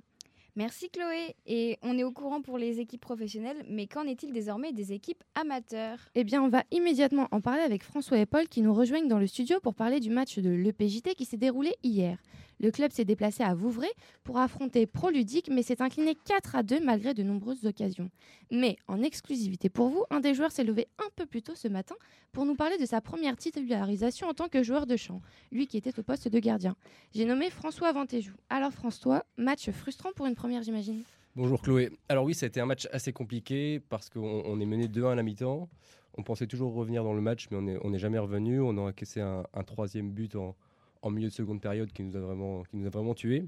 Merci 0.56 0.90
Chloé. 0.92 1.36
Et 1.48 1.78
on 1.82 1.98
est 1.98 2.04
au 2.04 2.12
courant 2.12 2.42
pour 2.42 2.58
les 2.60 2.80
équipes 2.80 3.02
professionnelles, 3.02 3.66
mais 3.68 3.88
qu'en 3.88 4.04
est-il 4.04 4.32
désormais 4.32 4.72
des 4.72 4.94
équipes 4.94 5.24
amateurs? 5.34 5.98
Eh 6.14 6.24
bien, 6.24 6.44
on 6.44 6.50
va 6.50 6.64
immédiatement 6.70 7.28
en 7.32 7.42
parler 7.42 7.64
avec 7.64 7.84
François 7.84 8.20
et 8.20 8.28
Paul 8.28 8.48
qui 8.48 8.62
nous 8.62 8.74
rejoignent 8.74 9.08
dans 9.08 9.18
le 9.18 9.28
studio 9.28 9.60
pour 9.62 9.74
parler 9.74 10.00
du 10.00 10.12
match 10.12 10.38
de 10.38 10.52
l'EPJT 10.52 11.16
qui 11.16 11.26
s'est 11.26 11.38
déroulé 11.38 11.74
hier. 11.82 12.20
Le 12.60 12.72
club 12.72 12.92
s'est 12.92 13.06
déplacé 13.06 13.44
à 13.44 13.54
Vouvray 13.54 13.90
pour 14.24 14.38
affronter 14.38 14.86
Proludique, 14.86 15.50
mais 15.52 15.64
s'est 15.64 15.82
incliné 15.82 16.16
4 16.16 16.56
à 16.56 16.64
2 16.64 16.80
malgré 16.80 17.14
de 17.14 17.24
nombreuses 17.24 17.66
occasions. 17.66 18.10
Mais 18.52 18.78
en 18.88 19.02
exclusivité 19.02 19.70
pour 19.70 19.90
vous, 19.90 20.06
un 20.10 20.20
des 20.20 20.34
joueurs 20.34 20.52
s'est 20.52 20.64
levé 20.64 20.88
un 21.00 21.10
peu 21.16 21.26
plus 21.26 21.42
tôt 21.42 21.56
ce 21.56 21.68
matin 21.68 21.96
pour 22.32 22.46
nous 22.46 22.56
parler 22.56 22.78
de 22.78 22.86
sa 22.86 23.02
première 23.02 23.38
titularisation 23.38 24.28
en 24.28 24.34
tant 24.34 24.48
que 24.48 24.64
joueur 24.64 24.86
de 24.86 24.96
champ, 24.96 25.22
lui 25.52 25.68
qui 25.68 25.78
était 25.78 25.98
au 26.00 26.04
poste 26.04 26.28
de 26.28 26.40
gardien. 26.40 26.76
J'ai 27.14 27.26
nommé 27.26 27.50
François 27.50 27.90
Avantéjou. 27.90 28.34
Alors 28.50 28.72
François, 28.72 29.26
match 29.38 29.70
frustrant 29.72 30.12
pour 30.16 30.26
une 30.26 30.36
première 30.36 30.64
j'imagine? 30.64 31.04
Bonjour 31.36 31.62
Chloé. 31.62 31.92
Alors 32.10 32.26
oui, 32.26 32.36
ça 32.36 32.46
a 32.46 32.48
été 32.48 32.60
un 32.60 32.66
match 32.66 32.88
assez 32.92 33.12
compliqué 33.12 33.80
parce 33.90 34.10
qu'on 34.10 34.44
on 34.46 34.60
est 34.60 34.66
mené 34.66 34.88
2-1 34.88 35.12
à 35.12 35.16
la 35.16 35.24
mi-temps. 35.24 35.68
On 36.16 36.22
pensait 36.22 36.46
toujours 36.46 36.74
revenir 36.74 37.04
dans 37.04 37.14
le 37.14 37.22
match, 37.22 37.48
mais 37.50 37.80
on 37.82 37.90
n'est 37.90 38.00
jamais 38.00 38.20
revenu. 38.20 38.62
On 38.62 38.78
a 38.78 38.82
encaissé 38.82 39.20
un 39.20 39.64
troisième 39.66 40.12
but 40.12 40.36
en, 40.36 40.56
en 41.04 41.12
milieu 41.12 41.28
de 41.28 41.34
seconde 41.34 41.62
période 41.62 41.92
qui 41.92 42.02
nous 42.02 42.16
a 42.16 42.20
vraiment, 42.20 42.64
qui 42.64 42.78
nous 42.78 42.88
a 42.88 42.90
vraiment 42.90 43.14
tués. 43.14 43.46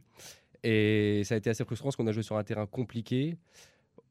Et 0.64 1.24
ça 1.24 1.36
a 1.36 1.38
été 1.38 1.50
assez 1.50 1.64
frustrant 1.64 1.88
parce 1.88 1.96
qu'on 1.96 2.08
a 2.08 2.12
joué 2.12 2.24
sur 2.24 2.38
un 2.38 2.44
terrain 2.44 2.68
compliqué. 2.68 3.38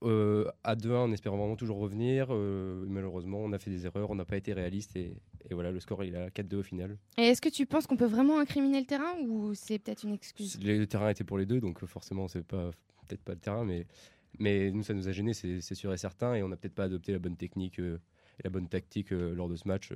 Euh, 0.03 0.51
à 0.65 0.77
2-1, 0.77 0.95
en 0.97 1.13
espérant 1.13 1.37
vraiment 1.37 1.57
toujours 1.57 1.79
revenir. 1.79 2.29
Euh, 2.31 2.85
malheureusement, 2.89 3.39
on 3.39 3.53
a 3.53 3.59
fait 3.59 3.71
des 3.71 3.87
erreurs, 3.87 4.11
on 4.11 4.15
n'a 4.15 4.25
pas 4.25 4.37
été 4.37 4.53
réaliste. 4.53 4.97
Et, 4.97 5.17
et 5.49 5.55
voilà, 5.55 5.71
le 5.71 5.81
score, 5.81 6.05
il 6.05 6.15
est 6.15 6.19
à 6.19 6.29
4-2 6.29 6.57
au 6.57 6.63
final. 6.63 6.99
Et 7.17 7.23
est-ce 7.23 7.41
que 7.41 7.49
tu 7.49 7.67
penses 7.67 7.87
qu'on 7.87 7.97
peut 7.97 8.07
vraiment 8.07 8.39
incriminer 8.39 8.81
le 8.81 8.87
terrain 8.87 9.15
ou 9.27 9.55
c'est 9.55 9.79
peut-être 9.79 10.05
une 10.05 10.13
excuse? 10.13 10.59
Le 10.63 10.85
terrain 10.87 11.11
était 11.11 11.25
pour 11.25 11.39
les 11.39 11.47
deux, 11.47 11.61
donc 11.61 11.85
forcément, 11.87 12.29
c'est 12.29 12.47
pas 12.47 12.71
peut-être 13.07 13.23
pas 13.23 13.33
le 13.33 13.41
terrain, 13.41 13.65
mais, 13.65 13.87
mais 14.39 14.71
nous, 14.71 14.83
ça 14.83 14.95
nous 14.95 15.09
a 15.09 15.13
gêné, 15.13 15.35
c'est 15.35 15.61
sûr 15.75 15.93
et 15.93 15.99
certain. 15.99 16.35
Et 16.35 16.43
on 16.43 16.49
n'a 16.49 16.57
peut-être 16.57 16.75
pas 16.75 16.85
adopté 16.85 17.13
la 17.13 17.19
bonne 17.19 17.37
technique 17.37 17.79
euh, 17.81 17.99
et 18.41 18.45
la 18.45 18.51
bonne 18.51 18.69
tactique 18.69 19.11
lors 19.11 19.49
de 19.49 19.57
ce 19.57 19.67
match. 19.69 19.93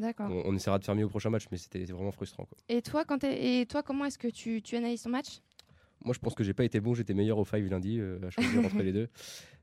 D'accord. 0.00 0.30
On, 0.30 0.50
on 0.50 0.54
essaiera 0.54 0.78
de 0.78 0.84
faire 0.84 0.94
mieux 0.94 1.04
au 1.04 1.08
prochain 1.08 1.30
match, 1.30 1.44
mais 1.50 1.56
c'était 1.58 1.84
vraiment 1.84 2.12
frustrant. 2.12 2.44
quoi. 2.44 2.56
Et 2.68 2.82
toi, 2.82 3.04
quand 3.04 3.22
et 3.24 3.66
toi 3.68 3.82
comment 3.82 4.04
est-ce 4.04 4.18
que 4.18 4.28
tu, 4.28 4.62
tu 4.62 4.76
analyses 4.76 5.02
ton 5.02 5.10
match? 5.10 5.40
Moi, 6.04 6.14
je 6.14 6.18
pense 6.20 6.34
que 6.34 6.44
j'ai 6.44 6.52
pas 6.54 6.64
été 6.64 6.78
bon, 6.80 6.94
j'étais 6.94 7.14
meilleur 7.14 7.38
au 7.38 7.44
five 7.44 7.66
lundi, 7.68 7.98
euh, 7.98 8.18
à 8.26 8.30
choisir 8.30 8.64
entre 8.64 8.78
les 8.82 8.92
deux. 8.92 9.08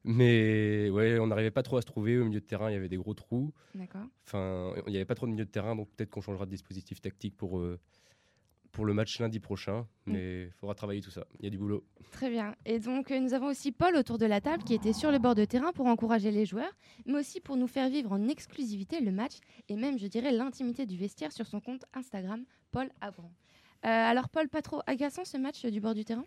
Mais 0.04 0.90
ouais, 0.90 1.20
on 1.20 1.28
n'arrivait 1.28 1.52
pas 1.52 1.64
trop 1.64 1.78
à 1.78 1.82
se 1.82 1.86
trouver. 1.86 2.18
Au 2.18 2.26
milieu 2.26 2.42
de 2.42 2.46
terrain, 2.46 2.70
il 2.70 2.74
y 2.74 2.76
avait 2.76 2.90
des 2.90 2.98
gros 2.98 3.14
trous. 3.14 3.54
D'accord. 3.76 4.06
Enfin, 4.26 4.74
il 4.88 4.92
n'y 4.92 4.98
avait 4.98 5.06
pas 5.06 5.16
trop 5.16 5.28
de 5.28 5.32
milieu 5.32 5.46
de 5.46 5.50
terrain, 5.52 5.76
donc 5.76 5.90
peut-être 5.96 6.10
qu'on 6.10 6.22
changera 6.22 6.46
de 6.46 6.52
dispositif 6.52 7.00
tactique 7.00 7.38
pour, 7.38 7.60
euh, 7.60 7.80
pour 8.74 8.84
le 8.86 8.94
match 8.94 9.18
lundi 9.20 9.40
prochain. 9.40 9.88
Mais 10.06 10.44
il 10.48 10.52
faudra 10.60 10.76
travailler 10.76 11.00
tout 11.00 11.12
ça. 11.12 11.26
Il 11.40 11.46
y 11.46 11.48
a 11.48 11.50
du 11.50 11.58
boulot. 11.58 11.86
Très 12.12 12.30
bien. 12.30 12.56
Et 12.66 12.80
donc, 12.80 13.10
euh, 13.12 13.20
nous 13.20 13.34
avons 13.34 13.48
aussi 13.48 13.72
Paul 13.72 13.96
autour 13.96 14.18
de 14.18 14.26
la 14.26 14.42
table 14.42 14.64
qui 14.64 14.74
était 14.74 14.92
sur 14.92 15.12
le 15.12 15.20
bord 15.20 15.36
de 15.36 15.46
terrain 15.46 15.72
pour 15.72 15.86
encourager 15.86 16.32
les 16.32 16.46
joueurs, 16.46 16.72
mais 17.06 17.20
aussi 17.20 17.40
pour 17.40 17.56
nous 17.56 17.68
faire 17.68 17.90
vivre 17.90 18.12
en 18.12 18.28
exclusivité 18.28 19.00
le 19.00 19.12
match 19.12 19.38
et 19.70 19.76
même, 19.78 19.98
je 19.98 20.08
dirais, 20.08 20.32
l'intimité 20.34 20.86
du 20.86 20.98
vestiaire 20.98 21.32
sur 21.32 21.48
son 21.48 21.62
compte 21.62 21.86
Instagram, 21.94 22.44
Paul 22.72 22.90
Abran. 23.00 23.32
Euh, 23.86 23.88
alors, 23.88 24.28
Paul, 24.30 24.50
pas 24.50 24.62
trop 24.62 24.82
agaçant 24.88 25.24
ce 25.24 25.38
match 25.38 25.64
euh, 25.64 25.70
du 25.72 25.80
bord 25.80 25.94
du 25.94 26.04
terrain? 26.04 26.26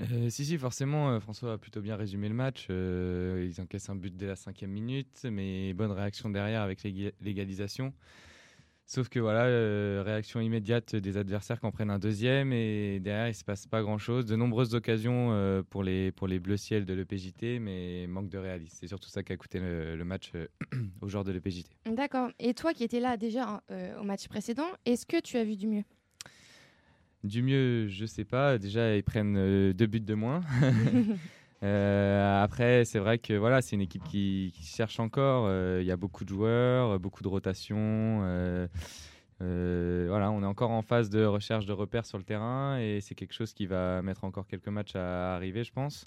Euh, 0.00 0.28
si, 0.28 0.44
si, 0.44 0.58
forcément, 0.58 1.10
euh, 1.10 1.20
François 1.20 1.52
a 1.52 1.58
plutôt 1.58 1.80
bien 1.80 1.94
résumé 1.94 2.28
le 2.28 2.34
match. 2.34 2.66
Euh, 2.70 3.48
ils 3.48 3.60
encaissent 3.60 3.88
un 3.88 3.94
but 3.94 4.16
dès 4.16 4.26
la 4.26 4.34
cinquième 4.36 4.70
minute, 4.72 5.24
mais 5.30 5.72
bonne 5.72 5.92
réaction 5.92 6.28
derrière 6.30 6.62
avec 6.62 6.82
l'éga- 6.82 7.12
l'égalisation. 7.20 7.92
Sauf 8.86 9.08
que 9.08 9.18
voilà, 9.18 9.44
euh, 9.44 10.02
réaction 10.04 10.40
immédiate 10.40 10.94
des 10.94 11.16
adversaires 11.16 11.58
qui 11.58 11.64
en 11.64 11.70
prennent 11.70 11.90
un 11.90 11.98
deuxième 11.98 12.52
et 12.52 13.00
derrière 13.00 13.28
il 13.28 13.34
se 13.34 13.42
passe 13.42 13.66
pas 13.66 13.80
grand 13.80 13.96
chose. 13.96 14.26
De 14.26 14.36
nombreuses 14.36 14.74
occasions 14.74 15.32
euh, 15.32 15.62
pour 15.62 15.82
les 15.82 16.12
pour 16.12 16.28
les 16.28 16.38
bleus 16.38 16.58
ciels 16.58 16.84
de 16.84 16.92
l'EPJT, 16.92 17.60
mais 17.60 18.06
manque 18.06 18.28
de 18.28 18.36
réalisme. 18.36 18.76
C'est 18.78 18.86
surtout 18.86 19.08
ça 19.08 19.22
qui 19.22 19.32
a 19.32 19.36
coûté 19.38 19.58
le, 19.58 19.96
le 19.96 20.04
match 20.04 20.32
euh, 20.34 20.46
aux 21.00 21.08
joueurs 21.08 21.24
de 21.24 21.32
l'EPJT. 21.32 21.70
D'accord. 21.86 22.28
Et 22.38 22.52
toi 22.52 22.74
qui 22.74 22.84
étais 22.84 23.00
là 23.00 23.16
déjà 23.16 23.48
hein, 23.48 23.60
euh, 23.70 23.98
au 24.00 24.04
match 24.04 24.28
précédent, 24.28 24.68
est-ce 24.84 25.06
que 25.06 25.18
tu 25.20 25.38
as 25.38 25.44
vu 25.44 25.56
du 25.56 25.66
mieux? 25.66 25.84
Du 27.22 27.42
mieux, 27.42 27.88
je 27.88 28.04
sais 28.04 28.26
pas. 28.26 28.58
Déjà, 28.58 28.94
ils 28.96 29.02
prennent 29.02 29.72
deux 29.72 29.86
buts 29.86 30.00
de 30.00 30.14
moins. 30.14 30.42
Euh, 31.64 32.42
après, 32.44 32.84
c'est 32.84 32.98
vrai 32.98 33.18
que 33.18 33.32
voilà, 33.32 33.62
c'est 33.62 33.74
une 33.74 33.82
équipe 33.82 34.04
qui, 34.04 34.52
cherche 34.62 35.00
encore. 35.00 35.46
Euh, 35.48 35.78
Il 35.80 35.86
y 35.86 35.90
a 35.90 35.96
beaucoup 35.96 36.24
de 36.24 36.28
joueurs, 36.28 36.98
beaucoup 37.00 37.22
de 37.22 37.28
rotations. 37.28 38.20
euh, 38.22 40.06
voilà, 40.08 40.30
on 40.30 40.42
est 40.42 40.46
encore 40.46 40.70
en 40.70 40.82
phase 40.82 41.10
de 41.10 41.24
recherche 41.24 41.66
de 41.66 41.72
repères 41.72 42.06
sur 42.06 42.18
le 42.18 42.24
terrain 42.24 42.78
et 42.78 43.00
c'est 43.00 43.14
quelque 43.14 43.32
chose 43.32 43.52
qui 43.52 43.66
va 43.66 44.02
mettre 44.02 44.24
encore 44.24 44.46
quelques 44.46 44.68
matchs 44.68 44.96
à 44.96 45.34
arriver, 45.34 45.64
je 45.64 45.72
pense. 45.72 46.06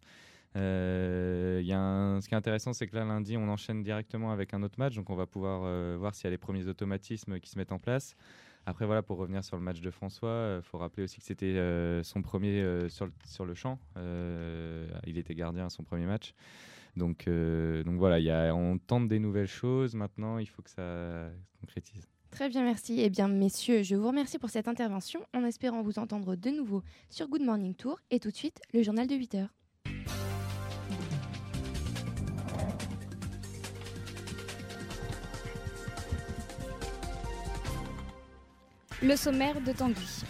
Y 0.55 0.59
a 0.59 2.19
ce 2.21 2.27
qui 2.27 2.33
est 2.33 2.37
intéressant, 2.37 2.73
c'est 2.73 2.87
que 2.87 2.95
là, 2.95 3.05
lundi, 3.05 3.37
on 3.37 3.47
enchaîne 3.49 3.83
directement 3.83 4.31
avec 4.31 4.53
un 4.53 4.63
autre 4.63 4.79
match, 4.79 4.95
donc 4.95 5.09
on 5.09 5.15
va 5.15 5.25
pouvoir 5.25 5.97
voir 5.97 6.15
s'il 6.15 6.25
y 6.25 6.27
a 6.27 6.31
les 6.31 6.37
premiers 6.37 6.67
automatismes 6.67 7.39
qui 7.39 7.49
se 7.49 7.57
mettent 7.57 7.71
en 7.71 7.79
place. 7.79 8.15
Après, 8.67 8.85
voilà, 8.85 9.01
pour 9.01 9.17
revenir 9.17 9.45
sur 9.45 9.55
le 9.55 9.63
match 9.63 9.79
de 9.79 9.89
François, 9.89 10.57
il 10.57 10.61
faut 10.61 10.77
rappeler 10.77 11.03
aussi 11.03 11.19
que 11.19 11.23
c'était 11.23 11.55
euh, 11.55 12.03
son 12.03 12.21
premier 12.21 12.61
euh, 12.61 12.89
sur, 12.89 13.05
le, 13.05 13.13
sur 13.25 13.45
le 13.45 13.53
champ. 13.53 13.79
Euh, 13.95 14.89
il 15.05 15.17
était 15.17 15.35
gardien 15.35 15.67
à 15.67 15.69
son 15.69 15.83
premier 15.83 16.05
match. 16.05 16.33
Donc, 16.97 17.29
euh, 17.29 17.85
donc 17.85 17.97
voilà, 17.97 18.53
on 18.53 18.77
tente 18.77 19.07
des 19.07 19.19
nouvelles 19.19 19.47
choses. 19.47 19.95
Maintenant, 19.95 20.37
il 20.37 20.47
faut 20.47 20.61
que 20.63 20.69
ça 20.69 21.29
se 21.29 21.59
concrétise. 21.61 22.09
Très 22.29 22.49
bien, 22.49 22.61
merci. 22.61 22.99
Eh 22.99 23.09
bien, 23.09 23.29
messieurs, 23.29 23.83
je 23.83 23.95
vous 23.95 24.07
remercie 24.07 24.37
pour 24.37 24.49
cette 24.49 24.67
intervention 24.67 25.21
en 25.33 25.45
espérant 25.45 25.81
vous 25.81 25.97
entendre 25.97 26.35
de 26.35 26.49
nouveau 26.49 26.83
sur 27.09 27.29
Good 27.29 27.43
Morning 27.43 27.73
Tour 27.73 28.01
et 28.11 28.19
tout 28.19 28.31
de 28.31 28.35
suite 28.35 28.59
le 28.73 28.83
journal 28.83 29.07
de 29.07 29.15
8 29.15 29.35
heures. 29.35 29.56
Le 39.03 39.15
sommaire 39.15 39.61
de 39.61 39.71
Tanguy. 39.73 40.23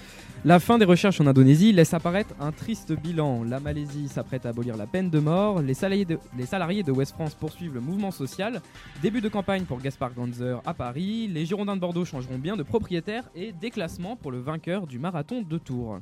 La 0.43 0.59
fin 0.59 0.77
des 0.77 0.83
recherches 0.83 1.21
en 1.21 1.27
Indonésie 1.27 1.71
laisse 1.71 1.93
apparaître 1.93 2.33
un 2.37 2.51
triste 2.51 2.91
bilan. 2.91 3.45
La 3.45 3.61
Malaisie 3.61 4.09
s'apprête 4.09 4.45
à 4.45 4.49
abolir 4.49 4.75
la 4.75 4.85
peine 4.85 5.09
de 5.09 5.19
mort. 5.19 5.61
Les 5.61 5.73
salariés 5.73 6.03
de, 6.03 6.19
les 6.37 6.45
salariés 6.45 6.83
de 6.83 6.91
West 6.91 7.13
France 7.13 7.33
poursuivent 7.33 7.73
le 7.73 7.79
mouvement 7.79 8.11
social. 8.11 8.61
Début 9.01 9.21
de 9.21 9.29
campagne 9.29 9.63
pour 9.63 9.79
Gaspard 9.79 10.13
Ganzer 10.13 10.61
à 10.65 10.73
Paris. 10.73 11.29
Les 11.29 11.45
Girondins 11.45 11.77
de 11.77 11.81
Bordeaux 11.81 12.03
changeront 12.03 12.37
bien 12.37 12.57
de 12.57 12.63
propriétaire 12.63 13.23
et 13.35 13.53
déclassement 13.53 14.17
pour 14.17 14.31
le 14.31 14.39
vainqueur 14.39 14.85
du 14.85 14.99
marathon 14.99 15.43
de 15.43 15.57
Tours. 15.57 15.99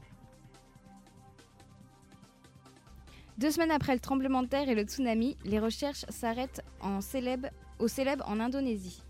Deux 3.37 3.51
semaines 3.51 3.71
après 3.71 3.93
le 3.93 3.99
tremblement 3.99 4.41
de 4.41 4.47
terre 4.47 4.69
et 4.69 4.75
le 4.75 4.83
tsunami, 4.83 5.37
les 5.45 5.59
recherches 5.59 6.05
s'arrêtent 6.09 6.63
en 6.81 6.99
célèbre, 6.99 7.49
au 7.77 7.87
célèbre 7.87 8.25
en 8.27 8.39
Indonésie. 8.39 9.03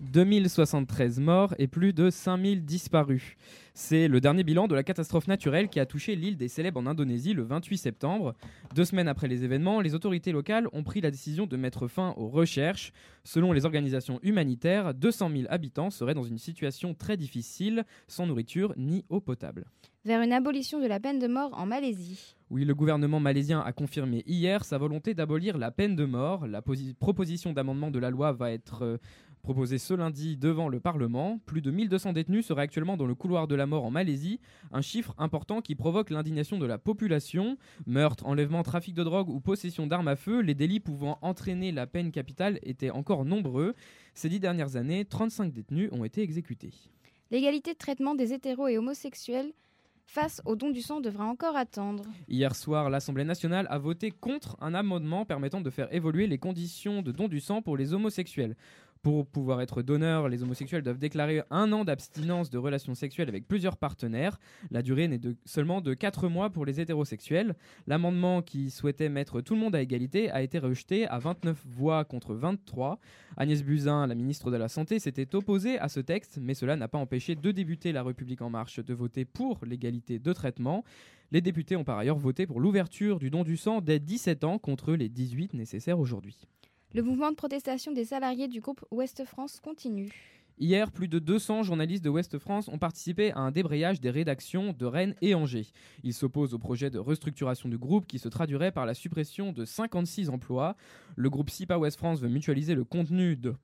2073 0.00 1.20
morts 1.20 1.54
et 1.58 1.66
plus 1.66 1.92
de 1.92 2.10
5000 2.10 2.64
disparus. 2.64 3.36
C'est 3.74 4.08
le 4.08 4.20
dernier 4.20 4.42
bilan 4.44 4.66
de 4.66 4.74
la 4.74 4.82
catastrophe 4.82 5.28
naturelle 5.28 5.68
qui 5.68 5.78
a 5.80 5.86
touché 5.86 6.16
l'île 6.16 6.36
des 6.36 6.48
Célèbres 6.48 6.80
en 6.80 6.86
Indonésie 6.86 7.34
le 7.34 7.42
28 7.42 7.78
septembre. 7.78 8.34
Deux 8.74 8.84
semaines 8.84 9.08
après 9.08 9.28
les 9.28 9.44
événements, 9.44 9.80
les 9.80 9.94
autorités 9.94 10.32
locales 10.32 10.66
ont 10.72 10.82
pris 10.82 11.00
la 11.00 11.10
décision 11.10 11.46
de 11.46 11.56
mettre 11.56 11.86
fin 11.88 12.14
aux 12.16 12.28
recherches. 12.28 12.92
Selon 13.24 13.52
les 13.52 13.64
organisations 13.66 14.18
humanitaires, 14.22 14.94
200 14.94 15.30
000 15.30 15.42
habitants 15.48 15.90
seraient 15.90 16.14
dans 16.14 16.24
une 16.24 16.38
situation 16.38 16.94
très 16.94 17.16
difficile, 17.16 17.84
sans 18.08 18.26
nourriture 18.26 18.74
ni 18.76 19.04
eau 19.10 19.20
potable. 19.20 19.66
Vers 20.04 20.22
une 20.22 20.32
abolition 20.32 20.80
de 20.80 20.86
la 20.86 21.00
peine 21.00 21.18
de 21.18 21.26
mort 21.26 21.50
en 21.58 21.66
Malaisie. 21.66 22.34
Oui, 22.50 22.64
le 22.64 22.74
gouvernement 22.74 23.20
malaisien 23.20 23.60
a 23.60 23.72
confirmé 23.72 24.22
hier 24.26 24.64
sa 24.64 24.78
volonté 24.78 25.12
d'abolir 25.12 25.58
la 25.58 25.70
peine 25.70 25.96
de 25.96 26.06
mort. 26.06 26.46
La 26.46 26.62
posi- 26.62 26.94
proposition 26.94 27.52
d'amendement 27.52 27.90
de 27.90 27.98
la 27.98 28.08
loi 28.08 28.32
va 28.32 28.50
être 28.50 28.98
proposée 29.42 29.78
ce 29.78 29.94
lundi 29.94 30.36
devant 30.36 30.68
le 30.68 30.80
Parlement. 30.80 31.38
Plus 31.46 31.62
de 31.62 31.70
1200 31.70 32.12
détenus 32.12 32.46
seraient 32.46 32.62
actuellement 32.62 32.96
dans 32.96 33.06
le 33.06 33.14
couloir 33.14 33.48
de 33.48 33.54
la 33.54 33.66
mort 33.66 33.84
en 33.84 33.90
Malaisie, 33.90 34.40
un 34.72 34.80
chiffre 34.80 35.14
important 35.18 35.60
qui 35.60 35.74
provoque 35.74 36.10
l'indignation 36.10 36.58
de 36.58 36.66
la 36.66 36.78
population. 36.78 37.56
Meurtre, 37.86 38.26
enlèvement, 38.26 38.62
trafic 38.62 38.94
de 38.94 39.04
drogue 39.04 39.28
ou 39.28 39.40
possession 39.40 39.86
d'armes 39.86 40.08
à 40.08 40.16
feu, 40.16 40.40
les 40.40 40.54
délits 40.54 40.80
pouvant 40.80 41.18
entraîner 41.22 41.72
la 41.72 41.86
peine 41.86 42.10
capitale 42.10 42.58
étaient 42.62 42.90
encore 42.90 43.24
nombreux. 43.24 43.74
Ces 44.14 44.28
dix 44.28 44.40
dernières 44.40 44.76
années, 44.76 45.04
35 45.04 45.52
détenus 45.52 45.90
ont 45.92 46.04
été 46.04 46.22
exécutés. 46.22 46.72
L'égalité 47.30 47.72
de 47.72 47.78
traitement 47.78 48.14
des 48.14 48.32
hétéros 48.32 48.68
et 48.68 48.78
homosexuels 48.78 49.52
face 50.08 50.40
au 50.46 50.56
don 50.56 50.70
du 50.70 50.80
sang 50.80 51.00
devra 51.00 51.26
encore 51.26 51.54
attendre. 51.54 52.04
Hier 52.28 52.56
soir, 52.56 52.88
l'Assemblée 52.88 53.24
nationale 53.24 53.66
a 53.68 53.76
voté 53.76 54.10
contre 54.10 54.56
un 54.60 54.72
amendement 54.72 55.26
permettant 55.26 55.60
de 55.60 55.68
faire 55.68 55.92
évoluer 55.94 56.26
les 56.26 56.38
conditions 56.38 57.02
de 57.02 57.12
don 57.12 57.28
du 57.28 57.40
sang 57.40 57.60
pour 57.60 57.76
les 57.76 57.92
homosexuels. 57.92 58.56
Pour 59.02 59.26
pouvoir 59.26 59.60
être 59.60 59.82
donneur, 59.82 60.28
les 60.28 60.42
homosexuels 60.42 60.82
doivent 60.82 60.98
déclarer 60.98 61.42
un 61.50 61.72
an 61.72 61.84
d'abstinence 61.84 62.50
de 62.50 62.58
relations 62.58 62.94
sexuelles 62.94 63.28
avec 63.28 63.46
plusieurs 63.46 63.76
partenaires. 63.76 64.38
La 64.70 64.82
durée 64.82 65.06
n'est 65.06 65.18
de, 65.18 65.36
seulement 65.44 65.80
de 65.80 65.94
4 65.94 66.28
mois 66.28 66.50
pour 66.50 66.66
les 66.66 66.80
hétérosexuels. 66.80 67.54
L'amendement 67.86 68.42
qui 68.42 68.70
souhaitait 68.70 69.08
mettre 69.08 69.40
tout 69.40 69.54
le 69.54 69.60
monde 69.60 69.76
à 69.76 69.82
égalité 69.82 70.30
a 70.30 70.42
été 70.42 70.58
rejeté 70.58 71.06
à 71.06 71.18
29 71.18 71.64
voix 71.66 72.04
contre 72.04 72.34
23. 72.34 72.98
Agnès 73.36 73.62
Buzyn, 73.62 74.06
la 74.06 74.14
ministre 74.14 74.50
de 74.50 74.56
la 74.56 74.68
Santé, 74.68 74.98
s'était 74.98 75.34
opposée 75.34 75.78
à 75.78 75.88
ce 75.88 76.00
texte, 76.00 76.38
mais 76.40 76.54
cela 76.54 76.74
n'a 76.74 76.88
pas 76.88 76.98
empêché 76.98 77.36
deux 77.36 77.52
députés 77.52 77.92
La 77.92 78.02
République 78.02 78.42
En 78.42 78.50
Marche 78.50 78.80
de 78.80 78.94
voter 78.94 79.24
pour 79.24 79.60
l'égalité 79.64 80.18
de 80.18 80.32
traitement. 80.32 80.84
Les 81.30 81.40
députés 81.40 81.76
ont 81.76 81.84
par 81.84 81.98
ailleurs 81.98 82.18
voté 82.18 82.46
pour 82.46 82.58
l'ouverture 82.58 83.18
du 83.18 83.30
don 83.30 83.44
du 83.44 83.56
sang 83.56 83.80
dès 83.80 84.00
17 84.00 84.44
ans 84.44 84.58
contre 84.58 84.94
les 84.94 85.08
18 85.08 85.54
nécessaires 85.54 86.00
aujourd'hui. 86.00 86.48
Le 86.94 87.02
mouvement 87.02 87.30
de 87.30 87.36
protestation 87.36 87.92
des 87.92 88.06
salariés 88.06 88.48
du 88.48 88.62
groupe 88.62 88.82
Ouest 88.90 89.22
France 89.26 89.60
continue. 89.60 90.10
Hier, 90.58 90.90
plus 90.90 91.06
de 91.06 91.18
200 91.18 91.62
journalistes 91.62 92.02
de 92.02 92.08
Ouest 92.08 92.38
France 92.38 92.66
ont 92.68 92.78
participé 92.78 93.30
à 93.32 93.40
un 93.40 93.50
débrayage 93.50 94.00
des 94.00 94.08
rédactions 94.08 94.72
de 94.72 94.86
Rennes 94.86 95.14
et 95.20 95.34
Angers. 95.34 95.66
Ils 96.02 96.14
s'opposent 96.14 96.54
au 96.54 96.58
projet 96.58 96.88
de 96.88 96.98
restructuration 96.98 97.68
du 97.68 97.76
groupe 97.76 98.06
qui 98.06 98.18
se 98.18 98.28
traduirait 98.28 98.72
par 98.72 98.86
la 98.86 98.94
suppression 98.94 99.52
de 99.52 99.66
56 99.66 100.30
emplois. 100.30 100.76
Le 101.14 101.28
groupe 101.28 101.50
SIPA 101.50 101.78
Ouest 101.78 101.98
France 101.98 102.20
veut 102.20 102.28
mutualiser 102.28 102.74
le 102.74 102.84
contenu 102.84 103.36
de 103.36 103.54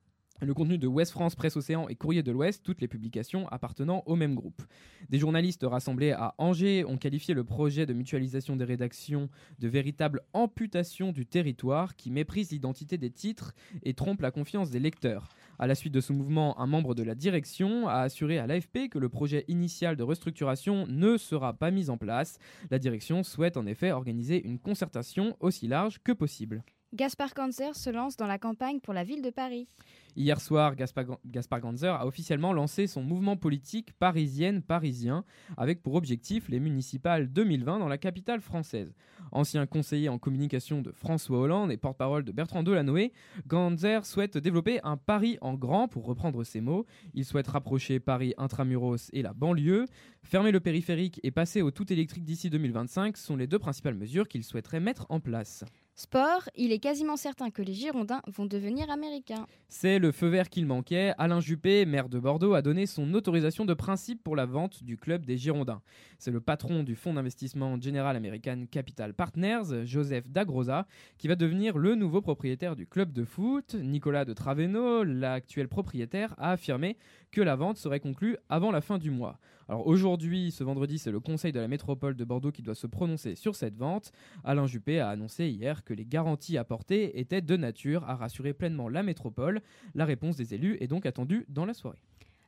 le 0.41 0.53
contenu 0.53 0.77
de 0.77 0.87
Ouest 0.87 1.11
France, 1.11 1.35
Presse 1.35 1.55
Océan 1.55 1.87
et 1.87 1.95
Courrier 1.95 2.21
de 2.21 2.31
l'Ouest, 2.31 2.61
toutes 2.63 2.81
les 2.81 2.87
publications 2.87 3.47
appartenant 3.47 4.03
au 4.05 4.15
même 4.15 4.35
groupe. 4.35 4.61
Des 5.09 5.17
journalistes 5.17 5.65
rassemblés 5.65 6.11
à 6.11 6.35
Angers 6.37 6.83
ont 6.85 6.97
qualifié 6.97 7.33
le 7.33 7.45
projet 7.45 7.85
de 7.85 7.93
mutualisation 7.93 8.57
des 8.57 8.65
rédactions 8.65 9.29
de 9.59 9.67
véritable 9.69 10.21
amputation 10.33 11.13
du 11.13 11.25
territoire 11.25 11.95
qui 11.95 12.11
méprise 12.11 12.51
l'identité 12.51 12.97
des 12.97 13.11
titres 13.11 13.53
et 13.83 13.93
trompe 13.93 14.21
la 14.21 14.31
confiance 14.31 14.69
des 14.69 14.79
lecteurs. 14.79 15.29
À 15.57 15.67
la 15.67 15.75
suite 15.75 15.93
de 15.93 16.01
ce 16.01 16.11
mouvement, 16.11 16.59
un 16.59 16.67
membre 16.67 16.95
de 16.95 17.03
la 17.03 17.15
direction 17.15 17.87
a 17.87 17.99
assuré 17.99 18.37
à 18.37 18.45
l'AFP 18.45 18.89
que 18.89 18.99
le 18.99 19.07
projet 19.07 19.45
initial 19.47 19.95
de 19.95 20.03
restructuration 20.03 20.85
ne 20.87 21.15
sera 21.17 21.53
pas 21.53 21.71
mis 21.71 21.89
en 21.89 21.97
place. 21.97 22.39
La 22.71 22.79
direction 22.79 23.23
souhaite 23.23 23.55
en 23.55 23.65
effet 23.65 23.91
organiser 23.91 24.45
une 24.45 24.59
concertation 24.59 25.37
aussi 25.39 25.67
large 25.67 25.99
que 26.03 26.11
possible. 26.11 26.63
Gaspard 26.95 27.33
Cancer 27.33 27.75
se 27.75 27.89
lance 27.89 28.15
dans 28.15 28.25
la 28.25 28.39
campagne 28.39 28.79
pour 28.79 28.93
la 28.93 29.03
ville 29.03 29.21
de 29.21 29.29
Paris. 29.29 29.67
Hier 30.15 30.39
soir, 30.39 30.77
Gaspard, 30.77 31.17
Gaspard 31.25 31.59
Ganzer 31.59 31.93
a 31.93 32.07
officiellement 32.07 32.53
lancé 32.53 32.87
son 32.87 33.03
mouvement 33.03 33.35
politique 33.35 33.91
parisienne-parisien 33.99 35.25
avec 35.57 35.83
pour 35.83 35.95
objectif 35.95 36.47
les 36.47 36.61
municipales 36.61 37.27
2020 37.27 37.79
dans 37.79 37.89
la 37.89 37.97
capitale 37.97 38.39
française. 38.39 38.95
Ancien 39.33 39.65
conseiller 39.65 40.07
en 40.07 40.17
communication 40.17 40.81
de 40.81 40.93
François 40.93 41.39
Hollande 41.39 41.69
et 41.69 41.75
porte-parole 41.75 42.23
de 42.23 42.31
Bertrand 42.31 42.63
Delanoë, 42.63 43.11
Ganzer 43.45 44.05
souhaite 44.05 44.37
développer 44.37 44.79
un 44.85 44.95
Paris 44.95 45.37
en 45.41 45.55
grand 45.55 45.89
pour 45.89 46.05
reprendre 46.05 46.45
ses 46.45 46.61
mots. 46.61 46.85
Il 47.13 47.25
souhaite 47.25 47.49
rapprocher 47.49 47.99
Paris 47.99 48.33
intramuros 48.37 49.09
et 49.11 49.21
la 49.21 49.33
banlieue. 49.33 49.83
Fermer 50.23 50.53
le 50.53 50.61
périphérique 50.61 51.19
et 51.23 51.31
passer 51.31 51.61
au 51.61 51.71
tout 51.71 51.91
électrique 51.91 52.23
d'ici 52.23 52.49
2025 52.49 53.17
sont 53.17 53.35
les 53.35 53.47
deux 53.47 53.59
principales 53.59 53.95
mesures 53.95 54.29
qu'il 54.29 54.45
souhaiterait 54.45 54.79
mettre 54.79 55.05
en 55.09 55.19
place. 55.19 55.65
Sport, 55.97 56.49
il 56.57 56.73
est 56.73 56.79
quasiment 56.79 57.15
certain 57.15 57.51
que 57.51 57.61
les 57.61 57.73
Girondins 57.73 58.21
vont 58.27 58.45
devenir 58.45 58.89
américains. 58.89 59.47
C'est 59.69 59.97
le 59.97 60.11
feu 60.11 60.27
vert 60.27 60.49
qu'il 60.49 60.65
manquait. 60.65 61.13
Alain 61.17 61.39
Juppé, 61.39 61.85
maire 61.85 62.09
de 62.09 62.19
Bordeaux, 62.19 62.53
a 62.53 62.61
donné 62.61 62.85
son 62.85 63.13
autorisation 63.13 63.63
de 63.63 63.73
principe 63.73 64.21
pour 64.21 64.35
la 64.35 64.45
vente 64.45 64.83
du 64.83 64.97
club 64.97 65.25
des 65.25 65.37
Girondins. 65.37 65.81
C'est 66.19 66.31
le 66.31 66.41
patron 66.41 66.83
du 66.83 66.95
fonds 66.95 67.13
d'investissement 67.13 67.79
General 67.79 68.13
American 68.13 68.65
Capital 68.69 69.13
Partners, 69.13 69.85
Joseph 69.85 70.27
Dagrosa, 70.27 70.85
qui 71.17 71.29
va 71.29 71.37
devenir 71.37 71.77
le 71.77 71.95
nouveau 71.95 72.21
propriétaire 72.21 72.75
du 72.75 72.85
club 72.85 73.13
de 73.13 73.23
foot. 73.23 73.75
Nicolas 73.75 74.25
de 74.25 74.33
Traveno, 74.33 75.05
l'actuel 75.05 75.69
propriétaire, 75.69 76.35
a 76.37 76.51
affirmé 76.51 76.97
que 77.31 77.39
la 77.39 77.55
vente 77.55 77.77
serait 77.77 78.01
conclue 78.01 78.35
avant 78.49 78.71
la 78.71 78.81
fin 78.81 78.97
du 78.97 79.11
mois. 79.11 79.39
Alors 79.67 79.87
aujourd'hui, 79.87 80.51
ce 80.51 80.63
vendredi, 80.63 80.99
c'est 80.99 81.11
le 81.11 81.19
conseil 81.19 81.51
de 81.51 81.59
la 81.59 81.67
métropole 81.67 82.15
de 82.15 82.23
Bordeaux 82.23 82.51
qui 82.51 82.61
doit 82.61 82.75
se 82.75 82.85
prononcer 82.85 83.35
sur 83.35 83.55
cette 83.55 83.75
vente. 83.75 84.11
Alain 84.43 84.67
Juppé 84.67 84.99
a 84.99 85.09
annoncé 85.09 85.47
hier 85.47 85.83
que 85.83 85.93
les 85.93 86.05
garanties 86.05 86.57
apportées 86.57 87.19
étaient 87.19 87.41
de 87.41 87.57
nature 87.57 88.03
à 88.07 88.15
rassurer 88.15 88.53
pleinement 88.53 88.89
la 88.89 89.01
métropole. 89.01 89.61
La 89.95 90.05
réponse 90.05 90.35
des 90.35 90.53
élus 90.53 90.77
est 90.81 90.87
donc 90.87 91.07
attendue 91.07 91.45
dans 91.49 91.65
la 91.65 91.73
soirée. 91.73 91.99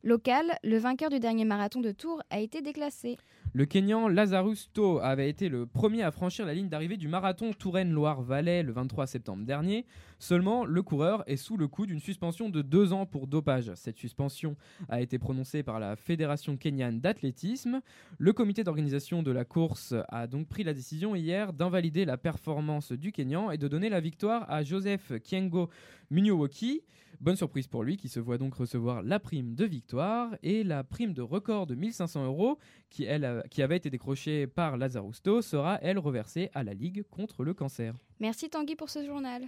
Local, 0.04 0.58
le 0.64 0.78
vainqueur 0.78 1.10
du 1.10 1.20
dernier 1.20 1.44
marathon 1.44 1.82
de 1.82 1.92
Tours 1.92 2.22
a 2.30 2.40
été 2.40 2.62
déclassé. 2.62 3.18
Le 3.54 3.66
Kenyan 3.66 4.08
Lazarus 4.08 4.70
To 4.74 5.00
avait 5.00 5.30
été 5.30 5.50
le 5.50 5.66
premier 5.66 6.04
à 6.04 6.12
franchir 6.12 6.46
la 6.46 6.54
ligne 6.54 6.70
d'arrivée 6.70 6.98
du 6.98 7.08
marathon 7.08 7.52
Touraine-Loire-Valais 7.52 8.62
le 8.62 8.72
23 8.72 9.08
septembre 9.08 9.44
dernier. 9.44 9.86
Seulement, 10.20 10.66
le 10.66 10.82
coureur 10.82 11.24
est 11.28 11.38
sous 11.38 11.58
le 11.58 11.68
coup 11.68 11.86
d'une 11.86 12.00
suspension 12.00 12.50
de 12.50 12.62
deux 12.62 12.92
ans 12.94 13.06
pour 13.06 13.28
dopage. 13.28 13.72
Cette 13.76 13.98
suspension 13.98 14.56
a 14.90 15.02
été 15.02 15.20
prononcée 15.20 15.62
par 15.64 15.80
la 15.80 15.96
Fédération 15.96 16.58
kenyane 16.58 17.00
d'athlétisme. 17.00 17.82
Le 18.18 18.34
comité 18.34 18.64
d'organisation 18.64 19.22
de 19.24 19.32
la 19.32 19.46
course 19.46 19.94
a 20.10 20.28
donc 20.28 20.48
pris 20.48 20.64
la 20.64 20.74
décision 20.74 21.16
hier 21.16 21.54
d'invalider 21.54 22.06
la 22.06 22.18
performance 22.18 22.92
du 22.92 23.12
Kenyan 23.12 23.52
et 23.52 23.58
de 23.58 23.68
donner 23.68 23.90
la 23.90 24.00
victoire 24.00 24.50
à 24.50 24.64
Joseph 24.64 25.12
Kiengo 25.24 25.70
Munyowoki. 26.10 26.82
Bonne 27.20 27.36
surprise 27.36 27.68
pour 27.68 27.84
lui 27.84 27.98
qui 27.98 28.10
se 28.10 28.20
voit 28.20 28.38
donc 28.38 28.54
recevoir 28.56 29.02
la 29.02 29.20
prime 29.20 29.56
de 29.56 29.66
victoire 29.66 30.36
et 30.44 30.64
la 30.64 30.84
prime 30.84 31.14
de 31.14 31.22
record 31.22 31.66
de 31.66 31.74
1500 31.76 32.26
euros 32.26 32.58
qui, 32.90 33.08
a- 33.08 33.42
qui 33.50 33.62
avait 33.64 33.78
été 33.78 33.90
décrochée 33.90 34.46
par 34.46 34.78
Lazarusto 34.78 35.42
sera 35.42 35.80
elle 35.82 35.98
reversée 35.98 36.50
à 36.54 36.64
la 36.64 36.74
Ligue 36.74 37.04
contre 37.10 37.44
le 37.44 37.54
cancer. 37.56 37.96
Merci 38.20 38.50
Tanguy 38.50 38.76
pour 38.76 38.90
ce 38.90 39.04
journal. 39.04 39.44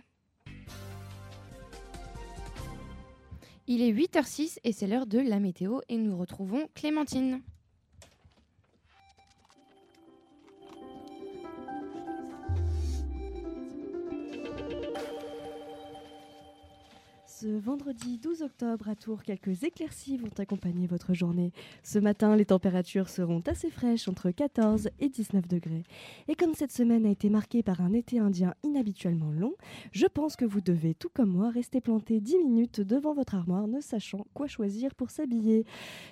Il 3.72 3.84
est 3.84 3.94
8h06 3.94 4.58
et 4.64 4.74
c'est 4.74 4.88
l'heure 4.88 5.06
de 5.06 5.20
la 5.20 5.40
météo 5.40 5.82
et 5.90 5.98
nous 5.98 6.18
retrouvons 6.18 6.68
Clémentine. 6.74 7.44
Ce 17.40 17.48
vendredi 17.48 18.18
12 18.18 18.42
octobre 18.42 18.90
à 18.90 18.96
Tours, 18.96 19.24
quelques 19.24 19.64
éclaircies 19.64 20.18
vont 20.18 20.28
accompagner 20.40 20.88
votre 20.88 21.14
journée. 21.14 21.54
Ce 21.84 21.98
matin, 21.98 22.36
les 22.36 22.44
températures 22.44 23.08
seront 23.08 23.42
assez 23.48 23.70
fraîches, 23.70 24.10
entre 24.10 24.30
14 24.30 24.90
et 25.00 25.08
19 25.08 25.48
degrés. 25.48 25.84
Et 26.28 26.36
comme 26.36 26.54
cette 26.54 26.74
semaine 26.74 27.06
a 27.06 27.10
été 27.10 27.30
marquée 27.30 27.64
par 27.64 27.80
un 27.80 27.94
été 27.94 28.20
indien 28.20 28.56
inhabituellement 28.64 29.32
long, 29.32 29.54
je 29.94 30.06
pense 30.06 30.36
que 30.36 30.44
vous 30.44 30.60
devez, 30.60 30.94
tout 30.96 31.08
comme 31.14 31.30
moi, 31.30 31.50
rester 31.50 31.80
planté 31.80 32.20
10 32.20 32.40
minutes 32.40 32.82
devant 32.82 33.14
votre 33.14 33.36
armoire, 33.36 33.70
ne 33.70 33.80
sachant 33.80 34.28
quoi 34.34 34.48
choisir 34.48 34.94
pour 34.94 35.10
s'habiller. 35.10 35.66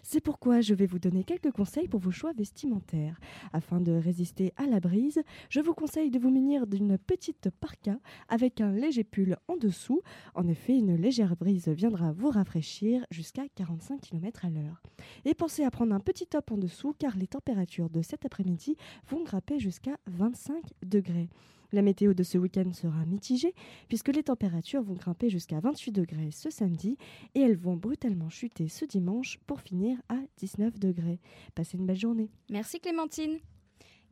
C'est 0.04 0.22
pourquoi 0.22 0.62
je 0.62 0.76
vais 0.76 0.86
vous 0.86 1.00
donner 1.00 1.26
quelques 1.26 1.52
conseils 1.52 1.90
pour 1.90 2.00
vos 2.00 2.12
choix 2.12 2.32
vestimentaires. 2.32 3.20
Afin 3.52 3.82
de 3.82 3.92
résister 3.92 4.54
à 4.56 4.66
la 4.66 4.80
brise, 4.80 5.22
je 5.50 5.60
vous 5.60 5.74
conseille 5.74 6.10
de 6.10 6.20
vous 6.20 6.32
munir 6.32 6.68
d'une 6.68 6.98
petite 6.98 7.50
parka 7.60 8.00
avec 8.30 8.62
un 8.62 8.72
léger 8.72 9.04
pull 9.04 9.36
en 9.50 9.58
dessous. 9.58 10.02
En 10.34 10.48
effet, 10.48 10.78
une 10.78 10.96
légère 10.96 11.17
brise 11.26 11.68
viendra 11.70 12.12
vous 12.12 12.30
rafraîchir 12.30 13.06
jusqu'à 13.12 13.44
45 13.56 14.02
km 14.02 14.46
à 14.46 14.50
l'heure. 14.50 14.82
Et 15.26 15.34
pensez 15.34 15.64
à 15.64 15.72
prendre 15.72 15.94
un 15.94 16.00
petit 16.00 16.28
top 16.28 16.52
en 16.52 16.58
dessous 16.58 16.94
car 16.98 17.18
les 17.18 17.28
températures 17.28 17.90
de 17.90 18.02
cet 18.02 18.26
après-midi 18.26 18.78
vont 19.10 19.24
grimper 19.24 19.60
jusqu'à 19.60 19.98
25 20.08 20.64
degrés. 20.86 21.30
La 21.74 21.82
météo 21.82 22.14
de 22.14 22.24
ce 22.24 22.38
week-end 22.38 22.72
sera 22.72 23.06
mitigée 23.06 23.54
puisque 23.90 24.10
les 24.10 24.24
températures 24.24 24.84
vont 24.84 24.94
grimper 24.94 25.30
jusqu'à 25.30 25.60
28 25.60 25.92
degrés 25.92 26.32
ce 26.32 26.50
samedi 26.50 26.98
et 27.36 27.42
elles 27.42 27.58
vont 27.58 27.76
brutalement 27.76 28.30
chuter 28.30 28.70
ce 28.70 28.86
dimanche 28.86 29.40
pour 29.48 29.60
finir 29.60 29.98
à 30.08 30.18
19 30.38 30.80
degrés. 30.80 31.20
Passez 31.56 31.78
une 31.78 31.86
belle 31.86 32.00
journée. 32.00 32.30
Merci 32.50 32.80
Clémentine. 32.80 33.40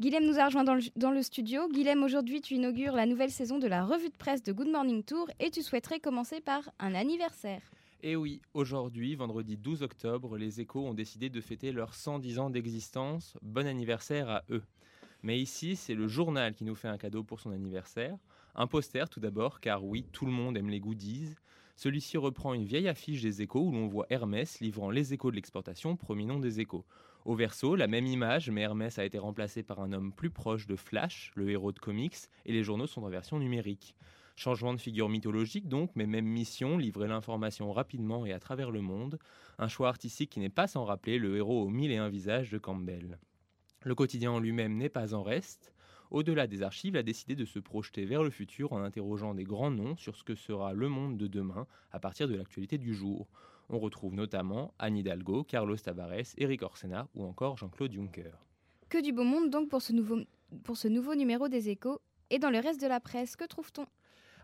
Guilhem 0.02 0.26
nous 0.26 0.40
a 0.40 0.48
rejoint 0.48 0.66
dans 0.66 1.12
le, 1.12 1.22
studio. 1.22 1.70
Guilhem, 1.70 2.04
aujourd'hui, 2.04 2.42
tu 2.42 2.56
inaugures 2.56 2.96
la 2.96 3.06
nouvelle 3.06 3.32
saison 3.32 3.60
de 3.60 3.68
la 3.68 3.86
revue 3.86 4.10
de 4.10 4.18
presse 4.18 4.44
de 4.44 4.52
Good 4.52 4.68
Morning 4.68 5.06
Tour 5.06 5.30
et 5.40 5.50
tu 5.50 5.62
souhaiterais 5.62 6.02
commencer 6.02 6.42
par 6.42 6.70
un 6.80 6.94
anniversaire. 6.94 7.62
Et 8.04 8.18
oui, 8.18 8.42
aujourd'hui, 8.54 9.16
vendredi 9.16 9.56
12 9.56 9.84
octobre, 9.84 10.38
les 10.38 10.60
échos 10.60 10.86
ont 10.86 10.94
décidé 10.94 11.30
de 11.30 11.40
fêter 11.40 11.72
leurs 11.72 11.94
110 11.94 12.40
ans 12.40 12.50
d'existence. 12.50 13.38
Bon 13.42 13.66
anniversaire 13.66 14.30
à 14.30 14.44
eux. 14.50 14.64
Mais 15.24 15.40
ici, 15.40 15.78
c'est 15.78 15.96
le 15.96 16.10
journal 16.10 16.56
qui 16.56 16.66
nous 16.66 16.76
fait 16.76 16.90
un 16.90 16.98
cadeau 16.98 17.24
pour 17.24 17.40
son 17.40 17.52
anniversaire. 17.52 18.18
Un 18.54 18.68
poster 18.68 19.08
tout 19.10 19.22
d'abord, 19.22 19.62
car 19.62 19.86
oui, 19.86 20.06
tout 20.12 20.26
le 20.26 20.32
monde 20.34 20.58
aime 20.58 20.70
les 20.70 20.82
goodies. 20.82 21.36
Celui-ci 21.78 22.18
reprend 22.18 22.54
une 22.54 22.66
vieille 22.66 22.90
affiche 22.90 23.22
des 23.22 23.42
échos 23.42 23.62
où 23.62 23.72
l'on 23.72 23.88
voit 23.88 24.08
Hermès 24.10 24.60
livrant 24.60 24.90
les 24.90 25.14
échos 25.14 25.32
de 25.32 25.38
l'exportation, 25.38 25.96
premier 25.96 26.26
nom 26.26 26.40
des 26.40 26.60
échos. 26.60 26.84
Au 27.26 27.34
verso, 27.34 27.76
la 27.76 27.88
même 27.88 28.06
image, 28.06 28.52
mais 28.52 28.62
Hermès 28.62 29.00
a 29.00 29.04
été 29.04 29.18
remplacé 29.18 29.64
par 29.64 29.80
un 29.80 29.94
homme 29.94 30.14
plus 30.14 30.30
proche 30.30 30.68
de 30.68 30.76
Flash, 30.76 31.32
le 31.34 31.50
héros 31.50 31.72
de 31.72 31.80
comics, 31.80 32.16
et 32.46 32.54
les 32.54 32.64
journaux 32.64 32.86
sont 32.86 33.02
en 33.02 33.10
version 33.10 33.40
numérique. 33.40 33.96
Changement 34.36 34.76
de 34.76 34.80
figure 34.80 35.10
mythologique 35.10 35.68
donc, 35.68 35.90
mais 35.96 36.06
même 36.06 36.28
mission, 36.28 36.78
livrer 36.78 37.08
l'information 37.08 37.72
rapidement 37.74 38.28
et 38.28 38.32
à 38.32 38.40
travers 38.40 38.70
le 38.70 38.82
monde. 38.82 39.18
Un 39.58 39.68
choix 39.68 39.88
artistique 39.88 40.30
qui 40.30 40.40
n'est 40.40 40.50
pas 40.50 40.68
sans 40.68 40.86
rappeler 40.86 41.18
le 41.18 41.36
héros 41.36 41.64
aux 41.64 41.70
mille 41.70 41.92
et 41.92 41.98
un 41.98 42.10
visages 42.10 42.52
de 42.52 42.60
Campbell. 42.60 43.18
Le 43.82 43.96
quotidien 43.96 44.32
en 44.32 44.40
lui-même 44.40 44.78
n'est 44.78 44.90
pas 44.90 45.16
en 45.16 45.24
reste. 45.24 45.74
Au-delà 46.12 46.46
des 46.46 46.62
archives, 46.62 46.96
a 46.96 47.02
décidé 47.02 47.36
de 47.36 47.46
se 47.46 47.58
projeter 47.58 48.06
vers 48.06 48.22
le 48.22 48.30
futur 48.30 48.72
en 48.72 48.84
interrogeant 48.84 49.34
des 49.34 49.46
grands 49.46 49.72
noms 49.72 49.98
sur 49.98 50.16
ce 50.16 50.24
que 50.24 50.36
sera 50.36 50.74
le 50.74 50.90
monde 50.90 51.18
de 51.18 51.26
demain 51.26 51.66
à 51.92 52.00
partir 52.00 52.28
de 52.28 52.36
l'actualité 52.36 52.78
du 52.78 52.94
jour. 52.94 53.28
On 53.70 53.80
retrouve 53.80 54.14
notamment 54.14 54.74
Anne 54.78 54.98
Hidalgo, 54.98 55.44
Carlos 55.44 55.78
Tavares, 55.78 56.34
Eric 56.38 56.62
Orsena 56.62 57.08
ou 57.16 57.24
encore 57.24 57.58
Jean-Claude 57.58 57.94
Juncker. 57.94 58.32
Que 58.90 59.02
du 59.02 59.12
beau 59.12 59.24
monde 59.24 59.50
donc 59.50 59.70
pour 59.70 59.82
ce 59.82 59.92
nouveau, 59.92 60.20
pour 60.64 60.78
ce 60.78 60.88
nouveau 60.88 61.16
numéro 61.16 61.48
des 61.48 61.70
échos. 61.70 62.00
Et 62.30 62.40
dans 62.40 62.50
le 62.50 62.60
reste 62.60 62.82
de 62.82 62.88
la 62.88 63.00
presse, 63.00 63.36
que 63.36 63.46
trouve-t-on? 63.46 63.86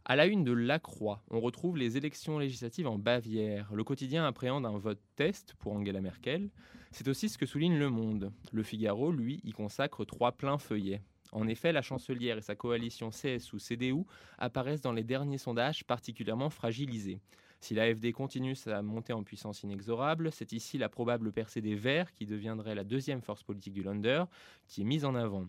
À 0.05 0.15
la 0.15 0.25
une 0.25 0.43
de 0.43 0.51
La 0.51 0.79
Croix, 0.79 1.21
on 1.29 1.39
retrouve 1.39 1.77
les 1.77 1.95
élections 1.95 2.39
législatives 2.39 2.87
en 2.87 2.97
Bavière. 2.97 3.71
Le 3.71 3.83
quotidien 3.83 4.25
appréhende 4.25 4.65
un 4.65 4.79
vote 4.79 5.01
test 5.15 5.53
pour 5.59 5.73
Angela 5.73 6.01
Merkel. 6.01 6.49
C'est 6.91 7.07
aussi 7.07 7.29
ce 7.29 7.37
que 7.37 7.45
souligne 7.45 7.77
Le 7.77 7.89
Monde. 7.91 8.31
Le 8.51 8.63
Figaro, 8.63 9.11
lui, 9.11 9.39
y 9.43 9.51
consacre 9.51 10.03
trois 10.03 10.31
pleins 10.31 10.57
feuillets. 10.57 11.03
En 11.31 11.47
effet, 11.47 11.71
la 11.71 11.83
chancelière 11.83 12.39
et 12.39 12.41
sa 12.41 12.55
coalition 12.55 13.09
CSU-CDU 13.09 14.03
apparaissent 14.39 14.81
dans 14.81 14.91
les 14.91 15.03
derniers 15.03 15.37
sondages 15.37 15.85
particulièrement 15.85 16.49
fragilisés. 16.49 17.19
Si 17.61 17.75
l'AFD 17.75 18.11
continue 18.11 18.55
sa 18.55 18.81
montée 18.81 19.13
en 19.13 19.23
puissance 19.23 19.61
inexorable, 19.61 20.31
c'est 20.31 20.51
ici 20.51 20.79
la 20.79 20.89
probable 20.89 21.31
percée 21.31 21.61
des 21.61 21.75
Verts 21.75 22.11
qui 22.11 22.25
deviendrait 22.25 22.73
la 22.73 22.83
deuxième 22.83 23.21
force 23.21 23.43
politique 23.43 23.73
du 23.73 23.83
Länder 23.83 24.23
qui 24.67 24.81
est 24.81 24.85
mise 24.85 25.05
en 25.05 25.13
avant. 25.13 25.45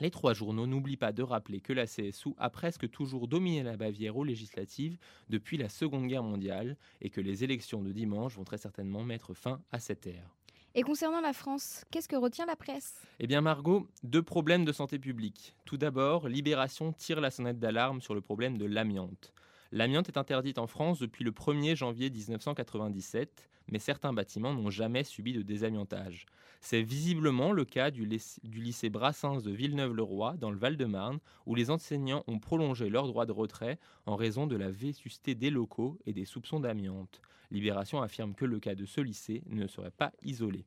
Les 0.00 0.10
trois 0.10 0.34
journaux 0.34 0.66
n'oublient 0.66 0.98
pas 0.98 1.10
de 1.10 1.22
rappeler 1.22 1.60
que 1.60 1.72
la 1.72 1.86
CSU 1.86 2.34
a 2.36 2.50
presque 2.50 2.88
toujours 2.90 3.26
dominé 3.26 3.62
la 3.62 3.78
Bavière 3.78 4.16
aux 4.16 4.24
législatives 4.24 4.98
depuis 5.30 5.56
la 5.56 5.70
Seconde 5.70 6.06
Guerre 6.06 6.22
mondiale 6.22 6.76
et 7.00 7.08
que 7.08 7.22
les 7.22 7.42
élections 7.44 7.82
de 7.82 7.92
dimanche 7.92 8.36
vont 8.36 8.44
très 8.44 8.58
certainement 8.58 9.02
mettre 9.02 9.32
fin 9.32 9.60
à 9.72 9.80
cette 9.80 10.06
ère. 10.06 10.36
Et 10.74 10.82
concernant 10.82 11.22
la 11.22 11.32
France, 11.32 11.84
qu'est-ce 11.90 12.08
que 12.08 12.14
retient 12.14 12.46
la 12.46 12.54
presse? 12.56 13.02
Eh 13.18 13.26
bien 13.26 13.40
Margot, 13.40 13.88
deux 14.02 14.22
problèmes 14.22 14.66
de 14.66 14.72
santé 14.72 14.98
publique. 14.98 15.56
Tout 15.64 15.78
d'abord, 15.78 16.28
Libération 16.28 16.92
tire 16.92 17.22
la 17.22 17.30
sonnette 17.30 17.58
d'alarme 17.58 18.02
sur 18.02 18.14
le 18.14 18.20
problème 18.20 18.58
de 18.58 18.66
l'amiante. 18.66 19.32
L'amiante 19.70 20.08
est 20.08 20.16
interdite 20.16 20.58
en 20.58 20.66
France 20.66 20.98
depuis 20.98 21.24
le 21.24 21.30
1er 21.30 21.76
janvier 21.76 22.08
1997, 22.08 23.50
mais 23.70 23.78
certains 23.78 24.14
bâtiments 24.14 24.54
n'ont 24.54 24.70
jamais 24.70 25.04
subi 25.04 25.34
de 25.34 25.42
désamiantage. 25.42 26.24
C'est 26.62 26.80
visiblement 26.80 27.52
le 27.52 27.66
cas 27.66 27.90
du, 27.90 28.06
lyc- 28.06 28.40
du 28.42 28.62
lycée 28.62 28.88
Brassens 28.88 29.42
de 29.42 29.50
Villeneuve-le-Roi, 29.50 30.36
dans 30.38 30.50
le 30.50 30.56
Val-de-Marne, 30.56 31.18
où 31.44 31.54
les 31.54 31.70
enseignants 31.70 32.24
ont 32.26 32.38
prolongé 32.38 32.88
leur 32.88 33.06
droit 33.06 33.26
de 33.26 33.32
retrait 33.32 33.78
en 34.06 34.16
raison 34.16 34.46
de 34.46 34.56
la 34.56 34.70
vétusté 34.70 35.34
des 35.34 35.50
locaux 35.50 35.98
et 36.06 36.14
des 36.14 36.24
soupçons 36.24 36.60
d'amiante. 36.60 37.20
Libération 37.50 38.00
affirme 38.00 38.34
que 38.34 38.46
le 38.46 38.60
cas 38.60 38.74
de 38.74 38.86
ce 38.86 39.02
lycée 39.02 39.42
ne 39.46 39.66
serait 39.66 39.90
pas 39.90 40.12
isolé. 40.22 40.64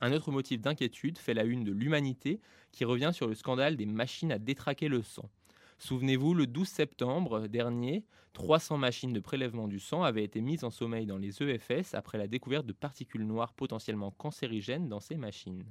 Un 0.00 0.12
autre 0.12 0.32
motif 0.32 0.60
d'inquiétude 0.60 1.16
fait 1.16 1.32
la 1.32 1.44
une 1.44 1.62
de 1.62 1.72
l'Humanité 1.72 2.40
qui 2.72 2.84
revient 2.84 3.12
sur 3.14 3.28
le 3.28 3.34
scandale 3.34 3.76
des 3.76 3.86
machines 3.86 4.32
à 4.32 4.38
détraquer 4.38 4.88
le 4.88 5.02
sang. 5.02 5.30
Souvenez-vous, 5.78 6.34
le 6.34 6.46
12 6.46 6.66
septembre 6.66 7.48
dernier, 7.48 8.04
300 8.32 8.78
machines 8.78 9.12
de 9.12 9.20
prélèvement 9.20 9.68
du 9.68 9.78
sang 9.78 10.02
avaient 10.02 10.24
été 10.24 10.40
mises 10.40 10.64
en 10.64 10.70
sommeil 10.70 11.06
dans 11.06 11.18
les 11.18 11.42
EFS 11.42 11.94
après 11.94 12.18
la 12.18 12.26
découverte 12.26 12.66
de 12.66 12.72
particules 12.72 13.26
noires 13.26 13.52
potentiellement 13.52 14.10
cancérigènes 14.10 14.88
dans 14.88 15.00
ces 15.00 15.16
machines. 15.16 15.64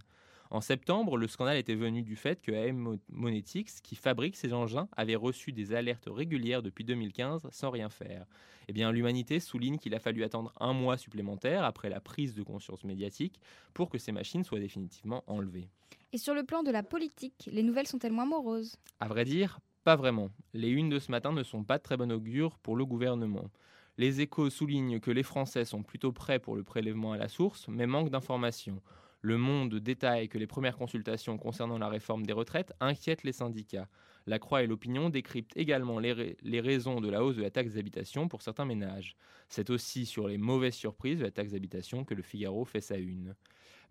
En 0.51 0.61
septembre, 0.61 1.17
le 1.17 1.27
scandale 1.27 1.57
était 1.57 1.75
venu 1.75 2.03
du 2.03 2.15
fait 2.15 2.41
que 2.41 2.51
AM 2.51 2.99
Monetics, 3.09 3.81
qui 3.81 3.95
fabrique 3.95 4.35
ces 4.35 4.53
engins, 4.53 4.87
avait 4.95 5.15
reçu 5.15 5.51
des 5.51 5.73
alertes 5.73 6.07
régulières 6.07 6.61
depuis 6.61 6.83
2015 6.83 7.47
sans 7.51 7.71
rien 7.71 7.89
faire. 7.89 8.25
Eh 8.67 8.73
bien, 8.73 8.91
l'humanité 8.91 9.39
souligne 9.39 9.77
qu'il 9.77 9.95
a 9.95 9.99
fallu 9.99 10.23
attendre 10.23 10.53
un 10.59 10.73
mois 10.73 10.97
supplémentaire 10.97 11.63
après 11.63 11.89
la 11.89 11.99
prise 11.99 12.35
de 12.35 12.43
conscience 12.43 12.83
médiatique 12.83 13.39
pour 13.73 13.89
que 13.89 13.97
ces 13.97 14.11
machines 14.11 14.43
soient 14.43 14.59
définitivement 14.59 15.23
enlevées. 15.27 15.69
Et 16.13 16.17
sur 16.17 16.33
le 16.33 16.43
plan 16.43 16.63
de 16.63 16.71
la 16.71 16.83
politique, 16.83 17.49
les 17.51 17.63
nouvelles 17.63 17.87
sont-elles 17.87 18.13
moins 18.13 18.25
moroses? 18.25 18.77
À 18.99 19.07
vrai 19.07 19.25
dire, 19.25 19.59
pas 19.85 19.95
vraiment. 19.95 20.29
Les 20.53 20.71
unes 20.71 20.89
de 20.89 20.99
ce 20.99 21.11
matin 21.11 21.31
ne 21.31 21.43
sont 21.43 21.63
pas 21.63 21.77
de 21.77 21.83
très 21.83 21.95
bon 21.95 22.11
augure 22.11 22.57
pour 22.57 22.75
le 22.75 22.85
gouvernement. 22.85 23.51
Les 23.97 24.19
échos 24.19 24.49
soulignent 24.49 24.99
que 24.99 25.11
les 25.11 25.23
Français 25.23 25.63
sont 25.63 25.83
plutôt 25.83 26.11
prêts 26.11 26.39
pour 26.39 26.55
le 26.55 26.63
prélèvement 26.63 27.13
à 27.13 27.17
la 27.17 27.29
source, 27.29 27.67
mais 27.69 27.85
manquent 27.87 28.09
d'informations. 28.09 28.81
Le 29.21 29.37
Monde 29.37 29.75
détaille 29.75 30.27
que 30.27 30.37
les 30.37 30.47
premières 30.47 30.75
consultations 30.75 31.37
concernant 31.37 31.77
la 31.77 31.87
réforme 31.87 32.25
des 32.25 32.33
retraites 32.33 32.73
inquiètent 32.79 33.23
les 33.23 33.31
syndicats. 33.31 33.87
La 34.25 34.39
Croix 34.39 34.63
et 34.63 34.67
l'Opinion 34.67 35.09
décryptent 35.09 35.55
également 35.55 35.99
les, 35.99 36.13
ra- 36.13 36.35
les 36.41 36.61
raisons 36.61 36.99
de 36.99 37.09
la 37.09 37.23
hausse 37.23 37.35
de 37.35 37.43
la 37.43 37.51
taxe 37.51 37.73
d'habitation 37.73 38.27
pour 38.27 38.41
certains 38.41 38.65
ménages. 38.65 39.15
C'est 39.49 39.69
aussi 39.69 40.07
sur 40.07 40.27
les 40.27 40.39
mauvaises 40.39 40.73
surprises 40.75 41.19
de 41.19 41.23
la 41.25 41.31
taxe 41.31 41.51
d'habitation 41.51 42.03
que 42.03 42.15
le 42.15 42.23
Figaro 42.23 42.65
fait 42.65 42.81
sa 42.81 42.97
une. 42.97 43.35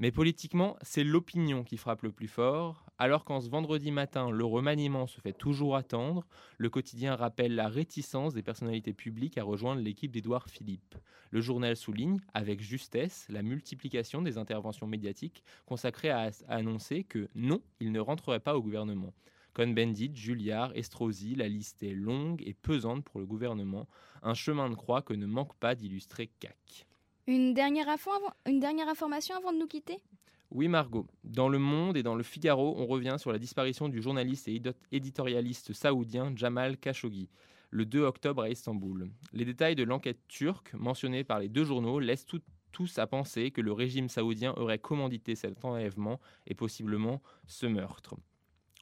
Mais 0.01 0.11
politiquement, 0.11 0.77
c'est 0.83 1.05
l'opinion 1.05 1.63
qui 1.63 1.77
frappe 1.77 2.03
le 2.03 2.11
plus 2.11 2.29
fort. 2.29 2.84
Alors 2.97 3.25
qu'en 3.25 3.41
ce 3.41 3.49
vendredi 3.49 3.91
matin, 3.91 4.31
le 4.31 4.45
remaniement 4.45 5.09
se 5.09 5.21
fait 5.21 5.33
toujours 5.33 5.75
attendre, 5.75 6.25
le 6.59 6.71
quotidien 6.71 7.17
rappelle 7.17 7.57
la 7.57 7.67
réticence 7.67 8.35
des 8.35 8.43
personnalités 8.43 8.93
publiques 8.93 9.37
à 9.37 9.43
rejoindre 9.43 9.83
l'équipe 9.83 10.13
d'Édouard 10.13 10.49
Philippe. 10.49 10.95
Le 11.31 11.41
journal 11.41 11.77
souligne, 11.77 12.21
avec 12.35 12.61
justesse, 12.61 13.27
la 13.29 13.43
multiplication 13.43 14.23
des 14.23 14.39
interventions 14.39 14.87
médiatiques 14.87 15.43
consacrées 15.67 16.11
à, 16.11 16.31
annoncer 16.47 17.03
que 17.03 17.29
non, 17.35 17.61
il 17.81 17.91
ne 17.91 17.99
rentrerait 17.99 18.39
pas 18.39 18.57
au 18.57 18.63
gouvernement. 18.63 19.13
Cohn-Bendit, 19.55 20.13
Julliard, 20.15 20.71
Estrosi, 20.77 21.35
la 21.35 21.49
liste 21.49 21.83
est 21.83 21.95
longue 21.95 22.43
et 22.47 22.55
pesante 22.55 23.05
pour 23.05 23.19
le 23.19 23.27
gouvernement, 23.27 23.89
un 24.23 24.35
chemin 24.35 24.71
de 24.71 24.77
croix 24.77 25.03
que 25.03 25.15
ne 25.15 25.27
manque 25.27 25.55
pas 25.57 25.75
d'illustrer 25.75 26.31
CAC. 26.39 26.87
Une 27.27 28.61
dernière 28.61 28.89
information 28.89 29.35
avant 29.37 29.53
de 29.53 29.59
nous 29.59 29.67
quitter? 29.67 30.01
Oui, 30.55 30.69
Margot. 30.69 31.09
Dans 31.25 31.49
Le 31.49 31.59
Monde 31.59 31.97
et 31.97 32.05
dans 32.05 32.15
Le 32.15 32.23
Figaro, 32.23 32.77
on 32.79 32.87
revient 32.87 33.17
sur 33.19 33.33
la 33.33 33.41
disparition 33.41 33.89
du 33.89 34.01
journaliste 34.01 34.47
et 34.47 34.63
éditorialiste 34.93 35.73
saoudien 35.73 36.33
Jamal 36.37 36.79
Khashoggi 36.79 37.29
le 37.71 37.85
2 37.85 38.03
octobre 38.03 38.43
à 38.43 38.49
Istanbul. 38.49 39.11
Les 39.33 39.45
détails 39.45 39.75
de 39.75 39.83
l'enquête 39.83 40.21
turque 40.29 40.73
mentionnée 40.75 41.25
par 41.25 41.41
les 41.41 41.49
deux 41.49 41.65
journaux 41.65 41.99
laissent 41.99 42.29
tous 42.71 42.99
à 43.01 43.09
penser 43.09 43.51
que 43.51 43.61
le 43.61 43.73
régime 43.73 44.09
saoudien 44.09 44.55
aurait 44.57 44.79
commandité 44.79 45.35
cet 45.35 45.65
enlèvement 45.65 46.21
et 46.47 46.55
possiblement 46.55 47.21
ce 47.49 47.67
meurtre. 47.67 48.15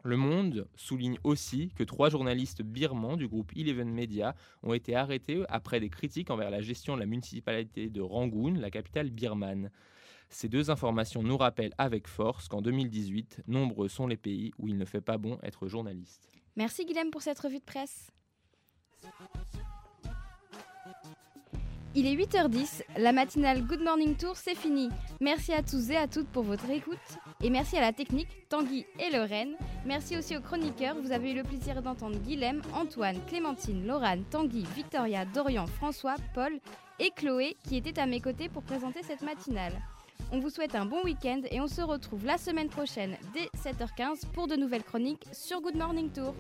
Le 0.05 0.18
Monde 0.18 0.68
souligne 0.77 1.16
aussi 1.25 1.73
que 1.75 1.85
trois 1.85 2.11
journalistes 2.11 2.61
birmans 2.61 3.16
du 3.16 3.29
groupe 3.29 3.51
Eleven 3.57 3.89
Media 3.89 4.35
ont 4.62 4.75
été 4.75 4.95
arrêtés 4.95 5.43
après 5.49 5.81
des 5.81 5.89
critiques 5.89 6.29
envers 6.29 6.51
la 6.51 6.61
gestion 6.61 6.97
de 6.97 7.01
la 7.01 7.07
municipalité 7.07 7.89
de 7.89 8.03
Rangoon, 8.03 8.57
la 8.61 8.70
capitale 8.70 9.09
birmane. 9.09 9.70
Ces 10.33 10.49
deux 10.49 10.70
informations 10.70 11.22
nous 11.22 11.37
rappellent 11.37 11.74
avec 11.76 12.09
force 12.09 12.49
qu'en 12.49 12.62
2018, 12.62 13.43
nombreux 13.47 13.89
sont 13.89 14.07
les 14.07 14.16
pays 14.16 14.51
où 14.59 14.66
il 14.66 14.78
ne 14.78 14.85
fait 14.87 15.03
pas 15.03 15.18
bon 15.18 15.39
être 15.43 15.68
journaliste. 15.68 16.33
Merci 16.57 16.87
Guilhem 16.87 17.11
pour 17.11 17.22
cette 17.22 17.39
revue 17.39 17.59
de 17.59 17.64
presse. 17.64 18.11
Il 21.95 22.07
est 22.07 22.16
8h10, 22.16 22.85
la 22.97 23.12
matinale 23.12 23.66
Good 23.66 23.83
Morning 23.83 24.16
Tour, 24.16 24.37
c'est 24.37 24.55
fini. 24.55 24.89
Merci 25.20 25.53
à 25.53 25.62
tous 25.62 25.91
et 25.91 25.97
à 25.97 26.09
toutes 26.09 26.28
pour 26.28 26.45
votre 26.45 26.70
écoute. 26.70 26.97
Et 27.43 27.51
merci 27.51 27.76
à 27.76 27.83
la 27.83 27.93
technique, 27.93 28.49
Tanguy 28.49 28.87
et 28.99 29.14
Lorraine. 29.14 29.55
Merci 29.85 30.16
aussi 30.16 30.35
aux 30.35 30.41
chroniqueurs, 30.41 30.97
vous 30.97 31.12
avez 31.12 31.33
eu 31.33 31.35
le 31.35 31.43
plaisir 31.43 31.83
d'entendre 31.83 32.16
Guilhem, 32.20 32.62
Antoine, 32.72 33.18
Clémentine, 33.26 33.87
Laurane, 33.87 34.24
Tanguy, 34.30 34.64
Victoria, 34.74 35.26
Dorian, 35.26 35.66
François, 35.66 36.16
Paul 36.35 36.59
et 36.99 37.11
Chloé 37.11 37.59
qui 37.64 37.76
étaient 37.76 38.01
à 38.01 38.07
mes 38.07 38.22
côtés 38.22 38.49
pour 38.49 38.62
présenter 38.62 39.03
cette 39.03 39.20
matinale. 39.20 39.74
On 40.35 40.41
vous 40.41 40.49
souhaite 40.49 40.74
un 40.74 40.87
bon 40.87 41.03
week-end 41.05 41.43
et 41.51 41.61
on 41.61 41.68
se 41.68 41.83
retrouve 41.83 42.24
la 42.24 42.39
semaine 42.39 42.70
prochaine 42.70 43.16
dès 43.35 43.51
7h15 43.59 44.26
pour 44.33 44.49
de 44.49 44.57
nouvelles 44.57 44.83
chroniques 44.83 45.26
sur 45.30 45.61
Good 45.61 45.76
Morning 45.76 46.11
Tour. 46.11 46.35